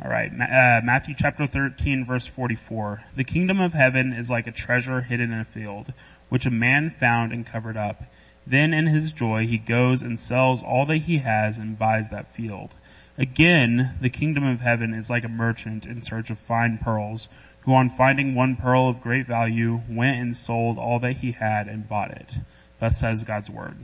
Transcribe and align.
All 0.00 0.08
right, 0.08 0.30
uh, 0.30 0.80
Matthew 0.84 1.16
chapter 1.18 1.44
13 1.44 2.04
verse 2.06 2.28
44. 2.28 3.02
The 3.16 3.24
kingdom 3.24 3.60
of 3.60 3.72
heaven 3.72 4.12
is 4.12 4.30
like 4.30 4.46
a 4.46 4.52
treasure 4.52 5.00
hidden 5.00 5.32
in 5.32 5.40
a 5.40 5.44
field, 5.44 5.92
which 6.28 6.46
a 6.46 6.52
man 6.52 6.90
found 6.90 7.32
and 7.32 7.44
covered 7.44 7.76
up. 7.76 8.04
Then 8.46 8.72
in 8.72 8.86
his 8.86 9.12
joy 9.12 9.48
he 9.48 9.58
goes 9.58 10.00
and 10.02 10.20
sells 10.20 10.62
all 10.62 10.86
that 10.86 10.98
he 10.98 11.18
has 11.18 11.58
and 11.58 11.76
buys 11.76 12.10
that 12.10 12.32
field. 12.32 12.76
Again, 13.18 13.96
the 14.00 14.08
kingdom 14.08 14.44
of 14.44 14.60
heaven 14.60 14.94
is 14.94 15.10
like 15.10 15.24
a 15.24 15.28
merchant 15.28 15.84
in 15.84 16.02
search 16.02 16.30
of 16.30 16.38
fine 16.38 16.78
pearls, 16.78 17.26
who 17.62 17.74
on 17.74 17.90
finding 17.90 18.36
one 18.36 18.54
pearl 18.54 18.88
of 18.88 19.00
great 19.00 19.26
value 19.26 19.80
went 19.88 20.20
and 20.20 20.36
sold 20.36 20.78
all 20.78 21.00
that 21.00 21.16
he 21.16 21.32
had 21.32 21.66
and 21.66 21.88
bought 21.88 22.12
it. 22.12 22.34
Thus 22.78 23.00
says 23.00 23.24
God's 23.24 23.50
word. 23.50 23.78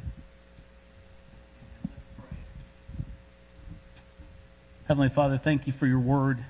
Heavenly 4.87 5.09
Father, 5.09 5.39
thank 5.39 5.67
you 5.67 5.73
for 5.73 5.87
your 5.87 5.99
word. 5.99 6.45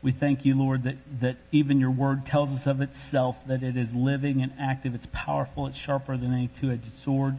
We 0.00 0.12
thank 0.12 0.44
you, 0.44 0.56
Lord, 0.56 0.84
that, 0.84 0.96
that 1.20 1.36
even 1.50 1.80
your 1.80 1.90
word 1.90 2.24
tells 2.24 2.50
us 2.50 2.68
of 2.68 2.80
itself 2.80 3.36
that 3.48 3.64
it 3.64 3.76
is 3.76 3.94
living 3.94 4.40
and 4.42 4.52
active, 4.60 4.94
it's 4.94 5.08
powerful, 5.12 5.66
it's 5.66 5.76
sharper 5.76 6.16
than 6.16 6.32
any 6.32 6.50
two-edged 6.60 6.92
sword. 6.92 7.36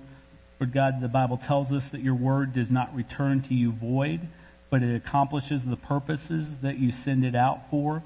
Lord 0.60 0.74
God, 0.74 1.00
the 1.00 1.08
Bible 1.08 1.38
tells 1.38 1.72
us 1.72 1.88
that 1.90 2.02
your 2.02 2.16
word 2.16 2.52
does 2.52 2.70
not 2.70 2.94
return 2.94 3.42
to 3.44 3.54
you 3.54 3.72
void, 3.72 4.28
but 4.70 4.84
it 4.84 4.94
accomplishes 4.94 5.64
the 5.64 5.78
purposes 5.78 6.58
that 6.62 6.78
you 6.78 6.92
send 6.92 7.24
it 7.24 7.36
out 7.36 7.70
for. 7.70 8.04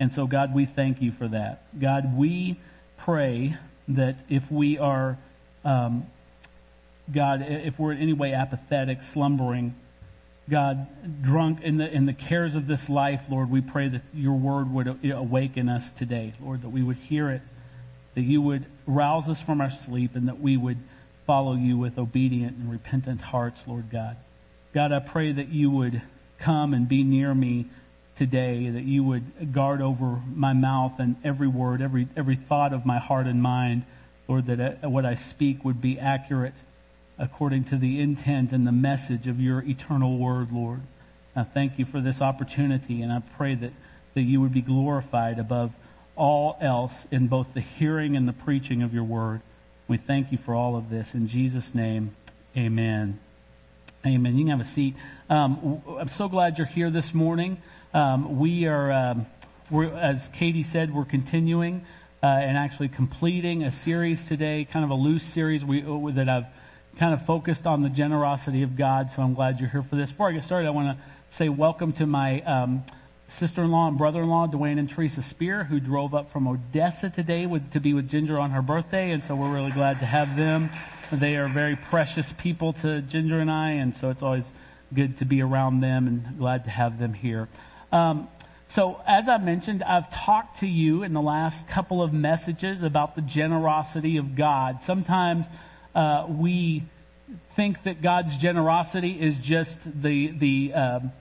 And 0.00 0.12
so 0.12 0.26
God, 0.26 0.52
we 0.52 0.64
thank 0.64 1.00
you 1.00 1.12
for 1.12 1.28
that. 1.28 1.62
God, 1.78 2.16
we 2.16 2.58
pray 2.96 3.56
that 3.86 4.24
if 4.28 4.50
we 4.50 4.76
are, 4.76 5.18
um, 5.64 6.08
God, 7.12 7.42
if 7.42 7.78
we're 7.78 7.92
in 7.92 7.98
any 7.98 8.12
way 8.12 8.32
apathetic, 8.32 9.02
slumbering, 9.02 9.76
God, 10.48 10.86
drunk 11.22 11.60
in 11.62 11.76
the, 11.76 11.90
in 11.90 12.06
the 12.06 12.14
cares 12.14 12.54
of 12.54 12.66
this 12.66 12.88
life, 12.88 13.22
Lord, 13.28 13.50
we 13.50 13.60
pray 13.60 13.88
that 13.88 14.02
your 14.14 14.34
word 14.34 14.72
would 14.72 15.04
awaken 15.04 15.68
us 15.68 15.90
today, 15.92 16.32
Lord, 16.40 16.62
that 16.62 16.70
we 16.70 16.82
would 16.82 16.96
hear 16.96 17.30
it, 17.30 17.42
that 18.14 18.22
you 18.22 18.40
would 18.40 18.64
rouse 18.86 19.28
us 19.28 19.40
from 19.40 19.60
our 19.60 19.70
sleep, 19.70 20.14
and 20.14 20.26
that 20.28 20.40
we 20.40 20.56
would 20.56 20.78
follow 21.26 21.54
you 21.54 21.76
with 21.76 21.98
obedient 21.98 22.56
and 22.56 22.70
repentant 22.70 23.20
hearts, 23.20 23.64
Lord 23.66 23.90
God. 23.90 24.16
God, 24.72 24.92
I 24.92 25.00
pray 25.00 25.32
that 25.32 25.48
you 25.48 25.70
would 25.70 26.00
come 26.38 26.72
and 26.72 26.88
be 26.88 27.02
near 27.02 27.34
me 27.34 27.66
today, 28.16 28.70
that 28.70 28.84
you 28.84 29.04
would 29.04 29.52
guard 29.52 29.82
over 29.82 30.22
my 30.34 30.54
mouth 30.54 30.98
and 30.98 31.16
every 31.22 31.48
word, 31.48 31.82
every, 31.82 32.08
every 32.16 32.36
thought 32.36 32.72
of 32.72 32.86
my 32.86 32.98
heart 32.98 33.26
and 33.26 33.42
mind, 33.42 33.84
Lord, 34.26 34.46
that 34.46 34.78
uh, 34.82 34.88
what 34.88 35.04
I 35.04 35.14
speak 35.14 35.64
would 35.64 35.80
be 35.80 35.98
accurate 35.98 36.54
according 37.18 37.64
to 37.64 37.76
the 37.76 38.00
intent 38.00 38.52
and 38.52 38.66
the 38.66 38.72
message 38.72 39.26
of 39.26 39.40
your 39.40 39.62
eternal 39.62 40.18
word, 40.18 40.52
Lord. 40.52 40.80
I 41.34 41.42
thank 41.44 41.78
you 41.78 41.84
for 41.84 42.00
this 42.00 42.20
opportunity 42.20 43.02
and 43.02 43.12
I 43.12 43.20
pray 43.36 43.54
that, 43.56 43.72
that 44.14 44.22
you 44.22 44.40
would 44.40 44.52
be 44.52 44.60
glorified 44.60 45.38
above 45.38 45.72
all 46.16 46.56
else 46.60 47.06
in 47.10 47.28
both 47.28 47.54
the 47.54 47.60
hearing 47.60 48.16
and 48.16 48.26
the 48.26 48.32
preaching 48.32 48.82
of 48.82 48.92
your 48.92 49.04
word. 49.04 49.40
We 49.86 49.96
thank 49.96 50.32
you 50.32 50.38
for 50.38 50.54
all 50.54 50.76
of 50.76 50.90
this. 50.90 51.14
In 51.14 51.28
Jesus' 51.28 51.74
name, 51.74 52.14
amen. 52.56 53.20
Amen. 54.06 54.36
You 54.36 54.44
can 54.44 54.50
have 54.50 54.60
a 54.60 54.64
seat. 54.64 54.94
Um, 55.28 55.82
I'm 55.98 56.08
so 56.08 56.28
glad 56.28 56.58
you're 56.58 56.66
here 56.66 56.90
this 56.90 57.12
morning. 57.14 57.60
Um, 57.92 58.38
we 58.38 58.66
are, 58.66 58.92
um, 58.92 59.26
as 59.96 60.28
Katie 60.34 60.62
said, 60.62 60.94
we're 60.94 61.04
continuing 61.04 61.84
uh, 62.22 62.26
and 62.26 62.56
actually 62.56 62.88
completing 62.88 63.64
a 63.64 63.72
series 63.72 64.26
today, 64.26 64.66
kind 64.70 64.84
of 64.84 64.90
a 64.90 64.94
loose 64.94 65.24
series 65.24 65.64
we, 65.64 65.82
that 66.12 66.28
I've 66.28 66.46
kind 66.98 67.14
of 67.14 67.24
focused 67.24 67.64
on 67.64 67.82
the 67.82 67.88
generosity 67.88 68.64
of 68.64 68.76
God, 68.76 69.10
so 69.12 69.22
I'm 69.22 69.34
glad 69.34 69.60
you're 69.60 69.68
here 69.68 69.84
for 69.84 69.94
this. 69.94 70.10
Before 70.10 70.30
I 70.30 70.32
get 70.32 70.42
started, 70.42 70.66
I 70.66 70.70
want 70.70 70.98
to 70.98 71.04
say 71.28 71.48
welcome 71.48 71.92
to 71.92 72.06
my 72.06 72.40
um, 72.40 72.82
sister-in-law 73.28 73.88
and 73.88 73.96
brother-in-law, 73.96 74.48
Dwayne 74.48 74.80
and 74.80 74.90
Teresa 74.90 75.22
Spear, 75.22 75.62
who 75.62 75.78
drove 75.78 76.12
up 76.12 76.32
from 76.32 76.48
Odessa 76.48 77.08
today 77.08 77.46
with, 77.46 77.70
to 77.70 77.78
be 77.78 77.94
with 77.94 78.08
Ginger 78.08 78.36
on 78.36 78.50
her 78.50 78.62
birthday, 78.62 79.12
and 79.12 79.22
so 79.22 79.36
we're 79.36 79.54
really 79.54 79.70
glad 79.70 80.00
to 80.00 80.06
have 80.06 80.36
them. 80.36 80.70
They 81.12 81.36
are 81.36 81.48
very 81.48 81.76
precious 81.76 82.32
people 82.32 82.72
to 82.74 83.00
Ginger 83.02 83.38
and 83.38 83.50
I, 83.50 83.70
and 83.72 83.94
so 83.94 84.10
it's 84.10 84.22
always 84.22 84.52
good 84.92 85.18
to 85.18 85.24
be 85.24 85.40
around 85.40 85.80
them 85.80 86.08
and 86.08 86.36
glad 86.36 86.64
to 86.64 86.70
have 86.70 86.98
them 86.98 87.14
here. 87.14 87.48
Um, 87.92 88.26
so 88.66 89.00
as 89.06 89.28
I 89.28 89.38
mentioned, 89.38 89.84
I've 89.84 90.10
talked 90.10 90.58
to 90.60 90.66
you 90.66 91.04
in 91.04 91.12
the 91.12 91.22
last 91.22 91.68
couple 91.68 92.02
of 92.02 92.12
messages 92.12 92.82
about 92.82 93.14
the 93.14 93.22
generosity 93.22 94.16
of 94.16 94.34
God. 94.34 94.82
Sometimes 94.82 95.46
uh, 95.94 96.26
we 96.28 96.84
think 97.56 97.82
that 97.84 98.02
God's 98.02 98.36
generosity 98.36 99.20
is 99.20 99.36
just 99.36 99.78
the 99.84 100.28
the 100.28 100.72
um, 100.74 101.12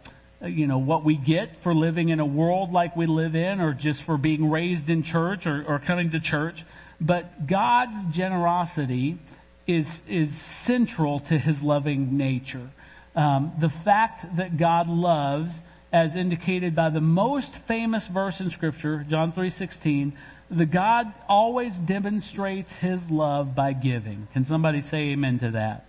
you 0.43 0.67
know 0.67 0.77
what 0.77 1.03
we 1.03 1.15
get 1.15 1.61
for 1.63 1.73
living 1.73 2.09
in 2.09 2.19
a 2.19 2.25
world 2.25 2.71
like 2.71 2.95
we 2.95 3.05
live 3.05 3.35
in, 3.35 3.59
or 3.59 3.73
just 3.73 4.03
for 4.03 4.17
being 4.17 4.49
raised 4.49 4.89
in 4.89 5.03
church 5.03 5.47
or, 5.47 5.65
or 5.67 5.79
coming 5.79 6.11
to 6.11 6.19
church. 6.19 6.63
But 7.01 7.47
God's 7.47 7.97
generosity 8.15 9.17
is 9.65 10.03
is 10.07 10.35
central 10.35 11.19
to 11.21 11.37
His 11.37 11.61
loving 11.61 12.17
nature. 12.17 12.69
Um, 13.15 13.53
the 13.59 13.69
fact 13.69 14.37
that 14.37 14.57
God 14.57 14.87
loves, 14.87 15.61
as 15.91 16.15
indicated 16.15 16.75
by 16.75 16.91
the 16.91 17.01
most 17.01 17.55
famous 17.55 18.05
verse 18.07 18.39
in 18.39 18.51
Scripture, 18.51 19.03
John 19.09 19.31
three 19.31 19.49
sixteen, 19.49 20.13
the 20.51 20.67
God 20.67 21.11
always 21.27 21.75
demonstrates 21.75 22.71
his 22.71 23.09
love 23.09 23.53
by 23.53 23.73
giving. 23.73 24.27
Can 24.33 24.45
somebody 24.45 24.81
say 24.81 25.09
amen 25.09 25.39
to 25.39 25.51
that? 25.51 25.86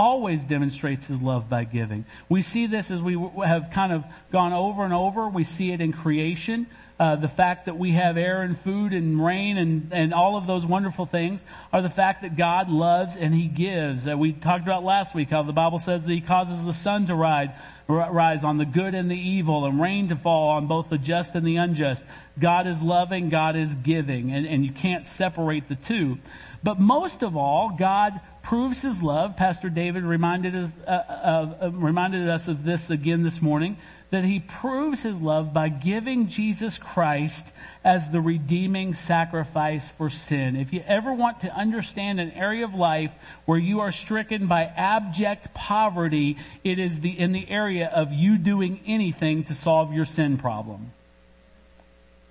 Always 0.00 0.40
demonstrates 0.40 1.08
his 1.08 1.20
love 1.20 1.50
by 1.50 1.64
giving. 1.64 2.06
We 2.30 2.40
see 2.40 2.66
this 2.66 2.90
as 2.90 3.02
we 3.02 3.20
have 3.44 3.68
kind 3.70 3.92
of 3.92 4.02
gone 4.32 4.54
over 4.54 4.82
and 4.82 4.94
over. 4.94 5.28
We 5.28 5.44
see 5.44 5.72
it 5.72 5.82
in 5.82 5.92
creation. 5.92 6.68
Uh, 6.98 7.16
the 7.16 7.28
fact 7.28 7.66
that 7.66 7.76
we 7.76 7.90
have 7.92 8.16
air 8.16 8.40
and 8.40 8.58
food 8.60 8.94
and 8.94 9.22
rain 9.22 9.58
and, 9.58 9.92
and 9.92 10.14
all 10.14 10.36
of 10.36 10.46
those 10.46 10.64
wonderful 10.64 11.04
things 11.04 11.44
are 11.70 11.82
the 11.82 11.90
fact 11.90 12.22
that 12.22 12.34
God 12.34 12.70
loves 12.70 13.14
and 13.14 13.34
He 13.34 13.46
gives. 13.46 14.08
Uh, 14.08 14.16
we 14.16 14.32
talked 14.32 14.62
about 14.62 14.84
last 14.84 15.14
week 15.14 15.28
how 15.28 15.42
the 15.42 15.52
Bible 15.52 15.78
says 15.78 16.02
that 16.02 16.10
He 16.10 16.22
causes 16.22 16.64
the 16.64 16.72
sun 16.72 17.06
to 17.08 17.14
ride, 17.14 17.52
rise 17.86 18.42
on 18.42 18.56
the 18.56 18.64
good 18.64 18.94
and 18.94 19.10
the 19.10 19.20
evil 19.20 19.66
and 19.66 19.82
rain 19.82 20.08
to 20.08 20.16
fall 20.16 20.48
on 20.48 20.66
both 20.66 20.88
the 20.88 20.96
just 20.96 21.34
and 21.34 21.46
the 21.46 21.56
unjust. 21.56 22.06
God 22.38 22.66
is 22.66 22.80
loving, 22.80 23.28
God 23.28 23.54
is 23.54 23.74
giving, 23.74 24.32
and, 24.32 24.46
and 24.46 24.64
you 24.64 24.72
can't 24.72 25.06
separate 25.06 25.68
the 25.68 25.74
two. 25.74 26.16
But 26.62 26.80
most 26.80 27.22
of 27.22 27.36
all, 27.36 27.76
God 27.78 28.18
proves 28.42 28.82
His 28.82 29.02
love. 29.02 29.36
Pastor 29.36 29.68
David 29.68 30.04
reminded 30.04 30.54
us, 30.54 30.70
uh, 30.86 30.90
uh, 30.90 31.70
reminded 31.72 32.28
us 32.28 32.48
of 32.48 32.64
this 32.64 32.90
again 32.90 33.22
this 33.22 33.40
morning 33.40 33.76
that 34.10 34.24
he 34.24 34.40
proves 34.40 35.02
his 35.02 35.20
love 35.20 35.52
by 35.52 35.68
giving 35.68 36.28
Jesus 36.28 36.78
Christ 36.78 37.46
as 37.84 38.10
the 38.10 38.20
redeeming 38.20 38.94
sacrifice 38.94 39.88
for 39.96 40.10
sin. 40.10 40.56
If 40.56 40.72
you 40.72 40.82
ever 40.86 41.12
want 41.12 41.40
to 41.40 41.54
understand 41.54 42.20
an 42.20 42.32
area 42.32 42.64
of 42.64 42.74
life 42.74 43.12
where 43.46 43.58
you 43.58 43.80
are 43.80 43.92
stricken 43.92 44.48
by 44.48 44.64
abject 44.64 45.54
poverty, 45.54 46.36
it 46.64 46.78
is 46.78 47.00
the, 47.00 47.18
in 47.18 47.32
the 47.32 47.48
area 47.48 47.86
of 47.86 48.12
you 48.12 48.36
doing 48.36 48.80
anything 48.84 49.44
to 49.44 49.54
solve 49.54 49.92
your 49.92 50.04
sin 50.04 50.36
problem. 50.36 50.92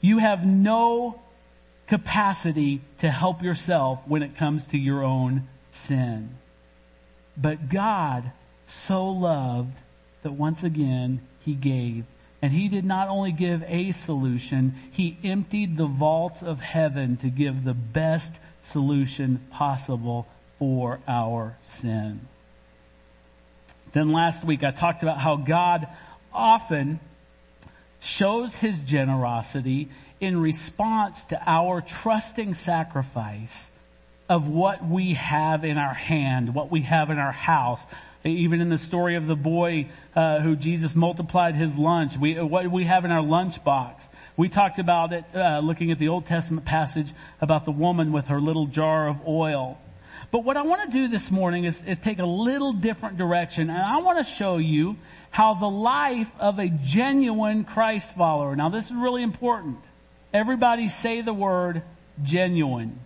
You 0.01 0.17
have 0.17 0.45
no 0.45 1.21
capacity 1.87 2.81
to 2.99 3.09
help 3.09 3.41
yourself 3.41 3.99
when 4.05 4.21
it 4.21 4.37
comes 4.37 4.67
to 4.67 4.77
your 4.77 5.03
own 5.03 5.47
sin. 5.71 6.37
But 7.37 7.69
God 7.69 8.31
so 8.65 9.07
loved 9.07 9.73
that 10.23 10.33
once 10.33 10.63
again 10.63 11.21
he 11.39 11.53
gave. 11.53 12.05
And 12.41 12.53
he 12.53 12.69
did 12.69 12.85
not 12.85 13.09
only 13.09 13.31
give 13.31 13.63
a 13.67 13.91
solution, 13.91 14.75
he 14.91 15.17
emptied 15.23 15.77
the 15.77 15.87
vaults 15.87 16.41
of 16.41 16.59
heaven 16.59 17.17
to 17.17 17.29
give 17.29 17.63
the 17.63 17.73
best 17.73 18.33
solution 18.61 19.45
possible 19.51 20.27
for 20.57 20.99
our 21.07 21.57
sin. 21.65 22.27
Then 23.93 24.11
last 24.11 24.43
week 24.43 24.63
I 24.63 24.71
talked 24.71 25.03
about 25.03 25.17
how 25.17 25.35
God 25.35 25.87
often 26.31 26.99
shows 27.99 28.55
his 28.55 28.79
generosity 28.79 29.89
in 30.21 30.39
response 30.39 31.23
to 31.25 31.41
our 31.45 31.81
trusting 31.81 32.53
sacrifice 32.53 33.71
of 34.29 34.47
what 34.47 34.87
we 34.87 35.15
have 35.15 35.65
in 35.65 35.77
our 35.77 35.93
hand, 35.93 36.53
what 36.53 36.71
we 36.71 36.83
have 36.83 37.09
in 37.09 37.17
our 37.17 37.31
house, 37.31 37.83
even 38.23 38.61
in 38.61 38.69
the 38.69 38.77
story 38.77 39.15
of 39.15 39.25
the 39.25 39.35
boy 39.35 39.89
uh, 40.15 40.39
who 40.39 40.55
Jesus 40.55 40.95
multiplied 40.95 41.55
his 41.55 41.75
lunch, 41.75 42.15
we, 42.15 42.39
what 42.39 42.69
we 42.71 42.85
have 42.85 43.05
in 43.05 43.11
our 43.11 43.23
lunch 43.23 43.63
box. 43.63 44.07
We 44.37 44.47
talked 44.47 44.77
about 44.77 45.11
it 45.13 45.25
uh, 45.33 45.59
looking 45.59 45.91
at 45.91 45.99
the 45.99 46.09
Old 46.09 46.27
Testament 46.27 46.65
passage 46.65 47.11
about 47.41 47.65
the 47.65 47.71
woman 47.71 48.11
with 48.11 48.27
her 48.27 48.39
little 48.39 48.67
jar 48.67 49.07
of 49.09 49.27
oil. 49.27 49.79
But 50.31 50.43
what 50.43 50.57
I 50.57 50.61
want 50.61 50.83
to 50.83 50.97
do 50.97 51.07
this 51.07 51.31
morning 51.31 51.63
is, 51.63 51.81
is 51.87 51.99
take 51.99 52.19
a 52.19 52.25
little 52.25 52.73
different 52.73 53.17
direction, 53.17 53.69
and 53.69 53.81
I 53.81 53.97
want 53.97 54.19
to 54.19 54.31
show 54.31 54.57
you 54.57 54.97
how 55.31 55.55
the 55.55 55.69
life 55.69 56.31
of 56.39 56.59
a 56.59 56.67
genuine 56.67 57.63
Christ 57.63 58.15
follower. 58.15 58.55
Now, 58.55 58.69
this 58.69 58.85
is 58.85 58.93
really 58.93 59.23
important. 59.23 59.79
Everybody 60.33 60.89
say 60.89 61.21
the 61.21 61.33
word 61.33 61.81
genuine. 62.21 62.99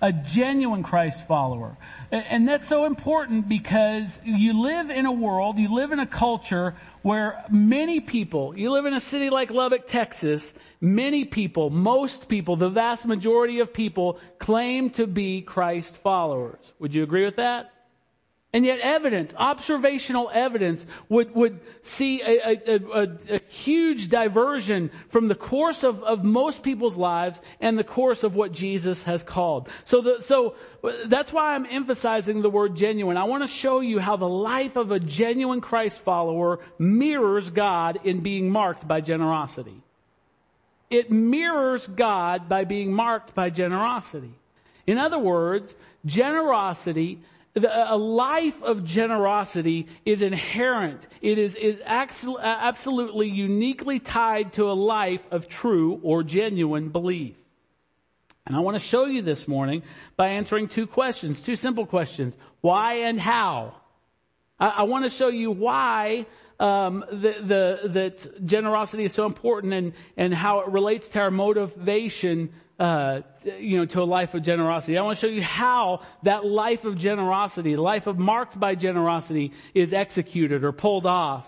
A 0.00 0.12
genuine 0.12 0.82
Christ 0.82 1.26
follower. 1.26 1.76
And 2.10 2.48
that's 2.48 2.68
so 2.68 2.84
important 2.84 3.48
because 3.48 4.20
you 4.24 4.60
live 4.60 4.90
in 4.90 5.06
a 5.06 5.12
world, 5.12 5.58
you 5.58 5.74
live 5.74 5.92
in 5.92 5.98
a 5.98 6.06
culture 6.06 6.74
where 7.02 7.44
many 7.50 8.00
people, 8.00 8.56
you 8.56 8.70
live 8.70 8.86
in 8.86 8.94
a 8.94 9.00
city 9.00 9.30
like 9.30 9.50
Lubbock, 9.50 9.86
Texas, 9.86 10.54
many 10.80 11.24
people, 11.24 11.70
most 11.70 12.28
people, 12.28 12.56
the 12.56 12.68
vast 12.68 13.06
majority 13.06 13.60
of 13.60 13.72
people 13.72 14.18
claim 14.38 14.90
to 14.90 15.06
be 15.06 15.42
Christ 15.42 15.96
followers. 15.96 16.72
Would 16.78 16.94
you 16.94 17.02
agree 17.02 17.24
with 17.24 17.36
that? 17.36 17.72
And 18.50 18.64
yet 18.64 18.80
evidence, 18.80 19.34
observational 19.36 20.30
evidence 20.32 20.86
would, 21.10 21.34
would 21.34 21.60
see 21.82 22.22
a, 22.22 22.48
a, 22.48 22.76
a, 22.76 23.02
a, 23.34 23.40
huge 23.48 24.08
diversion 24.08 24.90
from 25.10 25.28
the 25.28 25.34
course 25.34 25.82
of, 25.82 26.02
of 26.02 26.24
most 26.24 26.62
people's 26.62 26.96
lives 26.96 27.42
and 27.60 27.78
the 27.78 27.84
course 27.84 28.24
of 28.24 28.34
what 28.34 28.52
Jesus 28.52 29.02
has 29.02 29.22
called. 29.22 29.68
So 29.84 30.00
the, 30.00 30.22
so 30.22 30.54
that's 31.06 31.30
why 31.30 31.54
I'm 31.54 31.66
emphasizing 31.66 32.40
the 32.40 32.48
word 32.48 32.74
genuine. 32.74 33.18
I 33.18 33.24
want 33.24 33.42
to 33.42 33.48
show 33.48 33.80
you 33.80 33.98
how 33.98 34.16
the 34.16 34.28
life 34.28 34.76
of 34.76 34.92
a 34.92 35.00
genuine 35.00 35.60
Christ 35.60 36.00
follower 36.00 36.60
mirrors 36.78 37.50
God 37.50 38.00
in 38.04 38.20
being 38.20 38.48
marked 38.50 38.88
by 38.88 39.02
generosity. 39.02 39.82
It 40.88 41.10
mirrors 41.10 41.86
God 41.86 42.48
by 42.48 42.64
being 42.64 42.94
marked 42.94 43.34
by 43.34 43.50
generosity. 43.50 44.32
In 44.86 44.96
other 44.96 45.18
words, 45.18 45.76
generosity 46.06 47.20
a 47.56 47.96
life 47.96 48.62
of 48.62 48.84
generosity 48.84 49.88
is 50.04 50.22
inherent. 50.22 51.06
It 51.20 51.38
is, 51.38 51.54
is 51.54 51.80
absolutely 51.84 53.28
uniquely 53.28 53.98
tied 53.98 54.52
to 54.54 54.70
a 54.70 54.74
life 54.74 55.22
of 55.30 55.48
true 55.48 56.00
or 56.02 56.22
genuine 56.22 56.90
belief. 56.90 57.34
And 58.46 58.56
I 58.56 58.60
want 58.60 58.76
to 58.76 58.82
show 58.82 59.04
you 59.04 59.22
this 59.22 59.46
morning 59.46 59.82
by 60.16 60.28
answering 60.28 60.68
two 60.68 60.86
questions, 60.86 61.42
two 61.42 61.56
simple 61.56 61.84
questions. 61.84 62.36
Why 62.62 63.00
and 63.00 63.20
how? 63.20 63.74
I, 64.58 64.68
I 64.68 64.82
want 64.84 65.04
to 65.04 65.10
show 65.10 65.28
you 65.28 65.50
why 65.50 66.26
um, 66.58 67.04
the, 67.10 67.34
the, 67.42 67.88
that 67.90 68.46
generosity 68.46 69.04
is 69.04 69.12
so 69.12 69.26
important 69.26 69.74
and, 69.74 69.92
and 70.16 70.34
how 70.34 70.60
it 70.60 70.68
relates 70.68 71.08
to 71.10 71.20
our 71.20 71.30
motivation 71.30 72.50
uh, 72.78 73.22
you 73.58 73.76
know, 73.76 73.86
to 73.86 74.02
a 74.02 74.04
life 74.04 74.34
of 74.34 74.42
generosity. 74.42 74.96
I 74.96 75.02
want 75.02 75.18
to 75.18 75.26
show 75.26 75.32
you 75.32 75.42
how 75.42 76.02
that 76.22 76.44
life 76.44 76.84
of 76.84 76.96
generosity, 76.96 77.76
life 77.76 78.06
of 78.06 78.18
marked 78.18 78.58
by 78.58 78.74
generosity 78.74 79.52
is 79.74 79.92
executed 79.92 80.62
or 80.64 80.72
pulled 80.72 81.06
off. 81.06 81.46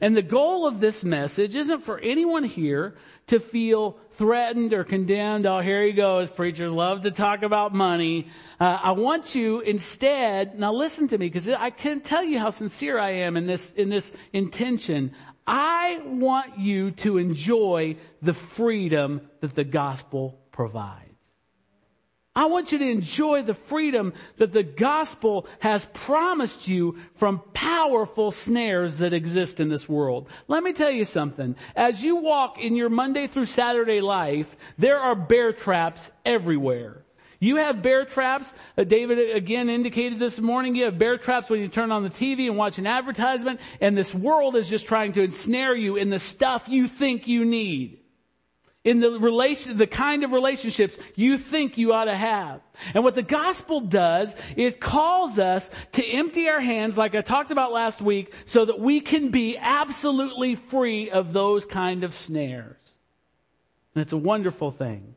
And 0.00 0.16
the 0.16 0.22
goal 0.22 0.66
of 0.66 0.80
this 0.80 1.02
message 1.02 1.56
isn't 1.56 1.82
for 1.82 1.98
anyone 1.98 2.44
here 2.44 2.94
to 3.28 3.40
feel 3.40 3.98
threatened 4.14 4.72
or 4.72 4.84
condemned. 4.84 5.46
Oh, 5.46 5.60
here 5.60 5.84
he 5.84 5.92
goes. 5.92 6.30
Preachers 6.30 6.70
love 6.70 7.02
to 7.02 7.10
talk 7.10 7.42
about 7.42 7.74
money. 7.74 8.28
Uh, 8.60 8.78
I 8.82 8.92
want 8.92 9.34
you 9.34 9.60
instead, 9.60 10.58
now 10.58 10.72
listen 10.72 11.08
to 11.08 11.18
me 11.18 11.26
because 11.26 11.48
I 11.48 11.70
can 11.70 12.00
tell 12.00 12.22
you 12.22 12.38
how 12.38 12.50
sincere 12.50 12.98
I 12.98 13.10
am 13.10 13.36
in 13.36 13.46
this, 13.46 13.72
in 13.72 13.88
this 13.88 14.12
intention. 14.32 15.12
I 15.46 16.00
want 16.04 16.58
you 16.58 16.92
to 16.92 17.18
enjoy 17.18 17.96
the 18.22 18.34
freedom 18.34 19.22
that 19.40 19.54
the 19.54 19.64
gospel 19.64 20.38
provides. 20.52 21.10
I 22.34 22.46
want 22.46 22.70
you 22.70 22.78
to 22.78 22.88
enjoy 22.88 23.42
the 23.42 23.54
freedom 23.54 24.14
that 24.36 24.52
the 24.52 24.62
gospel 24.62 25.48
has 25.58 25.84
promised 25.92 26.68
you 26.68 26.98
from 27.16 27.42
powerful 27.52 28.30
snares 28.30 28.98
that 28.98 29.12
exist 29.12 29.58
in 29.58 29.68
this 29.68 29.88
world. 29.88 30.28
Let 30.46 30.62
me 30.62 30.72
tell 30.72 30.92
you 30.92 31.04
something. 31.04 31.56
As 31.74 32.02
you 32.04 32.16
walk 32.16 32.58
in 32.58 32.76
your 32.76 32.88
Monday 32.88 33.26
through 33.26 33.46
Saturday 33.46 34.00
life, 34.00 34.54
there 34.78 34.98
are 34.98 35.16
bear 35.16 35.52
traps 35.52 36.08
everywhere. 36.24 37.04
You 37.40 37.56
have 37.56 37.82
bear 37.82 38.04
traps. 38.04 38.54
Uh, 38.78 38.84
David 38.84 39.34
again 39.34 39.68
indicated 39.68 40.18
this 40.18 40.38
morning. 40.38 40.76
You 40.76 40.84
have 40.84 40.98
bear 40.98 41.18
traps 41.18 41.50
when 41.50 41.60
you 41.60 41.68
turn 41.68 41.90
on 41.90 42.04
the 42.04 42.10
TV 42.10 42.46
and 42.46 42.56
watch 42.56 42.78
an 42.78 42.86
advertisement, 42.86 43.60
and 43.80 43.96
this 43.96 44.14
world 44.14 44.56
is 44.56 44.68
just 44.68 44.86
trying 44.86 45.14
to 45.14 45.22
ensnare 45.22 45.74
you 45.74 45.96
in 45.96 46.10
the 46.10 46.18
stuff 46.18 46.68
you 46.68 46.86
think 46.86 47.26
you 47.26 47.44
need 47.44 47.99
in 48.82 49.00
the 49.00 49.10
relation, 49.18 49.76
the 49.76 49.86
kind 49.86 50.24
of 50.24 50.32
relationships 50.32 50.96
you 51.14 51.36
think 51.36 51.76
you 51.76 51.92
ought 51.92 52.06
to 52.06 52.16
have. 52.16 52.62
And 52.94 53.04
what 53.04 53.14
the 53.14 53.22
gospel 53.22 53.80
does, 53.80 54.34
it 54.56 54.80
calls 54.80 55.38
us 55.38 55.70
to 55.92 56.04
empty 56.04 56.48
our 56.48 56.60
hands, 56.60 56.96
like 56.96 57.14
I 57.14 57.20
talked 57.20 57.50
about 57.50 57.72
last 57.72 58.00
week, 58.00 58.32
so 58.46 58.64
that 58.64 58.80
we 58.80 59.00
can 59.00 59.30
be 59.30 59.58
absolutely 59.58 60.54
free 60.54 61.10
of 61.10 61.34
those 61.34 61.66
kind 61.66 62.04
of 62.04 62.14
snares. 62.14 62.78
And 63.94 64.02
it's 64.02 64.12
a 64.14 64.18
wonderful 64.18 64.70
thing. 64.70 65.14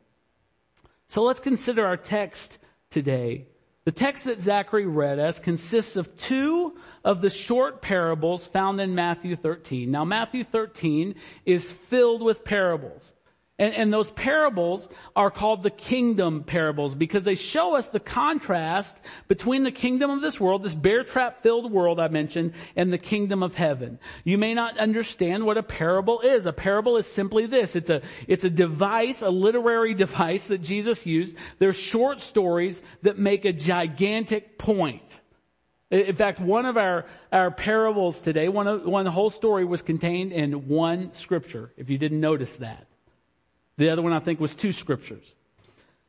So 1.08 1.22
let's 1.22 1.40
consider 1.40 1.86
our 1.86 1.96
text 1.96 2.58
today. 2.90 3.46
The 3.84 3.92
text 3.92 4.24
that 4.24 4.40
Zachary 4.40 4.86
read 4.86 5.18
us 5.18 5.38
consists 5.38 5.96
of 5.96 6.16
two 6.16 6.76
of 7.02 7.20
the 7.22 7.30
short 7.30 7.80
parables 7.80 8.44
found 8.46 8.80
in 8.80 8.94
Matthew 8.94 9.36
13. 9.36 9.90
Now 9.90 10.04
Matthew 10.04 10.44
13 10.44 11.14
is 11.46 11.70
filled 11.70 12.22
with 12.22 12.44
parables. 12.44 13.14
And, 13.56 13.72
and, 13.72 13.92
those 13.92 14.10
parables 14.10 14.88
are 15.14 15.30
called 15.30 15.62
the 15.62 15.70
kingdom 15.70 16.42
parables 16.42 16.96
because 16.96 17.22
they 17.22 17.36
show 17.36 17.76
us 17.76 17.88
the 17.88 18.00
contrast 18.00 18.96
between 19.28 19.62
the 19.62 19.70
kingdom 19.70 20.10
of 20.10 20.20
this 20.20 20.40
world, 20.40 20.64
this 20.64 20.74
bear 20.74 21.04
trap 21.04 21.40
filled 21.44 21.70
world 21.70 22.00
I 22.00 22.08
mentioned, 22.08 22.54
and 22.74 22.92
the 22.92 22.98
kingdom 22.98 23.44
of 23.44 23.54
heaven. 23.54 24.00
You 24.24 24.38
may 24.38 24.54
not 24.54 24.76
understand 24.78 25.46
what 25.46 25.56
a 25.56 25.62
parable 25.62 26.20
is. 26.20 26.46
A 26.46 26.52
parable 26.52 26.96
is 26.96 27.06
simply 27.06 27.46
this. 27.46 27.76
It's 27.76 27.90
a, 27.90 28.02
it's 28.26 28.42
a 28.42 28.50
device, 28.50 29.22
a 29.22 29.30
literary 29.30 29.94
device 30.04 30.48
that 30.48 30.60
Jesus 30.60 31.06
used. 31.06 31.36
They're 31.60 31.72
short 31.72 32.20
stories 32.20 32.82
that 33.02 33.18
make 33.18 33.44
a 33.44 33.52
gigantic 33.52 34.58
point. 34.58 35.20
In 35.92 36.16
fact, 36.16 36.40
one 36.40 36.66
of 36.66 36.76
our, 36.76 37.06
our 37.30 37.52
parables 37.52 38.20
today, 38.20 38.48
one 38.48 38.66
of, 38.66 38.84
one, 38.84 39.06
whole 39.06 39.30
story 39.30 39.64
was 39.64 39.80
contained 39.80 40.32
in 40.32 40.66
one 40.66 41.14
scripture, 41.14 41.72
if 41.76 41.88
you 41.88 41.98
didn't 41.98 42.18
notice 42.18 42.56
that. 42.56 42.88
The 43.76 43.90
other 43.90 44.02
one 44.02 44.12
I 44.12 44.20
think 44.20 44.40
was 44.40 44.54
two 44.54 44.72
scriptures. 44.72 45.34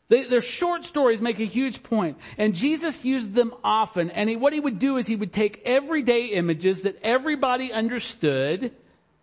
They, 0.07 0.25
their 0.25 0.41
short 0.41 0.85
stories 0.85 1.19
make 1.19 1.39
a 1.39 1.45
huge 1.45 1.81
point, 1.81 2.17
and 2.37 2.53
Jesus 2.53 3.03
used 3.03 3.33
them 3.33 3.53
often. 3.63 4.11
And 4.11 4.29
he, 4.29 4.35
what 4.35 4.53
he 4.53 4.59
would 4.59 4.77
do 4.77 4.97
is 4.97 5.07
he 5.07 5.15
would 5.15 5.33
take 5.33 5.63
everyday 5.65 6.27
images 6.27 6.83
that 6.83 6.99
everybody 7.01 7.73
understood, 7.73 8.71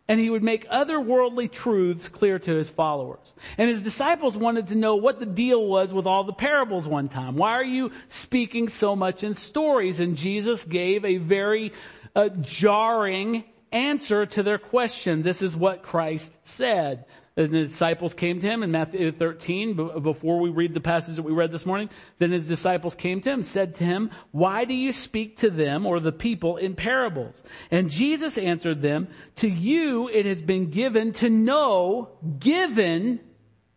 and 0.09 0.19
he 0.19 0.29
would 0.29 0.43
make 0.43 0.69
otherworldly 0.69 1.53
truths 1.53 2.09
clear 2.09 2.41
to 2.41 2.57
his 2.57 2.69
followers. 2.69 3.33
And 3.59 3.69
his 3.71 3.83
disciples 3.83 4.37
wanted 4.37 4.69
to 4.69 4.75
know 4.75 4.97
what 4.97 5.21
the 5.21 5.27
deal 5.27 5.65
was 5.65 5.95
with 5.95 6.07
all 6.07 6.25
the 6.25 6.33
parables 6.33 6.89
one 6.89 7.09
time. 7.09 7.37
Why 7.37 7.53
are 7.53 7.65
you 7.65 7.93
speaking 8.09 8.69
so 8.69 8.97
much 8.97 9.23
in 9.23 9.35
stories? 9.35 10.01
And 10.01 10.17
Jesus 10.17 10.65
gave 10.65 11.05
a 11.05 11.19
very 11.19 11.73
uh, 12.17 12.29
jarring 12.41 13.45
answer 13.71 14.27
to 14.27 14.43
their 14.43 14.59
question. 14.59 15.23
This 15.23 15.43
is 15.43 15.55
what 15.55 15.85
Christ 15.85 16.33
said. 16.43 17.05
And 17.35 17.51
the 17.51 17.65
disciples 17.65 18.13
came 18.13 18.41
to 18.41 18.47
him 18.47 18.63
in 18.63 18.71
Matthew 18.71 19.11
13, 19.11 20.03
before 20.03 20.39
we 20.39 20.51
read 20.51 20.75
the 20.75 20.81
passage 20.81 21.17
that 21.17 21.23
we 21.23 21.33
read 21.33 21.51
this 21.51 21.65
morning. 21.65 21.89
Then 22.19 22.31
his 22.31 22.47
disciples 22.47 22.95
came 22.95 23.23
to 23.23 23.31
him 23.31 23.43
said 23.43 23.77
to 23.77 23.85
him, 23.85 24.11
why 24.33 24.67
do 24.67 24.75
you 24.75 24.93
speak 24.93 25.39
to 25.39 25.49
them 25.49 25.87
or 25.87 25.99
the 25.99 26.13
people 26.13 26.59
in 26.59 26.75
parables? 26.75 27.43
And 27.71 27.89
Jesus 27.89 28.37
answered 28.37 28.83
them, 28.83 29.09
to 29.37 29.49
you 29.49 30.09
it 30.09 30.27
has 30.27 30.43
been 30.43 30.71
given 30.71 31.15
to 31.15 31.31
know, 31.31 32.11
given 32.39 33.21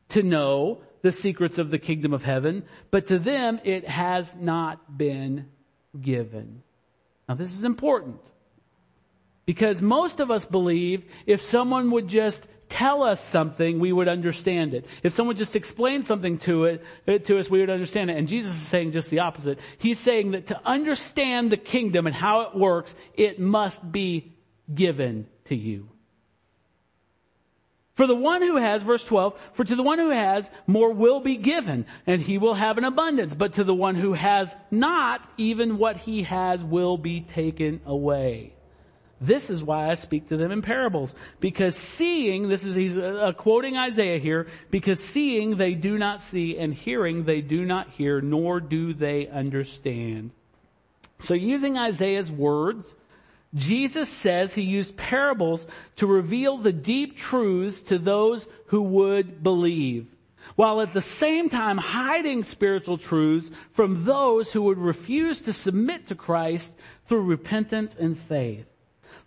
to 0.09 0.21
know 0.21 0.81
the 1.01 1.13
secrets 1.13 1.57
of 1.57 1.71
the 1.71 1.79
kingdom 1.79 2.13
of 2.13 2.23
heaven, 2.23 2.63
but 2.91 3.07
to 3.07 3.19
them 3.19 3.61
it 3.63 3.87
has 3.87 4.35
not 4.35 4.97
been 4.97 5.47
given. 6.01 6.61
Now 7.29 7.35
this 7.35 7.53
is 7.53 7.63
important. 7.63 8.19
Because 9.45 9.81
most 9.81 10.19
of 10.19 10.31
us 10.31 10.43
believe 10.43 11.05
if 11.25 11.41
someone 11.41 11.91
would 11.91 12.07
just 12.07 12.43
tell 12.69 13.03
us 13.03 13.23
something, 13.23 13.79
we 13.79 13.93
would 13.93 14.07
understand 14.07 14.73
it. 14.73 14.85
If 15.03 15.13
someone 15.13 15.35
just 15.35 15.55
explained 15.55 16.05
something 16.05 16.37
to 16.39 16.65
it, 16.65 17.25
to 17.25 17.39
us, 17.39 17.49
we 17.49 17.59
would 17.59 17.69
understand 17.69 18.09
it. 18.09 18.17
And 18.17 18.27
Jesus 18.27 18.51
is 18.51 18.67
saying 18.67 18.91
just 18.91 19.09
the 19.09 19.19
opposite. 19.19 19.59
He's 19.77 19.99
saying 19.99 20.31
that 20.31 20.47
to 20.47 20.59
understand 20.65 21.51
the 21.51 21.57
kingdom 21.57 22.07
and 22.07 22.15
how 22.15 22.41
it 22.41 22.55
works, 22.55 22.95
it 23.13 23.39
must 23.39 23.91
be 23.91 24.33
given 24.73 25.27
to 25.45 25.55
you. 25.55 25.89
For 27.93 28.07
the 28.07 28.15
one 28.15 28.41
who 28.41 28.57
has, 28.57 28.83
verse 28.83 29.05
12, 29.05 29.39
for 29.53 29.63
to 29.63 29.75
the 29.75 29.83
one 29.83 29.99
who 29.99 30.09
has, 30.09 30.51
more 30.67 30.91
will 30.91 31.21
be 31.21 31.37
given, 31.37 31.85
and 32.05 32.21
he 32.21 32.37
will 32.37 32.55
have 32.55 32.77
an 32.77 32.83
abundance. 32.83 33.33
But 33.33 33.53
to 33.53 33.63
the 33.63 33.73
one 33.73 33.95
who 33.95 34.11
has 34.11 34.53
not, 34.69 35.25
even 35.37 35.77
what 35.77 35.95
he 35.95 36.23
has 36.23 36.61
will 36.61 36.97
be 36.97 37.21
taken 37.21 37.79
away. 37.85 38.54
This 39.21 39.49
is 39.49 39.63
why 39.63 39.89
I 39.89 39.95
speak 39.95 40.27
to 40.29 40.37
them 40.37 40.51
in 40.51 40.61
parables. 40.61 41.15
Because 41.39 41.75
seeing, 41.75 42.49
this 42.49 42.65
is, 42.65 42.75
he's 42.75 42.97
uh, 42.97 43.31
quoting 43.37 43.77
Isaiah 43.77 44.19
here, 44.19 44.47
because 44.71 45.01
seeing 45.01 45.57
they 45.57 45.73
do 45.73 45.97
not 45.97 46.21
see 46.21 46.57
and 46.57 46.73
hearing 46.73 47.23
they 47.23 47.41
do 47.41 47.65
not 47.65 47.91
hear, 47.91 48.19
nor 48.21 48.59
do 48.59 48.93
they 48.93 49.27
understand. 49.27 50.31
So 51.19 51.33
using 51.33 51.77
Isaiah's 51.77 52.29
words, 52.29 52.95
Jesus 53.53 54.09
says 54.09 54.53
he 54.53 54.63
used 54.63 54.97
parables 54.97 55.65
to 55.95 56.07
reveal 56.07 56.57
the 56.57 56.73
deep 56.73 57.15
truths 57.15 57.83
to 57.83 57.97
those 57.97 58.49
who 58.67 58.81
would 58.81 59.41
believe. 59.41 60.07
while 60.55 60.81
at 60.81 60.93
the 60.93 61.01
same 61.01 61.49
time 61.49 61.77
hiding 61.77 62.43
spiritual 62.43 62.97
truths 62.97 63.49
from 63.71 64.05
those 64.05 64.51
who 64.51 64.61
would 64.63 64.77
refuse 64.77 65.41
to 65.41 65.53
submit 65.53 66.07
to 66.07 66.15
Christ 66.15 66.71
through 67.07 67.21
repentance 67.21 67.95
and 67.95 68.17
faith. 68.17 68.65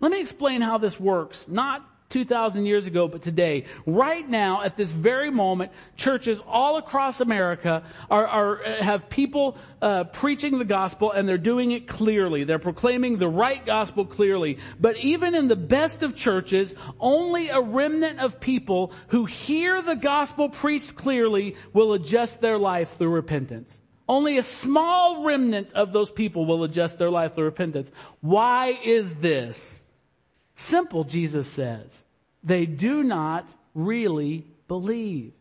Let 0.00 0.12
me 0.12 0.20
explain 0.20 0.60
how 0.60 0.78
this 0.78 0.98
works, 1.00 1.48
not 1.48 1.84
2,000 2.10 2.64
years 2.64 2.86
ago, 2.86 3.06
but 3.06 3.20
today. 3.20 3.64
Right 3.84 4.28
now, 4.28 4.62
at 4.62 4.76
this 4.76 4.90
very 4.92 5.30
moment, 5.30 5.72
churches 5.96 6.40
all 6.46 6.78
across 6.78 7.20
America 7.20 7.82
are, 8.10 8.26
are 8.26 8.62
have 8.80 9.10
people 9.10 9.58
uh, 9.82 10.04
preaching 10.04 10.58
the 10.58 10.64
gospel 10.64 11.12
and 11.12 11.28
they're 11.28 11.36
doing 11.36 11.72
it 11.72 11.86
clearly. 11.86 12.44
They're 12.44 12.58
proclaiming 12.58 13.18
the 13.18 13.28
right 13.28 13.64
gospel 13.64 14.06
clearly. 14.06 14.58
But 14.80 14.96
even 14.98 15.34
in 15.34 15.48
the 15.48 15.56
best 15.56 16.02
of 16.02 16.16
churches, 16.16 16.74
only 16.98 17.48
a 17.48 17.60
remnant 17.60 18.20
of 18.20 18.40
people 18.40 18.92
who 19.08 19.26
hear 19.26 19.82
the 19.82 19.96
gospel 19.96 20.48
preached 20.48 20.96
clearly 20.96 21.56
will 21.74 21.92
adjust 21.92 22.40
their 22.40 22.56
life 22.56 22.96
through 22.96 23.10
repentance. 23.10 23.80
Only 24.08 24.38
a 24.38 24.42
small 24.42 25.24
remnant 25.24 25.74
of 25.74 25.92
those 25.92 26.10
people 26.10 26.46
will 26.46 26.64
adjust 26.64 26.98
their 26.98 27.10
life 27.10 27.34
through 27.34 27.44
repentance. 27.44 27.90
Why 28.22 28.78
is 28.82 29.14
this? 29.16 29.77
Simple, 30.60 31.04
Jesus 31.04 31.46
says. 31.46 32.02
They 32.42 32.66
do 32.66 33.04
not 33.04 33.48
really 33.74 34.44
believe. 34.66 35.32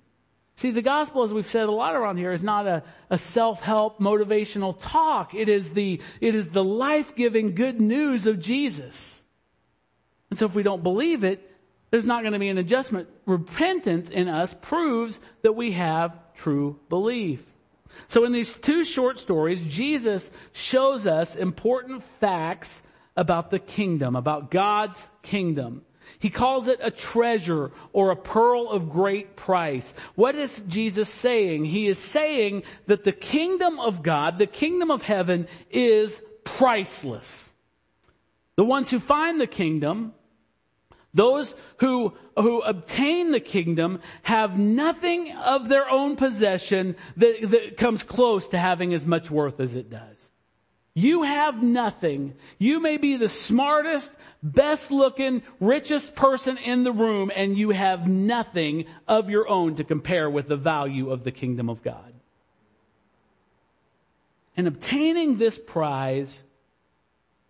See, 0.54 0.70
the 0.70 0.84
gospel, 0.84 1.24
as 1.24 1.34
we've 1.34 1.50
said 1.50 1.68
a 1.68 1.72
lot 1.72 1.96
around 1.96 2.18
here, 2.18 2.34
is 2.34 2.44
not 2.44 2.68
a, 2.68 2.84
a 3.10 3.18
self-help 3.18 4.00
motivational 4.00 4.76
talk. 4.78 5.34
It 5.34 5.50
is 5.50 5.72
the, 5.72 6.00
it 6.22 6.36
is 6.36 6.52
the 6.52 6.64
life-giving 6.64 7.56
good 7.56 7.82
news 7.82 8.28
of 8.28 8.40
Jesus. 8.40 9.24
And 10.30 10.38
so 10.38 10.46
if 10.46 10.54
we 10.54 10.62
don't 10.62 10.84
believe 10.84 11.24
it, 11.24 11.52
there's 11.90 12.06
not 12.06 12.22
going 12.22 12.34
to 12.34 12.40
be 12.40 12.50
an 12.50 12.60
adjustment. 12.60 13.10
Repentance 13.26 14.10
in 14.10 14.28
us 14.28 14.54
proves 14.62 15.20
that 15.42 15.54
we 15.54 15.72
have 15.72 16.16
true 16.36 16.80
belief. 16.90 17.44
So 18.08 18.24
in 18.24 18.34
these 18.34 18.54
two 18.54 18.84
short 18.84 19.18
stories, 19.18 19.62
Jesus 19.62 20.30
shows 20.54 21.08
us 21.08 21.36
important 21.36 22.04
facts 22.20 22.84
about 23.18 23.52
the 23.52 23.60
kingdom, 23.60 24.16
about 24.16 24.52
God's 24.52 25.06
kingdom. 25.24 25.82
He 26.20 26.30
calls 26.30 26.68
it 26.68 26.80
a 26.82 26.92
treasure 26.92 27.72
or 27.92 28.12
a 28.12 28.16
pearl 28.16 28.70
of 28.70 28.90
great 28.90 29.36
price. 29.36 29.94
What 30.16 30.36
is 30.36 30.62
Jesus 30.68 31.10
saying? 31.10 31.66
He 31.66 31.88
is 31.88 32.00
saying 32.00 32.64
that 32.86 33.04
the 33.04 33.12
kingdom 33.12 33.80
of 33.80 34.04
God, 34.04 34.38
the 34.38 34.48
kingdom 34.48 34.90
of 34.90 35.02
heaven 35.02 35.48
is 35.70 36.22
priceless. 36.44 37.52
The 38.56 38.64
ones 38.64 38.90
who 38.90 39.00
find 39.00 39.40
the 39.40 39.48
kingdom, 39.48 40.14
those 41.14 41.56
who, 41.78 42.14
who 42.36 42.62
obtain 42.62 43.32
the 43.32 43.40
kingdom 43.40 44.00
have 44.24 44.58
nothing 44.58 45.32
of 45.34 45.68
their 45.68 45.90
own 45.90 46.16
possession 46.16 46.96
that, 47.18 47.50
that 47.50 47.78
comes 47.78 48.04
close 48.04 48.48
to 48.50 48.58
having 48.58 48.94
as 48.94 49.06
much 49.06 49.30
worth 49.30 49.60
as 49.60 49.76
it 49.76 49.90
does. 49.90 50.32
You 50.98 51.22
have 51.22 51.62
nothing. 51.62 52.34
You 52.58 52.80
may 52.80 52.98
be 52.98 53.18
the 53.18 53.30
smartest, 53.30 54.12
best 54.42 54.90
looking, 54.90 55.44
richest 55.60 56.16
person 56.16 56.58
in 56.58 56.84
the 56.84 56.92
room 56.92 57.32
and 57.36 57.56
you 57.56 57.70
have 57.70 58.08
nothing 58.08 58.86
of 59.08 59.30
your 59.30 59.48
own 59.48 59.76
to 59.76 59.84
compare 59.84 60.28
with 60.28 60.48
the 60.48 60.56
value 60.58 61.12
of 61.12 61.24
the 61.24 61.32
kingdom 61.32 61.70
of 61.70 61.84
God. 61.84 62.14
And 64.56 64.68
obtaining 64.68 65.38
this 65.38 65.60
prize 65.68 66.36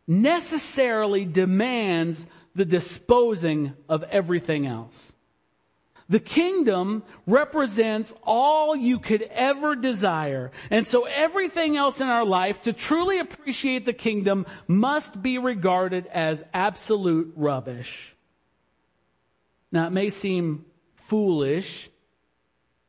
necessarily 0.06 1.24
demands 1.24 2.28
the 2.54 2.66
disposing 2.66 3.72
of 3.88 4.04
everything 4.04 4.66
else. 4.66 5.14
The 6.10 6.20
kingdom 6.20 7.04
represents 7.26 8.14
all 8.24 8.76
you 8.76 9.00
could 9.00 9.24
ever 9.24 9.76
desire. 9.76 10.52
And 10.70 10.88
so 10.88 11.04
everything 11.04 11.76
else 11.76 12.00
in 12.00 12.08
our 12.08 12.26
life 12.26 12.62
to 12.62 12.74
truly 12.74 13.20
appreciate 13.20 13.86
the 13.86 13.94
kingdom 13.94 14.46
must 14.68 15.22
be 15.22 15.38
regarded 15.38 16.08
as 16.08 16.44
absolute 16.54 17.34
rubbish. 17.36 18.16
Now 19.72 19.88
it 19.88 19.92
may 19.92 20.10
seem 20.10 20.66
foolish 21.08 21.90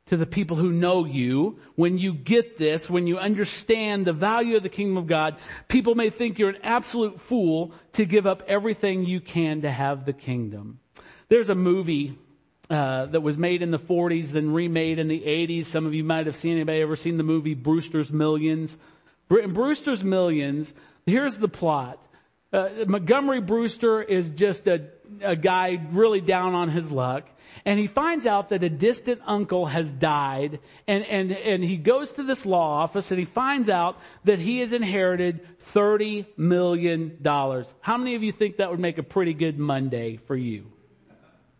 to 0.07 0.17
the 0.17 0.27
people 0.27 0.57
who 0.57 0.73
know 0.73 1.05
you, 1.05 1.59
when 1.75 1.99
you 1.99 2.15
get 2.15 2.57
this, 2.57 2.89
when 2.89 3.07
you 3.07 3.19
understand 3.19 4.07
the 4.07 4.13
value 4.13 4.57
of 4.57 4.63
the 4.63 4.69
kingdom 4.69 4.97
of 4.97 5.07
God, 5.07 5.37
people 5.69 5.95
may 5.95 6.09
think 6.09 6.39
you're 6.39 6.49
an 6.49 6.63
absolute 6.63 7.21
fool 7.21 7.73
to 7.93 8.07
give 8.07 8.27
up 8.27 8.43
everything 8.49 9.05
you 9.05 9.21
can 9.21 9.63
to 9.63 9.71
have 9.71 10.07
the 10.07 10.15
kingdom. 10.15 10.79
There's 11.29 11.51
a 11.51 11.55
movie 11.55 12.19
uh, 12.71 13.07
that 13.07 13.21
was 13.23 13.39
made 13.39 13.63
in 13.63 13.71
the 13.71 13.79
40s, 13.79 14.29
then 14.29 14.53
remade 14.53 14.99
in 14.99 15.09
the 15.09 15.21
80s. 15.21 15.67
Some 15.67 15.87
of 15.87 15.95
you 15.95 16.05
might 16.05 16.27
have 16.27 16.37
seen 16.37 16.53
anybody 16.53 16.81
ever 16.81 16.97
seen 16.97 17.17
the 17.17 17.23
movie 17.23 17.55
Brewster's 17.55 18.13
Millions? 18.13 18.77
In 19.31 19.53
Brewster's 19.53 20.05
Millions, 20.05 20.75
here's 21.07 21.37
the 21.37 21.49
plot. 21.49 21.99
Uh, 22.53 22.69
Montgomery 22.87 23.41
Brewster 23.41 24.03
is 24.03 24.31
just 24.31 24.67
a, 24.67 24.87
a 25.23 25.37
guy 25.37 25.81
really 25.93 26.21
down 26.21 26.55
on 26.55 26.71
his 26.71 26.91
luck. 26.91 27.29
And 27.65 27.79
he 27.79 27.87
finds 27.87 28.27
out 28.27 28.51
that 28.51 28.63
a 28.63 28.69
distant 28.69 29.21
uncle 29.27 29.67
has 29.67 29.91
died 29.91 30.61
and, 30.87 31.05
and, 31.05 31.33
and 31.33 31.65
he 31.65 31.77
goes 31.77 32.13
to 32.13 32.23
this 32.23 32.47
law 32.47 32.83
office 32.83 33.11
and 33.11 33.19
he 33.19 33.25
finds 33.25 33.69
out 33.69 33.99
that 34.25 34.39
he 34.39 34.61
has 34.61 34.73
inherited 34.73 35.41
$30 35.75 36.27
million. 36.37 37.19
How 37.81 37.97
many 37.97 38.15
of 38.15 38.23
you 38.23 38.33
think 38.33 38.59
that 38.59 38.71
would 38.71 38.81
make 38.81 38.99
a 38.99 39.03
pretty 39.03 39.35
good 39.35 39.59
Monday 39.59 40.17
for 40.27 40.37
you? 40.37 40.67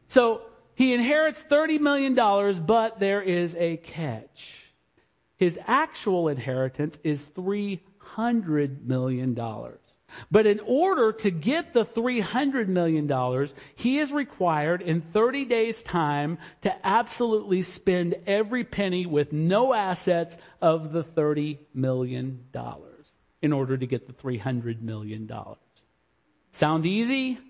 So 0.09 0.43
he 0.79 0.95
inherits 0.95 1.43
$30 1.43 1.81
million, 1.81 2.15
but 2.65 3.01
there 3.01 3.21
is 3.21 3.57
a 3.57 3.79
catch. 3.79 4.55
His 5.37 5.59
actual 5.67 6.29
inheritance 6.29 6.97
is 7.03 7.27
$300 7.37 8.85
million. 8.87 9.35
But 10.31 10.47
in 10.47 10.61
order 10.61 11.11
to 11.15 11.33
get 11.33 11.75
the 11.75 11.85
$300 11.85 12.69
million, 12.69 13.49
he 13.75 13.99
is 13.99 14.13
required 14.13 14.81
in 14.81 15.01
30 15.01 15.47
days 15.47 15.83
time 15.83 16.39
to 16.61 16.87
absolutely 16.87 17.63
spend 17.63 18.15
every 18.25 18.63
penny 18.63 19.05
with 19.05 19.33
no 19.33 19.75
assets 19.75 20.37
of 20.63 20.93
the 20.93 21.03
$30 21.03 21.59
million 21.75 22.45
in 23.43 23.53
order 23.53 23.77
to 23.77 23.87
get 23.89 24.07
the 24.07 24.13
$300 24.13 24.81
million. 24.81 25.29
Sound 26.53 26.87
easy? 26.87 27.41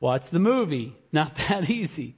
Watch 0.00 0.30
the 0.30 0.40
movie. 0.40 0.96
Not 1.12 1.36
that 1.36 1.70
easy. 1.70 2.16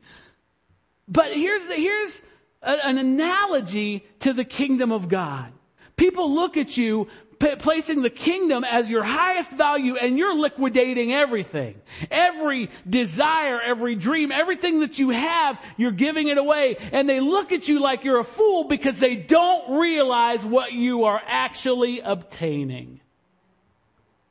But 1.08 1.34
here's, 1.34 1.68
here's 1.68 2.22
a, 2.62 2.86
an 2.86 2.98
analogy 2.98 4.04
to 4.20 4.32
the 4.32 4.44
kingdom 4.44 4.92
of 4.92 5.08
God. 5.08 5.52
People 5.96 6.34
look 6.34 6.56
at 6.56 6.76
you 6.76 7.08
p- 7.38 7.56
placing 7.56 8.02
the 8.02 8.10
kingdom 8.10 8.64
as 8.64 8.90
your 8.90 9.04
highest 9.04 9.50
value 9.50 9.96
and 9.96 10.18
you're 10.18 10.34
liquidating 10.34 11.12
everything. 11.12 11.80
Every 12.10 12.70
desire, 12.88 13.60
every 13.60 13.94
dream, 13.94 14.32
everything 14.32 14.80
that 14.80 14.98
you 14.98 15.10
have, 15.10 15.58
you're 15.76 15.92
giving 15.92 16.28
it 16.28 16.38
away. 16.38 16.76
And 16.92 17.08
they 17.08 17.20
look 17.20 17.52
at 17.52 17.68
you 17.68 17.80
like 17.80 18.04
you're 18.04 18.20
a 18.20 18.24
fool 18.24 18.64
because 18.64 18.98
they 18.98 19.14
don't 19.16 19.78
realize 19.78 20.44
what 20.44 20.72
you 20.72 21.04
are 21.04 21.20
actually 21.26 22.00
obtaining. 22.00 23.00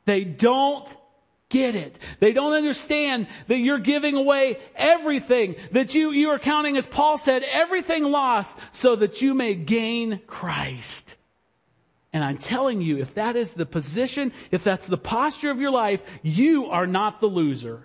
They 0.06 0.24
don't 0.24 0.94
get 1.54 1.76
it. 1.76 1.96
They 2.20 2.34
don't 2.34 2.54
understand 2.54 3.28
that 3.48 3.60
you're 3.60 3.78
giving 3.78 4.16
away 4.16 4.58
everything, 4.76 5.56
that 5.72 5.94
you, 5.94 6.12
you 6.12 6.30
are 6.30 6.40
counting, 6.40 6.76
as 6.76 6.88
Paul 6.88 7.20
said, 7.20 7.44
everything 7.44 8.04
lost 8.04 8.58
so 8.72 8.96
that 8.96 9.22
you 9.22 9.36
may 9.36 9.54
gain 9.54 10.20
Christ. 10.26 11.16
And 12.12 12.24
I'm 12.24 12.40
telling 12.40 12.82
you, 12.82 12.98
if 12.98 13.14
that 13.14 13.36
is 13.36 13.52
the 13.52 13.68
position, 13.68 14.34
if 14.50 14.64
that's 14.64 14.88
the 14.88 14.98
posture 14.98 15.52
of 15.52 15.62
your 15.62 15.72
life, 15.72 16.02
you 16.24 16.66
are 16.66 16.88
not 16.88 17.22
the 17.22 17.28
loser. 17.28 17.84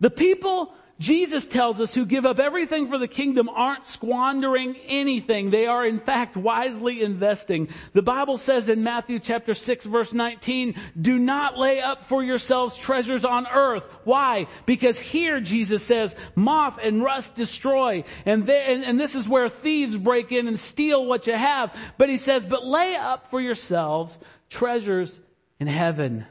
The 0.00 0.10
people 0.10 0.74
Jesus 1.00 1.46
tells 1.46 1.80
us 1.80 1.94
who 1.94 2.04
give 2.04 2.26
up 2.26 2.38
everything 2.38 2.88
for 2.88 2.98
the 2.98 3.08
kingdom 3.08 3.48
aren't 3.48 3.86
squandering 3.86 4.76
anything. 4.86 5.50
They 5.50 5.64
are 5.64 5.86
in 5.86 5.98
fact 5.98 6.36
wisely 6.36 7.02
investing. 7.02 7.68
The 7.94 8.02
Bible 8.02 8.36
says 8.36 8.68
in 8.68 8.82
Matthew 8.82 9.18
chapter 9.18 9.54
6 9.54 9.86
verse 9.86 10.12
19, 10.12 10.78
do 11.00 11.18
not 11.18 11.56
lay 11.56 11.80
up 11.80 12.06
for 12.06 12.22
yourselves 12.22 12.76
treasures 12.76 13.24
on 13.24 13.46
earth. 13.46 13.86
Why? 14.04 14.46
Because 14.66 14.98
here 14.98 15.40
Jesus 15.40 15.82
says, 15.82 16.14
moth 16.34 16.78
and 16.82 17.02
rust 17.02 17.34
destroy. 17.34 18.04
And, 18.26 18.46
they, 18.46 18.74
and, 18.74 18.84
and 18.84 19.00
this 19.00 19.14
is 19.14 19.26
where 19.26 19.48
thieves 19.48 19.96
break 19.96 20.32
in 20.32 20.48
and 20.48 20.60
steal 20.60 21.06
what 21.06 21.26
you 21.26 21.34
have. 21.34 21.74
But 21.96 22.10
he 22.10 22.18
says, 22.18 22.44
but 22.44 22.66
lay 22.66 22.94
up 22.94 23.30
for 23.30 23.40
yourselves 23.40 24.18
treasures 24.50 25.18
in 25.58 25.66
heaven 25.66 26.26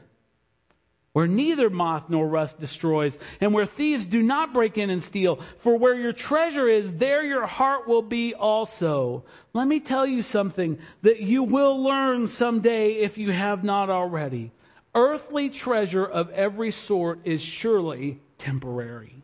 where 1.12 1.26
neither 1.26 1.68
moth 1.68 2.08
nor 2.08 2.28
rust 2.28 2.60
destroys, 2.60 3.18
and 3.40 3.52
where 3.52 3.66
thieves 3.66 4.06
do 4.06 4.22
not 4.22 4.52
break 4.52 4.78
in 4.78 4.90
and 4.90 5.02
steal. 5.02 5.40
For 5.58 5.76
where 5.76 5.94
your 5.94 6.12
treasure 6.12 6.68
is, 6.68 6.94
there 6.94 7.24
your 7.24 7.46
heart 7.46 7.88
will 7.88 8.02
be 8.02 8.34
also. 8.34 9.24
Let 9.52 9.66
me 9.66 9.80
tell 9.80 10.06
you 10.06 10.22
something 10.22 10.78
that 11.02 11.20
you 11.20 11.42
will 11.42 11.82
learn 11.82 12.28
someday 12.28 12.92
if 12.94 13.18
you 13.18 13.32
have 13.32 13.64
not 13.64 13.90
already. 13.90 14.52
Earthly 14.94 15.50
treasure 15.50 16.04
of 16.04 16.30
every 16.30 16.70
sort 16.70 17.20
is 17.24 17.40
surely 17.40 18.20
temporary. 18.38 19.22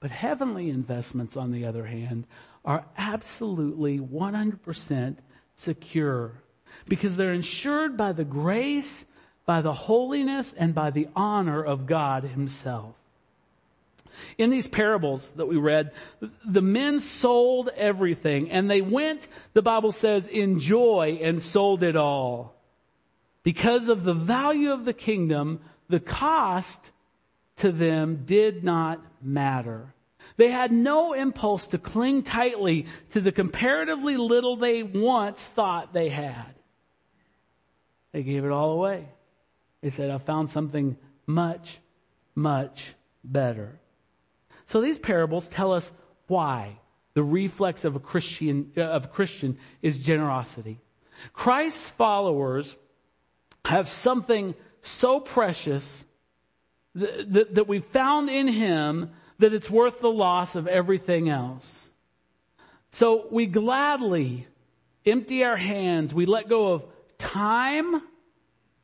But 0.00 0.10
heavenly 0.10 0.70
investments, 0.70 1.36
on 1.36 1.52
the 1.52 1.66
other 1.66 1.84
hand, 1.84 2.26
are 2.64 2.84
absolutely 2.96 3.98
100% 3.98 5.16
secure 5.54 6.32
because 6.88 7.16
they're 7.16 7.34
insured 7.34 7.96
by 7.96 8.12
the 8.12 8.24
grace, 8.24 9.04
by 9.50 9.62
the 9.62 9.72
holiness, 9.72 10.54
and 10.56 10.76
by 10.76 10.92
the 10.92 11.08
honor 11.16 11.60
of 11.60 11.84
God 11.84 12.22
himself. 12.22 12.94
In 14.38 14.48
these 14.48 14.68
parables 14.68 15.28
that 15.34 15.46
we 15.46 15.56
read, 15.56 15.90
the 16.46 16.62
men 16.62 17.00
sold 17.00 17.68
everything 17.76 18.48
and 18.52 18.70
they 18.70 18.80
went, 18.80 19.26
the 19.52 19.60
Bible 19.60 19.90
says, 19.90 20.28
in 20.28 20.60
joy 20.60 21.18
and 21.20 21.42
sold 21.42 21.82
it 21.82 21.96
all. 21.96 22.54
Because 23.42 23.88
of 23.88 24.04
the 24.04 24.14
value 24.14 24.70
of 24.70 24.84
the 24.84 24.92
kingdom, 24.92 25.58
the 25.88 25.98
cost 25.98 26.88
to 27.56 27.72
them 27.72 28.22
did 28.26 28.62
not 28.62 29.00
matter. 29.20 29.92
They 30.36 30.52
had 30.52 30.70
no 30.70 31.12
impulse 31.12 31.66
to 31.66 31.78
cling 31.78 32.22
tightly 32.22 32.86
to 33.14 33.20
the 33.20 33.32
comparatively 33.32 34.16
little 34.16 34.54
they 34.54 34.84
once 34.84 35.44
thought 35.44 35.92
they 35.92 36.08
had. 36.08 36.54
They 38.12 38.22
gave 38.22 38.44
it 38.44 38.52
all 38.52 38.70
away. 38.70 39.08
They 39.82 39.90
said, 39.90 40.10
I 40.10 40.18
found 40.18 40.50
something 40.50 40.96
much, 41.26 41.78
much 42.34 42.94
better. 43.24 43.78
So 44.66 44.80
these 44.80 44.98
parables 44.98 45.48
tell 45.48 45.72
us 45.72 45.90
why 46.26 46.78
the 47.14 47.22
reflex 47.22 47.84
of 47.84 47.96
a 47.96 48.00
Christian, 48.00 48.72
uh, 48.76 48.82
of 48.82 49.06
a 49.06 49.08
Christian 49.08 49.58
is 49.82 49.98
generosity. 49.98 50.78
Christ's 51.32 51.88
followers 51.90 52.76
have 53.64 53.88
something 53.88 54.54
so 54.82 55.20
precious 55.20 56.04
that 56.94 57.66
we 57.68 57.80
found 57.80 58.30
in 58.30 58.48
Him 58.48 59.10
that 59.38 59.54
it's 59.54 59.70
worth 59.70 60.00
the 60.00 60.10
loss 60.10 60.56
of 60.56 60.66
everything 60.66 61.28
else. 61.28 61.90
So 62.90 63.26
we 63.30 63.46
gladly 63.46 64.46
empty 65.06 65.44
our 65.44 65.56
hands. 65.56 66.12
We 66.12 66.26
let 66.26 66.48
go 66.48 66.72
of 66.72 66.84
time. 67.18 68.02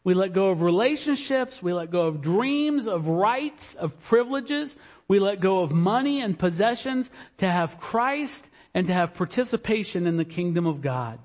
We 0.06 0.14
let 0.14 0.32
go 0.32 0.50
of 0.50 0.62
relationships. 0.62 1.60
We 1.60 1.72
let 1.72 1.90
go 1.90 2.02
of 2.02 2.22
dreams, 2.22 2.86
of 2.86 3.08
rights, 3.08 3.75
of 3.75 4.00
privileges. 4.04 4.76
We 5.08 5.18
let 5.18 5.40
go 5.40 5.62
of 5.64 5.72
money 5.72 6.20
and 6.20 6.38
possessions 6.38 7.10
to 7.38 7.50
have 7.50 7.80
Christ 7.80 8.46
and 8.72 8.86
to 8.86 8.92
have 8.92 9.14
participation 9.14 10.06
in 10.06 10.16
the 10.16 10.25
kingdom 10.25 10.64
of 10.64 10.80
God. 10.80 11.18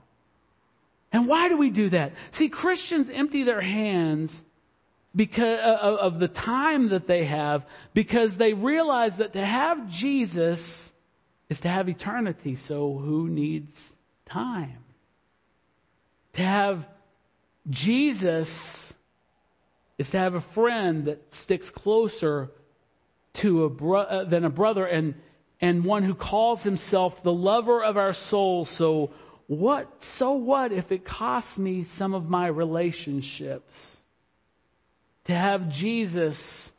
And 1.12 1.28
why 1.28 1.48
do 1.48 1.58
we 1.58 1.70
do 1.70 1.90
that? 1.90 2.14
See, 2.32 2.50
Christians 2.50 3.12
empty 3.12 3.44
their 3.44 3.62
hands 3.62 4.44
because 5.16 5.60
uh, 5.60 5.98
of 6.02 6.20
the 6.20 6.28
time 6.28 6.90
that 6.90 7.06
they 7.06 7.26
have 7.26 7.64
because 7.94 8.36
they 8.36 8.54
realize 8.54 9.18
that 9.18 9.34
to 9.34 9.46
have 9.46 9.92
Jesus 9.92 10.92
is 11.52 11.60
to 11.60 11.70
have 11.70 11.88
eternity. 11.88 12.56
So 12.56 12.98
who 12.98 13.30
needs 13.30 13.94
time? 14.26 14.80
To 16.34 16.42
have 16.42 16.88
Jesus 17.70 18.94
is 19.98 20.10
to 20.12 20.18
have 20.18 20.34
a 20.34 20.42
friend 20.42 21.06
that 21.06 21.34
sticks 21.34 21.70
closer 21.70 22.52
to 23.34 23.64
a 23.66 23.70
bro- 23.70 24.02
uh, 24.02 24.24
than 24.26 24.46
a 24.46 24.50
brother 24.50 24.86
and, 24.86 25.16
and 25.60 25.86
one 25.86 26.04
who 26.04 26.16
calls 26.16 26.64
himself 26.64 27.24
the 27.24 27.32
lover 27.32 27.84
of 27.84 27.98
our 27.98 28.14
soul. 28.14 28.66
So 28.66 29.12
what, 29.48 30.04
so 30.04 30.34
what 30.34 30.72
if 30.72 30.92
it 30.92 31.06
costs 31.06 31.60
me 31.60 31.84
some 31.84 32.14
of 32.14 32.30
my 32.30 32.48
relationships? 32.48 33.98
To 35.26 35.34
have 35.34 35.70
Jesus 35.70 36.72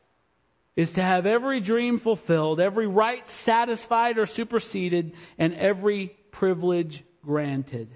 is 0.74 0.94
to 0.94 1.02
have 1.02 1.26
every 1.26 1.60
dream 1.60 1.98
fulfilled, 1.98 2.60
every 2.60 2.86
right 2.86 3.28
satisfied 3.28 4.18
or 4.18 4.26
superseded, 4.26 5.12
and 5.38 5.54
every 5.54 6.16
privilege 6.30 7.04
granted. 7.24 7.88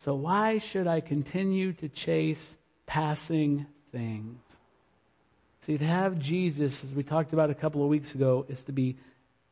So 0.00 0.14
why 0.14 0.58
should 0.58 0.86
I 0.86 1.00
continue 1.00 1.74
to 1.74 1.88
chase 1.88 2.56
passing 2.86 3.66
things? 3.92 4.40
See, 5.66 5.76
to 5.76 5.84
have 5.84 6.18
Jesus, 6.18 6.82
as 6.82 6.94
we 6.94 7.02
talked 7.02 7.34
about 7.34 7.50
a 7.50 7.54
couple 7.54 7.82
of 7.82 7.90
weeks 7.90 8.14
ago, 8.14 8.46
is 8.48 8.64
to 8.64 8.72
be 8.72 8.96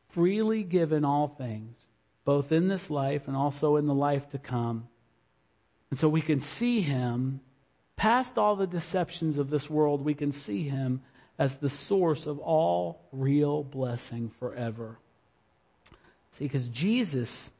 freely 0.09 0.63
given 0.63 1.05
all 1.05 1.27
things, 1.27 1.77
both 2.25 2.51
in 2.51 2.67
this 2.67 2.89
life 2.89 3.27
and 3.27 3.37
also 3.37 3.75
in 3.75 3.85
the 3.85 3.93
life 3.93 4.27
to 4.31 4.39
come. 4.39 4.87
And 5.91 5.99
so 5.99 6.09
we 6.09 6.21
can 6.21 6.39
see 6.39 6.81
Him, 6.81 7.41
past 7.95 8.39
all 8.39 8.55
the 8.55 8.65
deceptions 8.65 9.37
of 9.37 9.51
this 9.51 9.69
world, 9.69 10.03
we 10.03 10.15
can 10.15 10.31
see 10.31 10.63
Him 10.63 11.01
as 11.37 11.57
the 11.57 11.69
source 11.69 12.25
of 12.25 12.39
all 12.39 13.01
real 13.11 13.63
blessing 13.63 14.31
forever. 14.39 14.97
See, 16.31 16.45
because 16.45 16.67
Jesus 16.67 17.51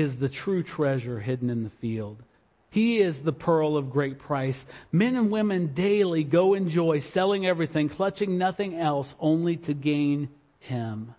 is 0.00 0.16
the 0.16 0.28
true 0.28 0.62
treasure 0.62 1.20
hidden 1.20 1.50
in 1.50 1.64
the 1.64 1.70
field. 1.70 2.22
He 2.70 2.98
is 3.00 3.20
the 3.20 3.32
pearl 3.32 3.76
of 3.76 3.90
great 3.90 4.18
price. 4.18 4.66
Men 4.92 5.16
and 5.16 5.30
women 5.30 5.72
daily 5.74 6.22
go 6.24 6.54
enjoy 6.54 6.98
selling 6.98 7.46
everything, 7.46 7.88
clutching 7.88 8.36
nothing 8.36 8.78
else, 8.78 9.16
only 9.18 9.56
to 9.56 9.74
gain 9.74 10.28
Him 10.60 11.14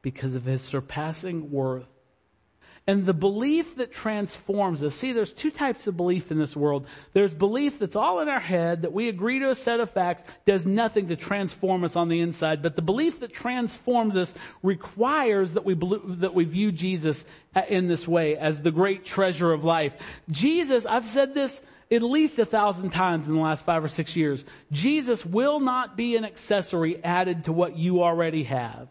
because 0.00 0.34
of 0.34 0.44
His 0.44 0.62
surpassing 0.62 1.50
worth. 1.50 1.86
And 2.88 3.04
the 3.04 3.12
belief 3.12 3.76
that 3.76 3.92
transforms 3.92 4.82
us. 4.82 4.94
See, 4.94 5.12
there's 5.12 5.34
two 5.34 5.50
types 5.50 5.86
of 5.86 5.96
belief 5.98 6.30
in 6.30 6.38
this 6.38 6.56
world. 6.56 6.86
There's 7.12 7.34
belief 7.34 7.78
that's 7.78 7.96
all 7.96 8.20
in 8.20 8.30
our 8.30 8.40
head, 8.40 8.80
that 8.80 8.94
we 8.94 9.10
agree 9.10 9.40
to 9.40 9.50
a 9.50 9.54
set 9.54 9.78
of 9.78 9.90
facts, 9.90 10.24
does 10.46 10.64
nothing 10.64 11.08
to 11.08 11.16
transform 11.16 11.84
us 11.84 11.96
on 11.96 12.08
the 12.08 12.20
inside. 12.20 12.62
But 12.62 12.76
the 12.76 12.82
belief 12.82 13.20
that 13.20 13.30
transforms 13.30 14.16
us 14.16 14.32
requires 14.62 15.52
that 15.52 15.66
we, 15.66 15.74
that 15.74 16.32
we 16.34 16.44
view 16.44 16.72
Jesus 16.72 17.26
in 17.68 17.88
this 17.88 18.08
way 18.08 18.38
as 18.38 18.62
the 18.62 18.70
great 18.70 19.04
treasure 19.04 19.52
of 19.52 19.64
life. 19.64 19.92
Jesus, 20.30 20.86
I've 20.86 21.04
said 21.04 21.34
this 21.34 21.60
at 21.90 22.02
least 22.02 22.38
a 22.38 22.46
thousand 22.46 22.88
times 22.88 23.28
in 23.28 23.34
the 23.34 23.40
last 23.40 23.66
five 23.66 23.84
or 23.84 23.88
six 23.88 24.16
years. 24.16 24.46
Jesus 24.72 25.26
will 25.26 25.60
not 25.60 25.94
be 25.94 26.16
an 26.16 26.24
accessory 26.24 27.04
added 27.04 27.44
to 27.44 27.52
what 27.52 27.76
you 27.76 28.02
already 28.02 28.44
have. 28.44 28.88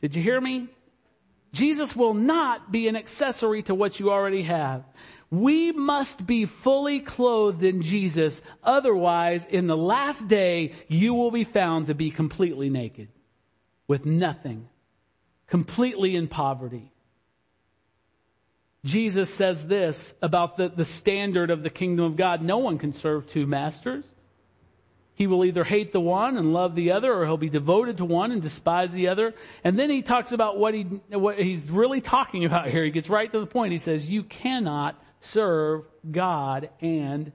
Did 0.00 0.16
you 0.16 0.22
hear 0.22 0.40
me? 0.40 0.68
Jesus 1.52 1.94
will 1.94 2.14
not 2.14 2.72
be 2.72 2.88
an 2.88 2.96
accessory 2.96 3.62
to 3.64 3.74
what 3.74 4.00
you 4.00 4.10
already 4.10 4.42
have. 4.42 4.84
We 5.30 5.72
must 5.72 6.26
be 6.26 6.44
fully 6.44 7.00
clothed 7.00 7.62
in 7.62 7.82
Jesus. 7.82 8.42
Otherwise, 8.62 9.46
in 9.46 9.66
the 9.66 9.76
last 9.76 10.28
day, 10.28 10.74
you 10.88 11.14
will 11.14 11.30
be 11.30 11.44
found 11.44 11.86
to 11.86 11.94
be 11.94 12.10
completely 12.10 12.68
naked 12.68 13.08
with 13.88 14.04
nothing, 14.04 14.68
completely 15.46 16.16
in 16.16 16.28
poverty. 16.28 16.92
Jesus 18.84 19.32
says 19.32 19.66
this 19.66 20.12
about 20.22 20.56
the, 20.56 20.68
the 20.68 20.84
standard 20.84 21.50
of 21.50 21.62
the 21.62 21.70
kingdom 21.70 22.04
of 22.04 22.16
God. 22.16 22.42
No 22.42 22.58
one 22.58 22.78
can 22.78 22.92
serve 22.92 23.26
two 23.26 23.46
masters. 23.46 24.04
He 25.14 25.26
will 25.26 25.44
either 25.44 25.62
hate 25.62 25.92
the 25.92 26.00
one 26.00 26.36
and 26.36 26.52
love 26.52 26.74
the 26.74 26.92
other, 26.92 27.12
or 27.12 27.26
he'll 27.26 27.36
be 27.36 27.50
devoted 27.50 27.98
to 27.98 28.04
one 28.04 28.32
and 28.32 28.40
despise 28.40 28.92
the 28.92 29.08
other. 29.08 29.34
And 29.62 29.78
then 29.78 29.90
he 29.90 30.02
talks 30.02 30.32
about 30.32 30.58
what 30.58 30.74
he, 30.74 30.84
what 31.10 31.38
he's 31.38 31.70
really 31.70 32.00
talking 32.00 32.44
about 32.44 32.68
here. 32.68 32.84
He 32.84 32.90
gets 32.90 33.10
right 33.10 33.30
to 33.30 33.40
the 33.40 33.46
point. 33.46 33.72
He 33.72 33.78
says, 33.78 34.08
you 34.08 34.22
cannot 34.22 35.00
serve 35.20 35.84
God 36.10 36.70
and 36.80 37.30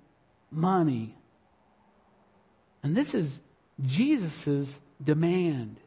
money. 0.51 1.15
And 2.83 2.95
this 2.95 3.13
is 3.13 3.39
Jesus' 3.85 4.79
demand. 5.03 5.77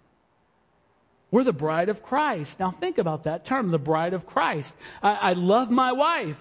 We're 1.31 1.44
the 1.44 1.53
bride 1.53 1.88
of 1.88 2.03
Christ. 2.03 2.61
Now 2.61 2.70
think 2.70 2.98
about 2.98 3.24
that 3.24 3.44
term, 3.44 3.70
the 3.70 3.79
bride 3.79 4.14
of 4.14 4.26
Christ. 4.26 4.76
I, 5.03 5.14
I 5.14 5.33
love 5.33 5.70
my 5.70 5.92
wife. 5.92 6.38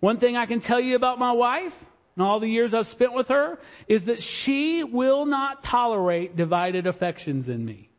One 0.00 0.18
thing 0.18 0.36
I 0.36 0.46
can 0.46 0.60
tell 0.60 0.80
you 0.80 0.96
about 0.96 1.18
my 1.18 1.32
wife, 1.32 1.74
and 2.16 2.26
all 2.26 2.40
the 2.40 2.48
years 2.48 2.74
I've 2.74 2.86
spent 2.86 3.12
with 3.12 3.28
her 3.28 3.58
is 3.88 4.06
that 4.06 4.22
she 4.22 4.84
will 4.84 5.26
not 5.26 5.62
tolerate 5.62 6.36
divided 6.36 6.86
affections 6.86 7.48
in 7.48 7.64
me. 7.64 7.90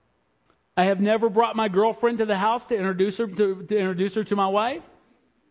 I 0.76 0.86
have 0.86 1.00
never 1.02 1.30
brought 1.30 1.56
my 1.56 1.68
girlfriend 1.68 2.20
to 2.20 2.26
the 2.26 2.38
house 2.38 2.68
to 2.68 2.76
introduce 2.76 3.18
her 3.18 3.28
to, 3.28 3.64
to 3.64 3.78
introduce 3.78 4.16
her 4.16 4.24
to 4.26 4.36
my 4.36 4.48
wife. 4.48 4.84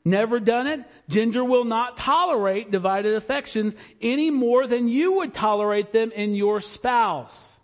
Never 0.04 0.40
done 0.40 0.66
it. 0.66 0.80
Ginger 1.08 1.44
will 1.44 1.64
not 1.64 1.96
tolerate 1.96 2.70
divided 2.70 3.14
affections 3.14 3.74
any 4.00 4.30
more 4.30 4.66
than 4.66 4.88
you 4.88 5.12
would 5.14 5.34
tolerate 5.34 5.92
them 5.92 6.10
in 6.10 6.34
your 6.34 6.60
spouse. 6.60 7.60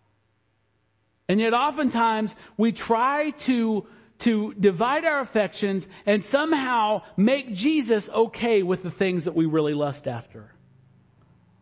And 1.28 1.40
yet 1.40 1.54
oftentimes 1.54 2.34
we 2.56 2.72
try 2.72 3.30
to 3.30 3.86
to 4.18 4.54
divide 4.54 5.04
our 5.04 5.20
affections 5.20 5.86
and 6.06 6.24
somehow 6.24 7.02
make 7.18 7.52
Jesus 7.52 8.08
okay 8.08 8.62
with 8.62 8.82
the 8.82 8.90
things 8.90 9.24
that 9.24 9.34
we 9.34 9.44
really 9.44 9.74
lust 9.74 10.08
after. 10.08 10.55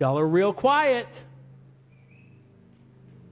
Y'all 0.01 0.19
are 0.19 0.27
real 0.27 0.53
quiet. 0.53 1.09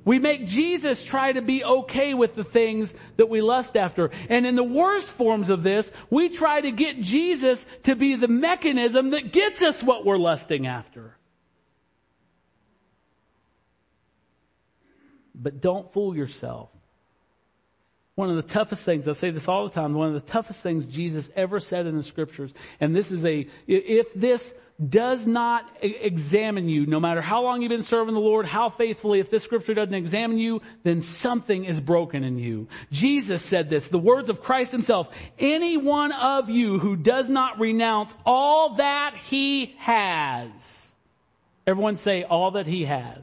We 0.05 0.19
make 0.19 0.47
Jesus 0.47 1.05
try 1.05 1.33
to 1.33 1.43
be 1.43 1.63
okay 1.65 2.13
with 2.13 2.35
the 2.35 2.45
things 2.45 2.93
that 3.17 3.29
we 3.29 3.41
lust 3.41 3.77
after. 3.77 4.11
And 4.29 4.47
in 4.47 4.57
the 4.57 4.65
worst 4.65 5.07
forms 5.07 5.49
of 5.49 5.63
this, 5.63 5.93
we 6.11 6.29
try 6.29 6.61
to 6.61 6.73
get 6.73 7.01
Jesus 7.01 7.65
to 7.85 7.95
be 7.95 8.17
the 8.17 8.29
mechanism 8.29 9.11
that 9.11 9.33
gets 9.33 9.63
us 9.63 9.83
what 9.83 10.05
we're 10.05 10.19
lusting 10.19 10.67
after. 10.67 11.17
But 15.35 15.61
don't 15.61 15.93
fool 15.93 16.17
yourself. 16.17 16.71
One 18.15 18.29
of 18.29 18.37
the 18.37 18.43
toughest 18.43 18.85
things, 18.85 19.09
I 19.09 19.13
say 19.13 19.31
this 19.31 19.49
all 19.49 19.69
the 19.69 19.75
time, 19.75 19.95
one 19.95 20.09
of 20.09 20.15
the 20.15 20.33
toughest 20.33 20.63
things 20.63 20.85
Jesus 20.85 21.31
ever 21.35 21.61
said 21.61 21.87
in 21.87 21.97
the 21.97 22.03
scriptures, 22.03 22.53
and 22.79 22.95
this 22.95 23.11
is 23.11 23.25
a, 23.25 23.49
if 23.67 24.13
this 24.13 24.55
does 24.89 25.27
not 25.27 25.65
examine 25.81 26.69
you, 26.69 26.87
no 26.87 26.99
matter 26.99 27.21
how 27.21 27.43
long 27.43 27.63
you've 27.63 27.71
been 27.71 27.83
serving 27.83 28.15
the 28.15 28.21
Lord, 28.21 28.47
how 28.47 28.71
faithfully, 28.71 29.21
if 29.21 29.31
this 29.31 29.45
scripture 29.45 29.75
doesn't 29.75 29.95
examine 29.95 30.39
you, 30.39 30.63
then 30.83 31.03
something 31.03 31.65
is 31.65 31.81
broken 31.81 32.25
in 32.25 32.39
you. 32.39 32.69
Jesus 32.91 33.43
said 33.43 33.71
this, 33.71 33.89
the 33.89 33.99
words 33.99 34.31
of 34.31 34.43
Christ 34.43 34.73
himself, 34.73 35.09
any 35.39 35.77
one 35.77 36.13
of 36.13 36.49
you 36.49 36.79
who 36.79 36.97
does 36.97 37.29
not 37.29 37.61
renounce 37.61 38.15
all 38.25 38.77
that 38.77 39.15
he 39.17 39.75
has. 39.79 40.95
Everyone 41.67 41.97
say 41.97 42.25
all 42.25 42.53
that 42.53 42.67
he 42.67 42.85
has. 42.85 43.23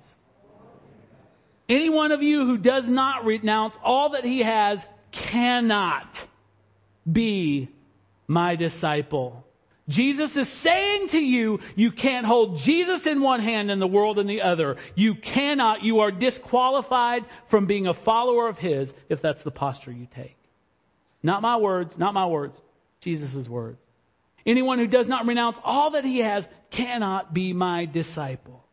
Any 1.68 1.90
one 1.90 2.12
of 2.12 2.24
you 2.24 2.46
who 2.46 2.58
does 2.58 2.88
not 2.88 3.26
renounce 3.26 3.78
all 3.84 4.10
that 4.12 4.26
he 4.26 4.40
has 4.40 4.86
cannot 5.12 6.28
be 7.12 7.70
my 8.28 8.56
disciple. 8.56 9.46
Jesus 9.90 10.38
is 10.38 10.48
saying 10.48 11.10
to 11.10 11.20
you, 11.20 11.60
you 11.76 11.92
can't 11.92 12.26
hold 12.26 12.60
Jesus 12.60 13.08
in 13.08 13.20
one 13.20 13.42
hand 13.42 13.70
and 13.70 13.82
the 13.82 13.88
world 13.88 14.20
in 14.20 14.28
the 14.28 14.44
other. 14.44 14.78
You 14.96 15.16
cannot, 15.16 15.84
you 15.84 16.00
are 16.00 16.12
disqualified 16.12 17.26
from 17.48 17.66
being 17.66 17.88
a 17.88 17.94
follower 17.94 18.48
of 18.48 18.60
His 18.60 18.94
if 19.10 19.22
that's 19.22 19.44
the 19.44 19.52
posture 19.52 19.92
you 19.92 20.08
take. 20.16 20.38
Not 21.22 21.42
my 21.42 21.58
words, 21.58 21.98
not 21.98 22.14
my 22.14 22.28
words, 22.28 22.62
Jesus' 23.02 23.50
words. 23.50 23.80
Anyone 24.46 24.80
who 24.80 24.88
does 24.88 25.08
not 25.08 25.28
renounce 25.28 25.60
all 25.64 25.92
that 25.92 26.06
he 26.06 26.20
has 26.20 26.48
cannot 26.72 27.34
be 27.34 27.54
my 27.54 27.86
disciple. 27.86 28.64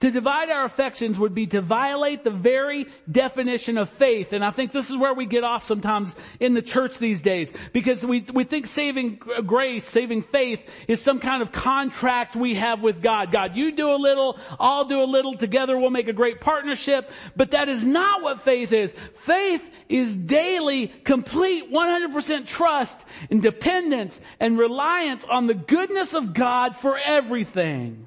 To 0.00 0.10
divide 0.10 0.48
our 0.48 0.64
affections 0.64 1.18
would 1.18 1.34
be 1.34 1.46
to 1.48 1.60
violate 1.60 2.24
the 2.24 2.30
very 2.30 2.86
definition 3.10 3.76
of 3.76 3.90
faith. 3.90 4.32
And 4.32 4.42
I 4.42 4.50
think 4.50 4.72
this 4.72 4.88
is 4.88 4.96
where 4.96 5.12
we 5.12 5.26
get 5.26 5.44
off 5.44 5.64
sometimes 5.64 6.16
in 6.38 6.54
the 6.54 6.62
church 6.62 6.98
these 6.98 7.20
days. 7.20 7.52
Because 7.74 8.04
we, 8.04 8.24
we 8.32 8.44
think 8.44 8.66
saving 8.66 9.20
grace, 9.44 9.86
saving 9.86 10.22
faith 10.22 10.60
is 10.88 11.02
some 11.02 11.18
kind 11.18 11.42
of 11.42 11.52
contract 11.52 12.34
we 12.34 12.54
have 12.54 12.80
with 12.80 13.02
God. 13.02 13.30
God, 13.30 13.54
you 13.56 13.72
do 13.72 13.90
a 13.90 13.96
little, 13.96 14.38
I'll 14.58 14.86
do 14.86 15.02
a 15.02 15.04
little, 15.04 15.34
together 15.34 15.76
we'll 15.76 15.90
make 15.90 16.08
a 16.08 16.14
great 16.14 16.40
partnership. 16.40 17.10
But 17.36 17.50
that 17.50 17.68
is 17.68 17.84
not 17.84 18.22
what 18.22 18.40
faith 18.40 18.72
is. 18.72 18.94
Faith 19.16 19.62
is 19.90 20.16
daily, 20.16 20.88
complete, 20.88 21.70
100% 21.70 22.46
trust 22.46 22.98
and 23.30 23.42
dependence 23.42 24.18
and 24.38 24.58
reliance 24.58 25.26
on 25.30 25.46
the 25.46 25.54
goodness 25.54 26.14
of 26.14 26.32
God 26.32 26.74
for 26.74 26.96
everything. 26.96 28.06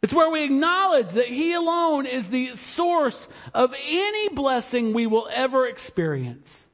It's 0.00 0.14
where 0.14 0.30
we 0.30 0.44
acknowledge 0.44 1.10
that 1.10 1.28
He 1.28 1.54
alone 1.54 2.06
is 2.06 2.28
the 2.28 2.54
source 2.56 3.28
of 3.52 3.74
any 3.86 4.28
blessing 4.28 4.94
we 4.94 5.06
will 5.06 5.28
ever 5.32 5.66
experience. 5.66 6.68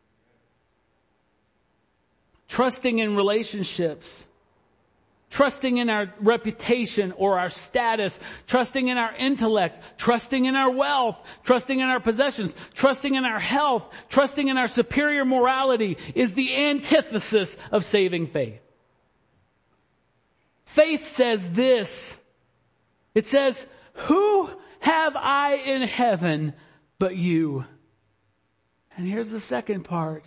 Trusting 2.48 2.98
in 2.98 3.16
relationships, 3.16 4.28
trusting 5.30 5.78
in 5.78 5.90
our 5.90 6.12
reputation 6.20 7.12
or 7.12 7.38
our 7.38 7.50
status, 7.50 8.20
trusting 8.46 8.88
in 8.88 8.98
our 8.98 9.12
intellect, 9.16 9.82
trusting 9.98 10.44
in 10.44 10.54
our 10.54 10.70
wealth, 10.70 11.16
trusting 11.42 11.80
in 11.80 11.88
our 11.88 11.98
possessions, 11.98 12.54
trusting 12.74 13.14
in 13.14 13.24
our 13.24 13.40
health, 13.40 13.84
trusting 14.10 14.48
in 14.48 14.58
our 14.58 14.68
superior 14.68 15.24
morality 15.24 15.96
is 16.14 16.34
the 16.34 16.54
antithesis 16.54 17.56
of 17.72 17.84
saving 17.84 18.28
faith. 18.28 18.60
Faith 20.66 21.16
says 21.16 21.50
this, 21.50 22.16
it 23.14 23.26
says, 23.26 23.64
who 23.94 24.50
have 24.80 25.16
I 25.16 25.54
in 25.54 25.82
heaven 25.82 26.54
but 26.98 27.16
you? 27.16 27.64
And 28.96 29.06
here's 29.06 29.30
the 29.30 29.40
second 29.40 29.84
part. 29.84 30.24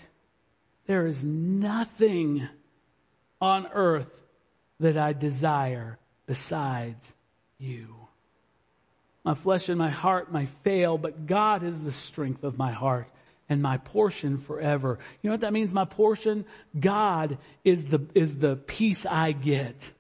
There 0.86 1.06
is 1.06 1.24
nothing 1.24 2.48
on 3.42 3.68
earth 3.74 4.10
that 4.80 4.98
I 4.98 5.14
desire 5.14 5.98
besides 6.26 7.14
you. 7.58 7.96
My 9.24 9.34
flesh 9.34 9.68
and 9.68 9.78
my 9.78 9.90
heart 9.90 10.32
may 10.32 10.46
fail, 10.64 10.98
but 10.98 11.26
God 11.26 11.64
is 11.64 11.84
the 11.84 11.92
strength 11.92 12.44
of 12.44 12.58
my 12.58 12.72
heart 12.72 13.10
and 13.50 13.62
my 13.62 13.78
portion 13.78 14.38
forever. 14.38 15.00
You 15.22 15.30
know 15.30 15.34
what 15.34 15.42
that 15.42 15.54
means? 15.54 15.74
My 15.74 15.86
portion? 15.86 16.46
God 16.78 17.38
is 17.64 17.86
the, 17.86 18.00
is 18.14 18.36
the 18.36 18.56
peace 18.56 19.06
I 19.06 19.34
get. 19.34 19.92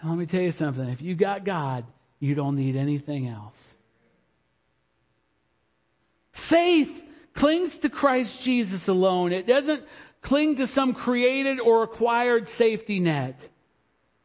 And 0.00 0.10
let 0.10 0.18
me 0.18 0.26
tell 0.26 0.40
you 0.40 0.52
something. 0.52 0.88
If 0.88 1.02
you 1.02 1.14
got 1.14 1.44
God, 1.44 1.84
you 2.20 2.34
don't 2.34 2.56
need 2.56 2.76
anything 2.76 3.28
else. 3.28 3.76
Faith 6.32 7.02
clings 7.34 7.78
to 7.78 7.88
Christ 7.88 8.42
Jesus 8.42 8.88
alone. 8.88 9.32
It 9.32 9.46
doesn't 9.46 9.84
cling 10.22 10.56
to 10.56 10.66
some 10.66 10.94
created 10.94 11.60
or 11.60 11.82
acquired 11.82 12.48
safety 12.48 13.00
net. 13.00 13.38
It 13.40 13.50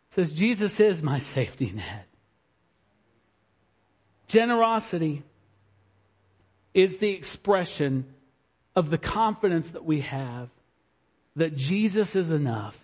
says 0.10 0.34
Jesus 0.34 0.80
is 0.80 1.04
my 1.04 1.20
safety 1.38 1.72
net. 1.72 2.08
Generosity 4.28 5.24
is 6.74 6.98
the 6.98 7.10
expression 7.10 8.06
of 8.76 8.90
the 8.90 8.98
confidence 8.98 9.70
that 9.72 9.86
we 9.86 10.02
have 10.02 10.50
that 11.36 11.56
Jesus 11.56 12.16
is 12.16 12.32
enough 12.32 12.78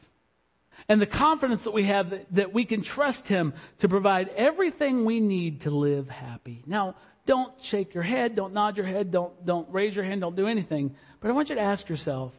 and 0.89 0.99
the 0.99 1.05
confidence 1.05 1.63
that 1.63 1.71
we 1.71 1.83
have 1.83 2.09
that, 2.09 2.25
that 2.31 2.53
we 2.53 2.65
can 2.65 2.81
trust 2.81 3.27
Him 3.27 3.53
to 3.77 3.87
provide 3.87 4.29
everything 4.29 5.05
we 5.05 5.19
need 5.19 5.61
to 5.61 5.69
live 5.69 6.09
happy. 6.09 6.63
Now, 6.65 6.95
don't 7.27 7.53
shake 7.61 7.93
your 7.93 8.03
head, 8.03 8.35
don't 8.35 8.53
nod 8.53 8.75
your 8.75 8.87
head, 8.87 9.11
don't, 9.11 9.45
don't 9.45 9.71
raise 9.71 9.95
your 9.95 10.03
hand, 10.03 10.21
don't 10.21 10.35
do 10.35 10.47
anything. 10.47 10.95
But 11.21 11.29
I 11.29 11.33
want 11.33 11.49
you 11.49 11.55
to 11.55 11.61
ask 11.61 11.87
yourself, 11.87 12.33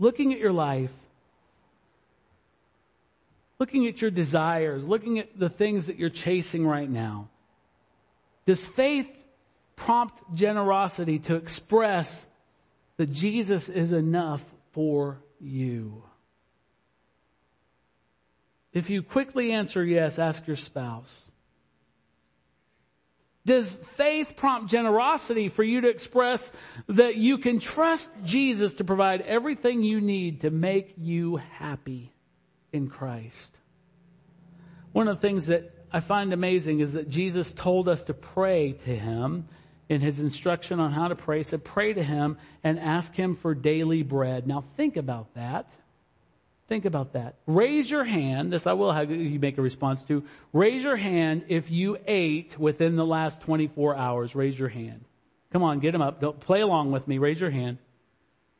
looking 0.00 0.32
at 0.32 0.40
your 0.40 0.52
life, 0.52 0.90
looking 3.60 3.86
at 3.86 4.02
your 4.02 4.10
desires, 4.10 4.88
looking 4.88 5.20
at 5.20 5.38
the 5.38 5.48
things 5.48 5.86
that 5.86 5.96
you're 5.96 6.10
chasing 6.10 6.66
right 6.66 6.90
now, 6.90 7.28
does 8.46 8.66
faith 8.66 9.08
prompt 9.76 10.34
generosity 10.34 11.20
to 11.20 11.36
express 11.36 12.26
that 12.96 13.12
Jesus 13.12 13.68
is 13.68 13.92
enough 13.92 14.42
for 14.72 15.18
you? 15.38 16.02
If 18.72 18.90
you 18.90 19.02
quickly 19.02 19.52
answer 19.52 19.84
yes, 19.84 20.18
ask 20.18 20.46
your 20.46 20.56
spouse. 20.56 21.30
Does 23.46 23.70
faith 23.96 24.34
prompt 24.36 24.70
generosity 24.70 25.48
for 25.48 25.64
you 25.64 25.80
to 25.80 25.88
express 25.88 26.52
that 26.88 27.16
you 27.16 27.38
can 27.38 27.58
trust 27.58 28.10
Jesus 28.24 28.74
to 28.74 28.84
provide 28.84 29.22
everything 29.22 29.82
you 29.82 30.00
need 30.00 30.42
to 30.42 30.50
make 30.50 30.94
you 30.98 31.36
happy 31.36 32.12
in 32.72 32.88
Christ? 32.88 33.56
One 34.92 35.08
of 35.08 35.16
the 35.16 35.20
things 35.26 35.46
that 35.46 35.74
I 35.90 36.00
find 36.00 36.32
amazing 36.32 36.80
is 36.80 36.92
that 36.92 37.08
Jesus 37.08 37.52
told 37.52 37.88
us 37.88 38.04
to 38.04 38.14
pray 38.14 38.72
to 38.72 38.94
Him 38.94 39.48
in 39.88 40.00
His 40.00 40.20
instruction 40.20 40.78
on 40.78 40.92
how 40.92 41.08
to 41.08 41.16
pray. 41.16 41.38
He 41.38 41.42
said, 41.42 41.64
pray 41.64 41.92
to 41.94 42.02
Him 42.02 42.36
and 42.62 42.78
ask 42.78 43.14
Him 43.14 43.34
for 43.34 43.54
daily 43.54 44.02
bread. 44.02 44.46
Now 44.46 44.64
think 44.76 44.96
about 44.96 45.34
that. 45.34 45.70
Think 46.70 46.84
about 46.84 47.14
that. 47.14 47.34
Raise 47.48 47.90
your 47.90 48.04
hand. 48.04 48.52
This 48.52 48.64
I 48.64 48.74
will 48.74 48.92
have 48.92 49.10
you 49.10 49.40
make 49.40 49.58
a 49.58 49.62
response 49.62 50.04
to. 50.04 50.22
Raise 50.52 50.84
your 50.84 50.96
hand 50.96 51.46
if 51.48 51.68
you 51.68 51.98
ate 52.06 52.56
within 52.56 52.94
the 52.94 53.04
last 53.04 53.42
24 53.42 53.96
hours. 53.96 54.36
Raise 54.36 54.56
your 54.56 54.68
hand. 54.68 55.04
Come 55.52 55.64
on, 55.64 55.80
get 55.80 55.90
them 55.90 56.00
up. 56.00 56.20
Don't 56.20 56.38
play 56.38 56.60
along 56.60 56.92
with 56.92 57.08
me. 57.08 57.18
Raise 57.18 57.40
your 57.40 57.50
hand. 57.50 57.78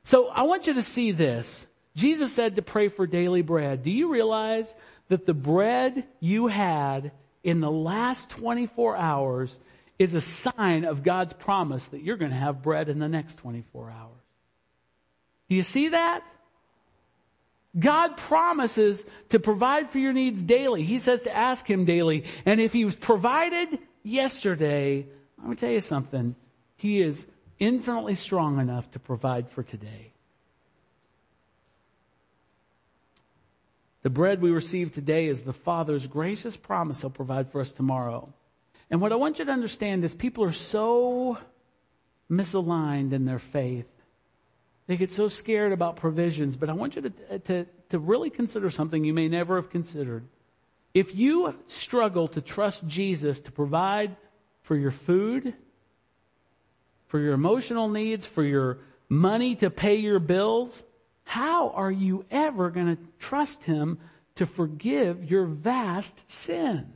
So 0.02 0.26
I 0.26 0.42
want 0.42 0.66
you 0.66 0.74
to 0.74 0.82
see 0.82 1.12
this. 1.12 1.68
Jesus 1.94 2.32
said 2.32 2.56
to 2.56 2.62
pray 2.62 2.88
for 2.88 3.06
daily 3.06 3.42
bread. 3.42 3.84
Do 3.84 3.92
you 3.92 4.10
realize 4.10 4.74
that 5.06 5.24
the 5.24 5.32
bread 5.32 6.02
you 6.18 6.48
had 6.48 7.12
in 7.44 7.60
the 7.60 7.70
last 7.70 8.28
24 8.30 8.96
hours 8.96 9.56
is 10.00 10.14
a 10.14 10.20
sign 10.20 10.84
of 10.84 11.04
God's 11.04 11.32
promise 11.32 11.84
that 11.86 12.02
you're 12.02 12.16
going 12.16 12.32
to 12.32 12.36
have 12.36 12.60
bread 12.60 12.88
in 12.88 12.98
the 12.98 13.06
next 13.06 13.36
24 13.36 13.88
hours? 13.88 14.24
Do 15.48 15.54
you 15.54 15.62
see 15.62 15.90
that? 15.90 16.24
God 17.78 18.16
promises 18.16 19.04
to 19.28 19.38
provide 19.38 19.90
for 19.90 19.98
your 19.98 20.12
needs 20.12 20.42
daily. 20.42 20.82
He 20.82 20.98
says 20.98 21.22
to 21.22 21.36
ask 21.36 21.68
Him 21.68 21.84
daily. 21.84 22.24
And 22.44 22.60
if 22.60 22.72
He 22.72 22.84
was 22.84 22.96
provided 22.96 23.78
yesterday, 24.02 25.06
let 25.38 25.48
me 25.48 25.56
tell 25.56 25.70
you 25.70 25.80
something. 25.80 26.34
He 26.76 27.00
is 27.00 27.26
infinitely 27.58 28.16
strong 28.16 28.58
enough 28.58 28.90
to 28.92 28.98
provide 28.98 29.48
for 29.50 29.62
today. 29.62 30.12
The 34.02 34.10
bread 34.10 34.40
we 34.40 34.50
receive 34.50 34.92
today 34.92 35.28
is 35.28 35.42
the 35.42 35.52
Father's 35.52 36.06
gracious 36.06 36.56
promise 36.56 37.02
He'll 37.02 37.10
provide 37.10 37.52
for 37.52 37.60
us 37.60 37.70
tomorrow. 37.70 38.32
And 38.90 39.00
what 39.00 39.12
I 39.12 39.16
want 39.16 39.38
you 39.38 39.44
to 39.44 39.52
understand 39.52 40.04
is 40.04 40.14
people 40.16 40.42
are 40.42 40.52
so 40.52 41.38
misaligned 42.28 43.12
in 43.12 43.26
their 43.26 43.38
faith 43.38 43.86
they 44.90 44.96
get 44.96 45.12
so 45.12 45.28
scared 45.28 45.70
about 45.70 45.94
provisions, 45.94 46.56
but 46.56 46.68
I 46.68 46.72
want 46.72 46.96
you 46.96 47.02
to, 47.02 47.38
to, 47.38 47.66
to 47.90 47.98
really 48.00 48.28
consider 48.28 48.70
something 48.70 49.04
you 49.04 49.14
may 49.14 49.28
never 49.28 49.54
have 49.54 49.70
considered. 49.70 50.24
If 50.94 51.14
you 51.14 51.54
struggle 51.68 52.26
to 52.26 52.40
trust 52.40 52.84
Jesus 52.88 53.38
to 53.42 53.52
provide 53.52 54.16
for 54.62 54.74
your 54.74 54.90
food, 54.90 55.54
for 57.06 57.20
your 57.20 57.34
emotional 57.34 57.88
needs, 57.88 58.26
for 58.26 58.42
your 58.42 58.78
money 59.08 59.54
to 59.56 59.70
pay 59.70 59.94
your 59.94 60.18
bills, 60.18 60.82
how 61.22 61.70
are 61.70 61.92
you 61.92 62.24
ever 62.28 62.70
going 62.70 62.96
to 62.96 63.02
trust 63.20 63.62
Him 63.62 64.00
to 64.34 64.44
forgive 64.44 65.30
your 65.30 65.44
vast 65.44 66.28
sins? 66.28 66.88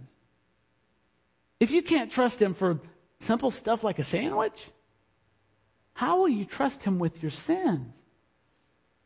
If 1.60 1.70
you 1.70 1.80
can't 1.80 2.10
trust 2.10 2.42
Him 2.42 2.54
for 2.54 2.80
simple 3.20 3.52
stuff 3.52 3.84
like 3.84 4.00
a 4.00 4.04
sandwich, 4.04 4.68
how 5.94 6.18
will 6.18 6.28
you 6.28 6.44
trust 6.44 6.84
Him 6.84 6.98
with 6.98 7.22
your 7.22 7.30
sins? 7.30 7.92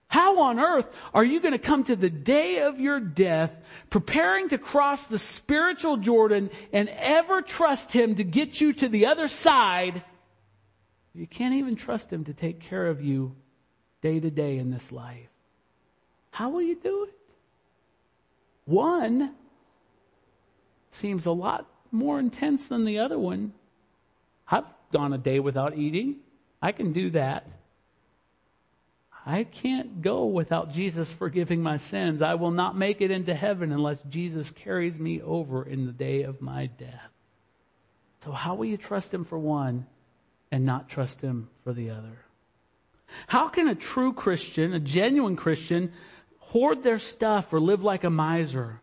How 0.08 0.40
on 0.40 0.58
earth 0.58 0.88
are 1.12 1.24
you 1.24 1.38
going 1.40 1.52
to 1.52 1.58
come 1.58 1.84
to 1.84 1.94
the 1.94 2.08
day 2.08 2.60
of 2.62 2.80
your 2.80 2.98
death 2.98 3.52
preparing 3.90 4.48
to 4.48 4.58
cross 4.58 5.04
the 5.04 5.18
spiritual 5.18 5.98
Jordan 5.98 6.48
and 6.72 6.88
ever 6.88 7.42
trust 7.42 7.92
Him 7.92 8.14
to 8.14 8.24
get 8.24 8.58
you 8.58 8.72
to 8.72 8.88
the 8.88 9.06
other 9.06 9.28
side? 9.28 10.02
You 11.14 11.26
can't 11.26 11.56
even 11.56 11.76
trust 11.76 12.10
Him 12.10 12.24
to 12.24 12.32
take 12.32 12.60
care 12.60 12.86
of 12.86 13.02
you 13.02 13.36
day 14.00 14.18
to 14.18 14.30
day 14.30 14.56
in 14.56 14.70
this 14.70 14.90
life. 14.90 15.28
How 16.30 16.48
will 16.48 16.62
you 16.62 16.76
do 16.76 17.04
it? 17.04 17.34
One 18.64 19.34
seems 20.90 21.26
a 21.26 21.32
lot 21.32 21.66
more 21.90 22.18
intense 22.18 22.66
than 22.66 22.86
the 22.86 22.98
other 23.00 23.18
one. 23.18 23.52
I've 24.50 24.64
gone 24.90 25.12
a 25.12 25.18
day 25.18 25.38
without 25.38 25.76
eating. 25.76 26.16
I 26.60 26.72
can 26.72 26.92
do 26.92 27.10
that. 27.10 27.46
I 29.24 29.44
can't 29.44 30.00
go 30.00 30.24
without 30.24 30.72
Jesus 30.72 31.12
forgiving 31.12 31.62
my 31.62 31.76
sins. 31.76 32.22
I 32.22 32.34
will 32.34 32.50
not 32.50 32.78
make 32.78 33.00
it 33.00 33.10
into 33.10 33.34
heaven 33.34 33.72
unless 33.72 34.02
Jesus 34.02 34.50
carries 34.50 34.98
me 34.98 35.20
over 35.20 35.62
in 35.62 35.86
the 35.86 35.92
day 35.92 36.22
of 36.22 36.40
my 36.40 36.66
death. 36.66 37.10
So 38.24 38.32
how 38.32 38.54
will 38.54 38.64
you 38.64 38.78
trust 38.78 39.12
him 39.12 39.24
for 39.24 39.38
one 39.38 39.86
and 40.50 40.64
not 40.64 40.88
trust 40.88 41.20
him 41.20 41.50
for 41.62 41.72
the 41.72 41.90
other? 41.90 42.24
How 43.26 43.48
can 43.48 43.68
a 43.68 43.74
true 43.74 44.12
Christian, 44.12 44.72
a 44.72 44.80
genuine 44.80 45.36
Christian, 45.36 45.92
hoard 46.38 46.82
their 46.82 46.98
stuff 46.98 47.52
or 47.52 47.60
live 47.60 47.82
like 47.82 48.04
a 48.04 48.10
miser? 48.10 48.80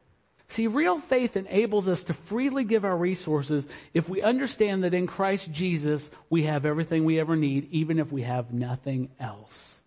See, 0.47 0.67
real 0.67 0.99
faith 0.99 1.35
enables 1.35 1.87
us 1.87 2.03
to 2.03 2.13
freely 2.13 2.63
give 2.63 2.85
our 2.85 2.95
resources 2.95 3.67
if 3.93 4.07
we 4.07 4.21
understand 4.21 4.83
that 4.83 4.93
in 4.93 5.07
Christ 5.07 5.51
Jesus 5.51 6.09
we 6.29 6.43
have 6.43 6.65
everything 6.65 7.03
we 7.03 7.19
ever 7.19 7.35
need, 7.35 7.67
even 7.71 7.99
if 7.99 8.11
we 8.11 8.21
have 8.21 8.53
nothing 8.53 9.09
else 9.19 9.81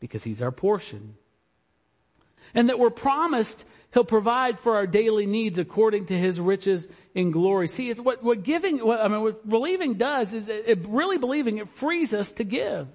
because 0.00 0.22
he's 0.22 0.42
our 0.42 0.52
portion. 0.52 1.14
And 2.54 2.68
that 2.68 2.78
we're 2.78 2.90
promised 2.90 3.64
he'll 3.94 4.04
provide 4.04 4.60
for 4.60 4.74
our 4.76 4.86
daily 4.86 5.24
needs 5.24 5.58
according 5.58 6.06
to 6.06 6.18
his 6.18 6.38
riches 6.38 6.86
in 7.14 7.30
glory. 7.30 7.68
See, 7.68 7.92
what, 7.94 8.22
what 8.22 8.42
giving, 8.42 8.84
what, 8.84 9.00
I 9.00 9.08
mean, 9.08 9.22
what 9.22 9.48
believing 9.48 9.94
does 9.94 10.34
is 10.34 10.48
it, 10.48 10.64
it 10.66 10.86
really 10.88 11.16
believing, 11.16 11.58
it 11.58 11.70
frees 11.70 12.12
us 12.12 12.32
to 12.32 12.44
give 12.44 12.88